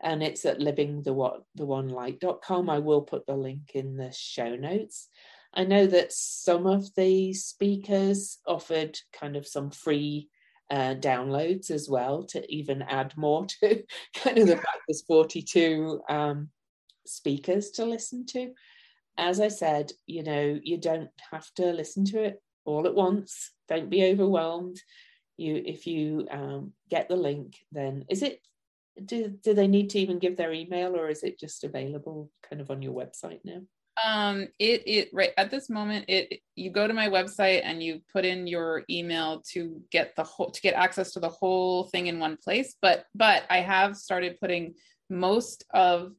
and 0.02 0.24
it's 0.24 0.46
at 0.46 0.60
livingtheonelight.com. 0.60 2.70
I 2.70 2.80
will 2.80 3.02
put 3.02 3.26
the 3.26 3.36
link 3.36 3.72
in 3.74 3.98
the 3.98 4.12
show 4.12 4.56
notes. 4.56 5.10
I 5.54 5.64
know 5.64 5.88
that 5.88 6.14
some 6.14 6.68
of 6.68 6.94
the 6.96 7.34
speakers 7.34 8.40
offered 8.46 8.98
kind 9.14 9.36
of 9.36 9.48
some 9.48 9.72
free 9.72 10.30
uh, 10.70 10.96
downloads 10.96 11.72
as 11.72 11.90
well 11.90 12.24
to 12.24 12.54
even 12.54 12.82
add 12.82 13.16
more 13.16 13.46
to 13.46 13.84
kind 14.16 14.38
of 14.38 14.48
the 14.48 14.56
fact 14.56 14.80
there's 14.88 15.04
42 15.04 16.02
um, 16.10 16.50
speakers 17.06 17.72
to 17.72 17.86
listen 17.86 18.26
to 18.28 18.54
as 19.18 19.40
I 19.40 19.48
said, 19.48 19.92
you 20.06 20.24
know, 20.24 20.60
you 20.62 20.78
don't 20.78 21.10
have 21.32 21.52
to 21.56 21.74
listen 21.74 22.06
to 22.06 22.24
it 22.24 22.42
all 22.66 22.86
at 22.86 22.94
once. 22.94 23.52
Don't 23.68 23.90
be 23.90 24.06
overwhelmed. 24.06 24.80
You, 25.38 25.62
if 25.66 25.88
you 25.88 26.28
um, 26.32 26.74
get 26.90 27.10
the 27.10 27.16
link, 27.16 27.56
then 27.72 28.06
is 28.10 28.22
it? 28.22 28.42
Do 29.04 29.30
do 29.30 29.54
they 29.54 29.68
need 29.68 29.92
to 29.92 30.00
even 30.00 30.18
give 30.18 30.38
their 30.38 30.52
email, 30.52 30.96
or 30.96 31.08
is 31.08 31.22
it 31.22 31.40
just 31.40 31.64
available 31.64 32.32
kind 32.50 32.62
of 32.62 32.72
on 32.72 32.82
your 32.82 32.94
website 32.94 33.42
now? 33.44 33.62
Um, 34.06 34.48
it 34.60 34.84
it 34.86 35.10
right 35.12 35.32
at 35.38 35.50
this 35.50 35.70
moment, 35.70 36.06
it 36.08 36.42
you 36.56 36.70
go 36.70 36.88
to 36.88 36.94
my 36.94 37.10
website 37.10 37.62
and 37.64 37.82
you 37.82 38.02
put 38.14 38.26
in 38.26 38.46
your 38.46 38.84
email 38.90 39.42
to 39.54 39.82
get 39.92 40.16
the 40.16 40.24
whole 40.24 40.52
to 40.52 40.62
get 40.62 40.76
access 40.76 41.12
to 41.14 41.20
the 41.20 41.30
whole 41.30 41.86
thing 41.86 42.08
in 42.08 42.20
one 42.20 42.38
place. 42.38 42.76
But 42.82 43.06
but 43.16 43.44
I 43.50 43.62
have 43.62 43.98
started 43.98 44.40
putting 44.40 44.76
most 45.10 45.66
of 45.74 46.12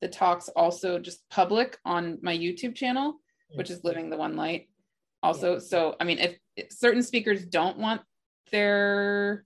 the 0.00 0.08
talks 0.08 0.48
also 0.48 0.98
just 0.98 1.28
public 1.30 1.78
on 1.84 2.18
my 2.22 2.36
YouTube 2.36 2.74
channel, 2.74 3.16
which 3.54 3.70
is 3.70 3.84
Living 3.84 4.10
the 4.10 4.16
One 4.16 4.36
Light. 4.36 4.68
Also, 5.22 5.54
yeah. 5.54 5.58
so 5.58 5.96
I 6.00 6.04
mean, 6.04 6.18
if, 6.18 6.38
if 6.56 6.72
certain 6.72 7.02
speakers 7.02 7.44
don't 7.44 7.78
want 7.78 8.02
their 8.52 9.44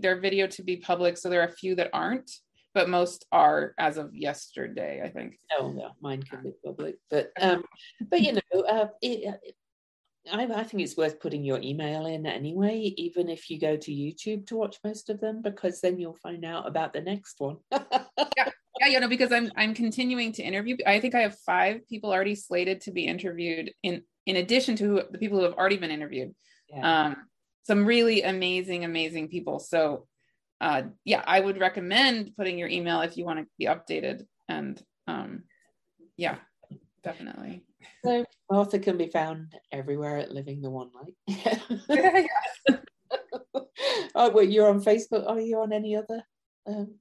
their 0.00 0.20
video 0.20 0.46
to 0.46 0.62
be 0.62 0.76
public, 0.76 1.16
so 1.16 1.28
there 1.28 1.40
are 1.42 1.48
a 1.48 1.52
few 1.52 1.74
that 1.74 1.90
aren't, 1.92 2.30
but 2.76 2.90
most 2.90 3.24
are 3.32 3.72
as 3.78 3.96
of 3.96 4.14
yesterday, 4.14 5.00
I 5.02 5.08
think. 5.08 5.38
Oh 5.58 5.72
no, 5.72 5.92
mine 6.02 6.22
can 6.22 6.42
be 6.42 6.52
public, 6.62 6.96
but 7.08 7.32
um, 7.40 7.64
but 8.10 8.20
you 8.20 8.34
know, 8.34 8.60
uh, 8.60 8.88
it, 9.00 9.26
uh, 9.26 10.36
I, 10.36 10.44
I 10.44 10.62
think 10.62 10.82
it's 10.82 10.94
worth 10.94 11.18
putting 11.18 11.42
your 11.42 11.58
email 11.62 12.04
in 12.04 12.26
anyway, 12.26 12.92
even 12.98 13.30
if 13.30 13.48
you 13.48 13.58
go 13.58 13.78
to 13.78 13.90
YouTube 13.90 14.46
to 14.48 14.56
watch 14.56 14.76
most 14.84 15.08
of 15.08 15.20
them, 15.20 15.40
because 15.40 15.80
then 15.80 15.98
you'll 15.98 16.18
find 16.22 16.44
out 16.44 16.68
about 16.68 16.92
the 16.92 17.00
next 17.00 17.36
one. 17.38 17.56
yeah, 17.72 18.50
Yeah, 18.78 18.88
you 18.88 19.00
know, 19.00 19.08
because 19.08 19.32
I'm 19.32 19.50
I'm 19.56 19.72
continuing 19.72 20.32
to 20.32 20.42
interview. 20.42 20.76
I 20.86 21.00
think 21.00 21.14
I 21.14 21.20
have 21.20 21.38
five 21.46 21.88
people 21.88 22.12
already 22.12 22.34
slated 22.34 22.82
to 22.82 22.92
be 22.92 23.06
interviewed 23.06 23.72
in 23.82 24.02
in 24.26 24.36
addition 24.36 24.76
to 24.76 25.04
the 25.10 25.16
people 25.16 25.38
who 25.38 25.44
have 25.44 25.54
already 25.54 25.78
been 25.78 25.90
interviewed. 25.90 26.34
Yeah. 26.68 27.06
Um, 27.06 27.16
some 27.62 27.86
really 27.86 28.22
amazing, 28.22 28.84
amazing 28.84 29.28
people. 29.28 29.60
So 29.60 30.06
uh, 30.60 30.82
yeah, 31.04 31.22
I 31.26 31.40
would 31.40 31.58
recommend 31.58 32.32
putting 32.36 32.58
your 32.58 32.68
email 32.68 33.00
if 33.02 33.16
you 33.16 33.24
want 33.24 33.40
to 33.40 33.46
be 33.58 33.66
updated. 33.66 34.24
And 34.48 34.82
um, 35.06 35.42
yeah, 36.16 36.36
definitely. 37.04 37.64
So 38.04 38.24
Martha 38.50 38.78
can 38.78 38.96
be 38.96 39.08
found 39.08 39.54
everywhere 39.72 40.18
at 40.18 40.32
Living 40.32 40.62
the 40.62 40.70
One 40.70 40.90
Light. 40.94 42.28
oh, 44.14 44.30
wait, 44.30 44.50
you're 44.50 44.68
on 44.68 44.82
Facebook. 44.82 45.28
Are 45.28 45.40
you 45.40 45.58
on 45.58 45.72
any 45.72 45.96
other? 45.96 46.22
Um... 46.66 46.94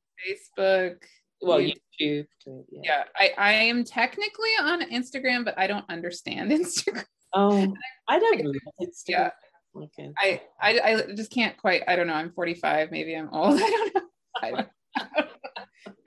Facebook. 0.60 0.98
Well, 1.42 1.60
YouTube. 1.60 2.28
Yeah. 2.48 2.82
yeah, 2.84 3.04
I, 3.16 3.32
I 3.38 3.52
am 3.54 3.84
technically 3.84 4.50
on 4.60 4.90
Instagram, 4.90 5.46
but 5.46 5.58
I 5.58 5.68
don't 5.68 5.86
understand 5.90 6.52
Instagram. 6.52 7.06
Oh, 7.34 7.74
I 8.08 8.20
don't 8.20 8.42
Instagram. 8.82 9.08
Yeah. 9.08 9.30
Okay. 9.76 10.12
I, 10.18 10.42
I 10.62 10.80
I 10.80 11.02
just 11.16 11.32
can't 11.32 11.58
quite. 11.58 11.84
I 11.88 11.96
don't 11.96 12.08
know. 12.08 12.14
I'm 12.14 12.32
45. 12.32 12.92
Maybe 12.92 13.14
I'm 13.14 13.30
old. 13.32 13.60
I 13.62 13.70
don't 13.70 13.92
know. 13.92 14.02
I 14.42 14.50
don't, 14.50 15.30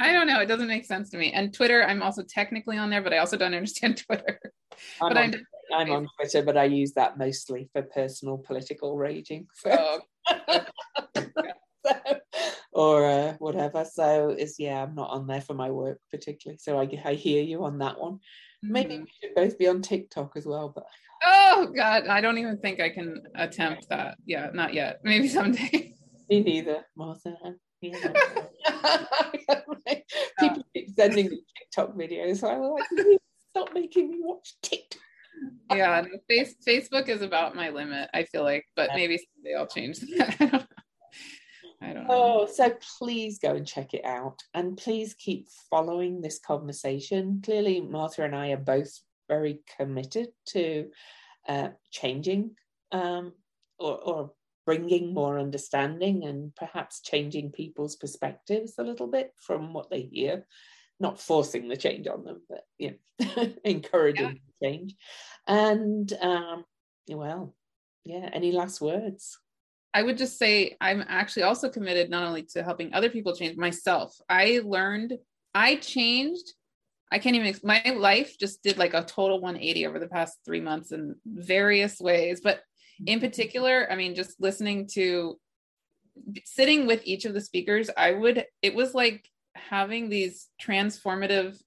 I 0.00 0.12
don't 0.12 0.26
know. 0.26 0.40
It 0.40 0.46
doesn't 0.46 0.68
make 0.68 0.84
sense 0.84 1.10
to 1.10 1.18
me. 1.18 1.32
And 1.32 1.52
Twitter, 1.52 1.82
I'm 1.82 2.02
also 2.02 2.22
technically 2.22 2.78
on 2.78 2.90
there, 2.90 3.02
but 3.02 3.12
I 3.12 3.18
also 3.18 3.36
don't 3.36 3.54
understand 3.54 3.98
Twitter. 4.06 4.40
I'm, 5.02 5.16
on, 5.16 5.34
I'm 5.74 5.90
on, 5.90 6.08
Twitter, 6.16 6.42
but 6.42 6.56
I 6.56 6.64
use 6.64 6.92
that 6.92 7.18
mostly 7.18 7.68
for 7.72 7.82
personal 7.82 8.38
political 8.38 8.96
raging. 8.96 9.46
So. 9.54 10.00
Oh, 11.84 12.98
or 13.00 13.06
uh, 13.06 13.34
whatever. 13.38 13.84
So 13.84 14.30
is 14.30 14.56
yeah, 14.58 14.82
I'm 14.82 14.94
not 14.94 15.10
on 15.10 15.26
there 15.26 15.40
for 15.40 15.54
my 15.54 15.70
work 15.70 15.98
particularly. 16.10 16.58
So 16.58 16.78
I, 16.78 16.88
I 17.04 17.14
hear 17.14 17.42
you 17.42 17.64
on 17.64 17.78
that 17.78 17.98
one. 17.98 18.18
Maybe 18.62 18.94
mm-hmm. 18.94 19.04
we 19.04 19.10
should 19.20 19.34
both 19.34 19.58
be 19.58 19.68
on 19.68 19.82
TikTok 19.82 20.32
as 20.36 20.46
well, 20.46 20.72
but 20.74 20.84
Oh 21.22 21.72
God, 21.74 22.06
I 22.06 22.20
don't 22.20 22.38
even 22.38 22.58
think 22.58 22.80
I 22.80 22.90
can 22.90 23.22
attempt 23.34 23.88
that. 23.88 24.18
Yeah, 24.24 24.50
not 24.52 24.74
yet. 24.74 25.00
Maybe 25.02 25.28
someday. 25.28 25.94
Me 26.30 26.40
neither, 26.40 26.84
Martha. 26.96 27.36
People 27.80 28.12
keep 30.74 30.90
sending 30.96 31.30
me 31.30 31.40
TikTok 31.56 31.94
videos. 31.94 32.38
So 32.38 32.48
I'm 32.48 32.60
like, 32.60 33.20
stop 33.50 33.72
making 33.72 34.10
me 34.10 34.18
watch 34.20 34.54
TikTok. 34.62 35.00
yeah, 35.72 36.04
face, 36.28 36.56
Facebook 36.66 37.08
is 37.08 37.22
about 37.22 37.54
my 37.54 37.70
limit. 37.70 38.10
I 38.12 38.24
feel 38.24 38.42
like, 38.42 38.64
but 38.76 38.90
maybe 38.94 39.18
someday 39.18 39.56
I'll 39.56 39.66
change 39.66 40.00
that. 40.00 40.66
I 41.80 41.92
don't 41.92 42.06
know. 42.06 42.10
Oh, 42.10 42.46
so 42.46 42.74
please 42.98 43.38
go 43.38 43.54
and 43.54 43.66
check 43.66 43.94
it 43.94 44.04
out, 44.04 44.42
and 44.54 44.76
please 44.76 45.14
keep 45.14 45.48
following 45.70 46.20
this 46.20 46.38
conversation. 46.38 47.40
Clearly, 47.44 47.80
Martha 47.80 48.24
and 48.24 48.34
I 48.34 48.50
are 48.50 48.56
both 48.56 49.00
very 49.28 49.60
committed 49.76 50.28
to 50.48 50.90
uh, 51.48 51.68
changing 51.90 52.56
um, 52.92 53.32
or, 53.78 53.98
or 53.98 54.32
bringing 54.66 55.14
more 55.14 55.38
understanding 55.38 56.24
and 56.24 56.54
perhaps 56.54 57.00
changing 57.00 57.52
people's 57.52 57.96
perspectives 57.96 58.74
a 58.78 58.82
little 58.82 59.06
bit 59.06 59.32
from 59.40 59.72
what 59.72 59.88
they 59.90 60.02
hear 60.12 60.44
not 61.00 61.20
forcing 61.20 61.68
the 61.68 61.76
change 61.76 62.06
on 62.06 62.24
them 62.24 62.42
but 62.48 62.64
you 62.76 62.94
know 63.18 63.48
encouraging 63.64 64.40
yeah. 64.60 64.68
change 64.68 64.94
and 65.46 66.12
um 66.20 66.64
well 67.08 67.54
yeah 68.04 68.28
any 68.32 68.52
last 68.52 68.80
words 68.80 69.38
i 69.94 70.02
would 70.02 70.18
just 70.18 70.38
say 70.38 70.76
i'm 70.80 71.04
actually 71.08 71.42
also 71.42 71.68
committed 71.68 72.10
not 72.10 72.24
only 72.24 72.42
to 72.42 72.62
helping 72.62 72.92
other 72.92 73.10
people 73.10 73.34
change 73.34 73.56
myself 73.56 74.14
i 74.28 74.60
learned 74.64 75.16
i 75.54 75.76
changed 75.76 76.52
I 77.10 77.18
can't 77.18 77.36
even, 77.36 77.54
my 77.62 77.82
life 77.96 78.36
just 78.38 78.62
did 78.62 78.78
like 78.78 78.94
a 78.94 79.02
total 79.02 79.40
180 79.40 79.86
over 79.86 79.98
the 79.98 80.08
past 80.08 80.38
three 80.44 80.60
months 80.60 80.92
in 80.92 81.16
various 81.24 82.00
ways. 82.00 82.40
But 82.42 82.60
in 83.06 83.18
mm-hmm. 83.18 83.26
particular, 83.26 83.90
I 83.90 83.96
mean, 83.96 84.14
just 84.14 84.40
listening 84.40 84.88
to, 84.92 85.38
sitting 86.44 86.86
with 86.86 87.00
each 87.04 87.24
of 87.24 87.32
the 87.32 87.40
speakers, 87.40 87.88
I 87.96 88.12
would, 88.12 88.44
it 88.60 88.74
was 88.74 88.94
like 88.94 89.26
having 89.54 90.08
these 90.08 90.48
transformative 90.62 91.58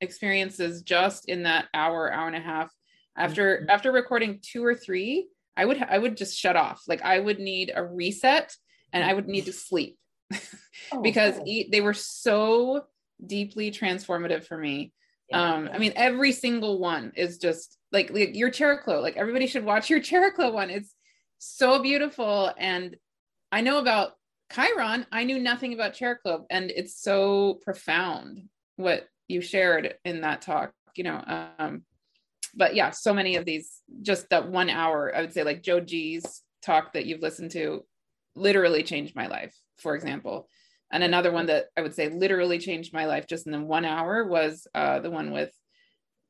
experiences 0.00 0.82
just 0.82 1.28
in 1.28 1.44
that 1.44 1.66
hour, 1.72 2.12
hour 2.12 2.26
and 2.26 2.36
a 2.36 2.40
half. 2.40 2.70
After, 3.16 3.58
mm-hmm. 3.58 3.70
after 3.70 3.92
recording 3.92 4.40
two 4.42 4.64
or 4.64 4.74
three, 4.74 5.28
I 5.56 5.64
would, 5.64 5.82
I 5.82 5.98
would 5.98 6.16
just 6.16 6.38
shut 6.38 6.56
off. 6.56 6.82
Like 6.86 7.02
I 7.02 7.18
would 7.18 7.38
need 7.38 7.72
a 7.74 7.84
reset 7.84 8.54
and 8.92 9.04
I 9.04 9.12
would 9.12 9.28
need 9.28 9.46
to 9.46 9.52
sleep 9.52 9.98
oh, 10.92 11.00
because 11.02 11.38
they 11.44 11.80
were 11.80 11.94
so 11.94 12.84
deeply 13.24 13.70
transformative 13.70 14.44
for 14.44 14.58
me. 14.58 14.92
Yeah. 15.30 15.54
Um, 15.54 15.70
I 15.72 15.78
mean, 15.78 15.92
every 15.96 16.32
single 16.32 16.78
one 16.78 17.12
is 17.16 17.38
just 17.38 17.78
like, 17.90 18.10
like 18.10 18.36
your 18.36 18.50
Chariklo. 18.50 19.02
Like 19.02 19.16
everybody 19.16 19.46
should 19.46 19.64
watch 19.64 19.90
your 19.90 20.00
Chariklo 20.00 20.52
one. 20.52 20.70
It's 20.70 20.94
so 21.38 21.82
beautiful. 21.82 22.52
And 22.56 22.96
I 23.50 23.60
know 23.60 23.78
about 23.78 24.12
Chiron. 24.52 25.06
I 25.10 25.24
knew 25.24 25.38
nothing 25.38 25.74
about 25.74 25.94
Chariklo, 25.94 26.44
and 26.50 26.70
it's 26.70 27.00
so 27.00 27.54
profound 27.62 28.48
what 28.76 29.08
you 29.28 29.40
shared 29.40 29.94
in 30.04 30.20
that 30.20 30.42
talk. 30.42 30.72
You 30.94 31.04
know, 31.04 31.52
um, 31.58 31.82
but 32.56 32.74
yeah, 32.74 32.90
so 32.90 33.12
many 33.12 33.36
of 33.36 33.44
these. 33.44 33.82
Just 34.02 34.28
that 34.30 34.50
one 34.50 34.70
hour, 34.70 35.14
I 35.14 35.20
would 35.20 35.32
say, 35.32 35.44
like 35.44 35.62
Joe 35.62 35.80
G's 35.80 36.42
talk 36.62 36.94
that 36.94 37.06
you've 37.06 37.22
listened 37.22 37.52
to, 37.52 37.84
literally 38.34 38.82
changed 38.82 39.14
my 39.14 39.26
life. 39.26 39.54
For 39.78 39.94
example, 39.94 40.48
and 40.90 41.02
another 41.02 41.32
one 41.32 41.46
that 41.46 41.66
I 41.76 41.82
would 41.82 41.94
say 41.94 42.08
literally 42.08 42.58
changed 42.58 42.92
my 42.92 43.06
life 43.06 43.26
just 43.26 43.46
in 43.46 43.52
the 43.52 43.60
one 43.60 43.84
hour 43.84 44.24
was 44.26 44.66
uh, 44.74 45.00
the 45.00 45.10
one 45.10 45.32
with 45.32 45.52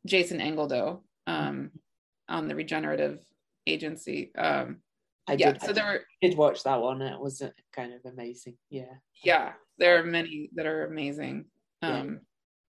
Jason 0.07 0.41
Engeldow 0.41 1.01
um, 1.27 1.71
on 2.29 2.49
the 2.49 2.55
regenerative 2.55 3.25
agency. 3.67 4.33
Um, 4.37 4.79
I 5.29 5.35
yeah, 5.35 5.53
did. 5.53 5.63
So 5.63 5.73
there 5.73 5.85
were, 5.85 6.05
did 6.23 6.37
watch 6.37 6.63
that 6.63 6.81
one. 6.81 7.03
It 7.03 7.21
was 7.21 7.43
uh, 7.43 7.51
kind 7.73 7.93
of 7.93 8.01
amazing. 8.11 8.57
Yeah. 8.71 8.95
Yeah, 9.23 9.53
there 9.79 10.01
are 10.01 10.05
many 10.05 10.51
that 10.55 10.67
are 10.67 10.87
amazing. 10.87 11.47
Um, 11.83 11.93
yeah. 11.93 12.19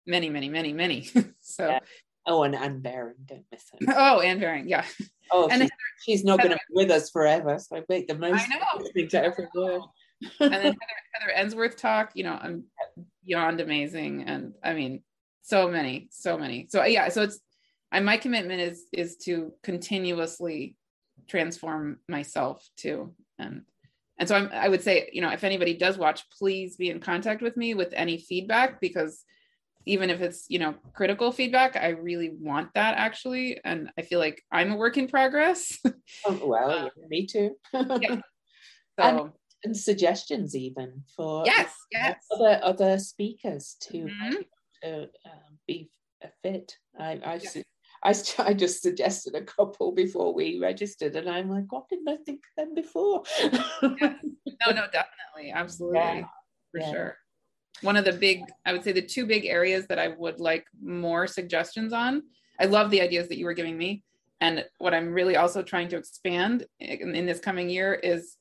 Many, 0.05 0.31
many, 0.31 0.49
many, 0.49 0.73
many. 0.73 1.09
so. 1.41 1.69
Yeah. 1.69 1.79
Oh, 2.27 2.45
and 2.45 2.55
Anne 2.55 2.81
Baring, 2.81 3.17
don't 3.27 3.45
miss 3.51 3.65
it. 3.81 3.89
Oh, 3.97 4.21
Anne 4.21 4.39
Baring, 4.39 4.69
yeah. 4.69 4.85
Oh, 5.31 5.49
and 5.49 5.63
she's, 5.63 5.71
she's 6.05 6.25
not 6.25 6.39
going 6.39 6.53
to 6.53 6.57
be 6.57 6.75
with 6.85 6.91
us 6.91 7.11
forever, 7.11 7.59
so 7.59 7.77
I 7.77 7.83
make 7.89 8.07
the 8.07 8.17
most. 8.17 8.45
I 8.45 8.55
know. 8.55 8.83
Listening 8.83 9.09
to 9.09 9.25
every 9.25 9.49
word 9.55 9.83
and 10.41 10.53
then 10.53 10.63
Heather, 10.63 10.77
Heather 11.13 11.33
Ensworth 11.37 11.77
talk, 11.77 12.13
you 12.15 12.25
know, 12.25 12.39
I'm 12.41 12.65
beyond 13.25 13.61
amazing. 13.61 14.25
And 14.25 14.55
I 14.63 14.75
mean, 14.75 15.03
so 15.43 15.69
many, 15.69 16.09
so 16.11 16.39
many. 16.39 16.69
So 16.71 16.83
uh, 16.83 16.87
yeah, 16.87 17.09
so 17.09 17.23
it's 17.23 17.41
I 17.91 18.01
my 18.01 18.17
commitment 18.17 18.61
is 18.61 18.85
is 18.93 19.17
to 19.25 19.53
continuously 19.63 20.77
transform 21.29 21.99
myself 22.09 22.67
too. 22.77 23.15
And 23.39 23.63
and 24.19 24.29
so 24.29 24.37
I'm, 24.37 24.51
I 24.53 24.69
would 24.69 24.83
say, 24.83 25.11
you 25.13 25.21
know, 25.21 25.31
if 25.31 25.45
anybody 25.45 25.75
does 25.75 25.99
watch, 25.99 26.29
please 26.31 26.77
be 26.77 26.91
in 26.91 27.01
contact 27.01 27.43
with 27.43 27.57
me 27.57 27.75
with 27.75 27.93
any 27.95 28.19
feedback 28.19 28.81
because 28.81 29.25
even 29.87 30.11
if 30.11 30.21
it's 30.21 30.47
you 30.49 30.59
know 30.59 30.75
critical 30.95 31.33
feedback 31.33 31.77
i 31.77 31.89
really 31.89 32.31
want 32.41 32.69
that 32.75 32.97
actually 32.97 33.61
and 33.65 33.91
i 33.99 34.03
feel 34.03 34.19
like 34.19 34.43
i'm 34.51 34.73
a 34.73 34.77
work 34.77 34.97
in 34.97 35.09
progress 35.09 35.79
oh, 36.27 36.41
well 36.45 36.71
uh, 36.71 36.89
me 37.09 37.27
too 37.27 37.57
yeah. 37.73 38.17
so 39.01 39.03
and 39.03 39.33
and 39.65 39.77
suggestions 39.77 40.57
even 40.57 41.03
for 41.15 41.45
yes, 41.47 41.73
yes. 41.91 42.17
other 42.33 42.61
other 42.63 42.99
speakers 42.99 43.77
to, 43.81 43.99
mm-hmm. 43.99 44.35
to 44.83 45.03
um, 45.03 45.59
be 45.67 45.91
a 46.23 46.29
fit. 46.43 46.77
I 46.99 47.21
I, 47.25 47.41
yes. 47.43 47.57
I 48.03 48.15
I 48.51 48.55
just 48.55 48.83
suggested 48.83 49.35
a 49.35 49.43
couple 49.43 49.93
before 49.93 50.35
we 50.35 50.59
registered, 50.61 51.15
and 51.17 51.29
I'm 51.29 51.49
like, 51.49 51.71
what 51.71 51.89
didn't 51.89 52.09
I 52.09 52.17
think 52.25 52.41
of 52.59 52.65
them 52.65 52.75
before? 52.75 53.23
yes. 53.43 54.17
No, 54.67 54.73
no, 54.73 54.87
definitely, 54.93 55.53
absolutely, 55.55 56.27
for 56.73 56.81
sure. 56.81 57.17
One 57.81 57.97
of 57.97 58.05
the 58.05 58.13
big, 58.13 58.45
I 58.65 58.73
would 58.73 58.85
say, 58.85 58.93
the 58.93 59.03
two 59.03 59.27
big 59.27 59.47
areas 59.47 59.87
that 59.89 59.99
I 59.99 60.09
would 60.09 60.41
like 60.41 60.67
more 60.83 61.27
suggestions 61.27 61.93
on. 61.93 62.23
I 62.61 62.67
love 62.67 62.91
the 62.91 63.01
ideas 63.01 63.29
that 63.29 63.39
you 63.39 63.47
were 63.47 63.55
giving 63.55 63.77
me, 63.77 64.05
and 64.41 64.65
what 64.79 64.93
I'm 64.95 65.13
really 65.13 65.37
also 65.37 65.63
trying 65.63 65.89
to 65.89 65.97
expand 65.97 66.67
in, 66.81 67.15
in 67.15 67.27
this 67.27 67.41
coming 67.41 67.69
year 67.71 67.95
is 67.95 68.37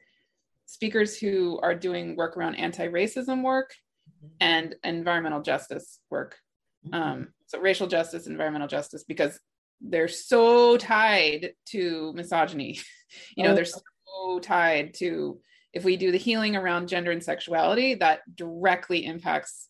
speakers 0.65 1.17
who 1.17 1.59
are 1.61 1.75
doing 1.75 2.15
work 2.15 2.37
around 2.37 2.55
anti-racism 2.55 3.43
work 3.43 3.73
mm-hmm. 4.17 4.33
and 4.39 4.75
environmental 4.83 5.41
justice 5.41 5.99
work. 6.09 6.37
Mm-hmm. 6.85 6.93
Um, 6.95 7.27
so 7.47 7.59
racial 7.59 7.87
justice, 7.87 8.27
environmental 8.27 8.67
justice, 8.67 9.03
because 9.03 9.39
they're 9.81 10.07
so 10.07 10.77
tied 10.77 11.53
to 11.67 12.13
misogyny. 12.13 12.79
you 13.35 13.43
know, 13.43 13.53
they're 13.53 13.65
so 13.65 14.39
tied 14.39 14.93
to 14.95 15.39
if 15.73 15.83
we 15.83 15.97
do 15.97 16.11
the 16.11 16.17
healing 16.17 16.55
around 16.55 16.87
gender 16.87 17.11
and 17.11 17.23
sexuality, 17.23 17.95
that 17.95 18.21
directly 18.35 19.05
impacts 19.05 19.69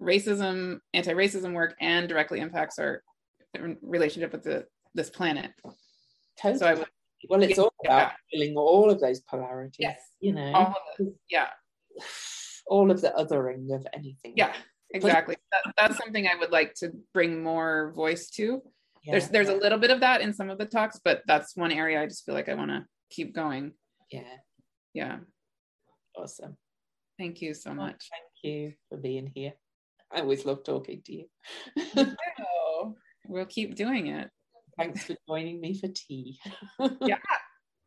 racism, 0.00 0.80
anti-racism 0.94 1.52
work, 1.52 1.74
and 1.80 2.08
directly 2.08 2.40
impacts 2.40 2.78
our 2.78 3.02
relationship 3.82 4.32
with 4.32 4.42
the 4.42 4.66
this 4.94 5.10
planet. 5.10 5.52
Totally. 6.40 6.58
So 6.58 6.66
I 6.66 6.74
would 6.74 6.86
well, 7.28 7.42
it's 7.42 7.58
all 7.58 7.72
about 7.84 8.12
healing 8.28 8.56
all 8.56 8.90
of 8.90 9.00
those 9.00 9.20
polarities. 9.20 9.76
Yes. 9.78 10.00
You 10.20 10.32
know, 10.32 10.52
all. 10.52 10.74
Yeah. 11.28 11.48
All 12.66 12.88
of 12.88 13.00
the 13.00 13.12
othering 13.18 13.74
of 13.74 13.84
anything. 13.92 14.34
Yeah. 14.36 14.52
exactly. 14.94 15.34
That, 15.50 15.74
that's 15.76 15.98
something 15.98 16.28
I 16.28 16.38
would 16.38 16.52
like 16.52 16.74
to 16.74 16.92
bring 17.12 17.42
more 17.42 17.92
voice 17.96 18.30
to. 18.36 18.62
Yeah. 19.02 19.12
There's 19.12 19.28
there's 19.28 19.48
a 19.48 19.56
little 19.56 19.78
bit 19.78 19.90
of 19.90 19.98
that 20.00 20.20
in 20.20 20.32
some 20.32 20.50
of 20.50 20.58
the 20.58 20.66
talks, 20.66 21.00
but 21.04 21.22
that's 21.26 21.56
one 21.56 21.72
area 21.72 22.00
I 22.00 22.06
just 22.06 22.24
feel 22.24 22.34
like 22.36 22.48
I 22.48 22.54
want 22.54 22.70
to 22.70 22.84
keep 23.10 23.34
going. 23.34 23.72
yeah, 24.12 24.22
Yeah. 24.94 25.18
awesome. 26.16 26.56
Thank 27.18 27.42
you 27.42 27.54
so 27.54 27.74
much. 27.74 28.08
Thank 28.10 28.54
you 28.54 28.72
for 28.88 28.96
being 28.96 29.30
here. 29.34 29.52
I 30.12 30.20
always 30.20 30.44
love 30.44 30.64
talking 30.64 31.02
to 31.04 31.12
you. 31.12 31.26
Oh, 31.96 32.94
we'll 33.28 33.46
keep 33.46 33.74
doing 33.74 34.08
it. 34.08 34.30
Thanks 34.76 35.04
for 35.04 35.14
joining 35.28 35.60
me 35.60 35.78
for 35.78 35.88
tea. 35.88 36.38
Yeah. 37.02 37.18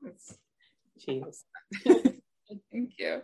Cheers. 1.00 1.44
Thank 1.84 2.94
you. 2.98 3.22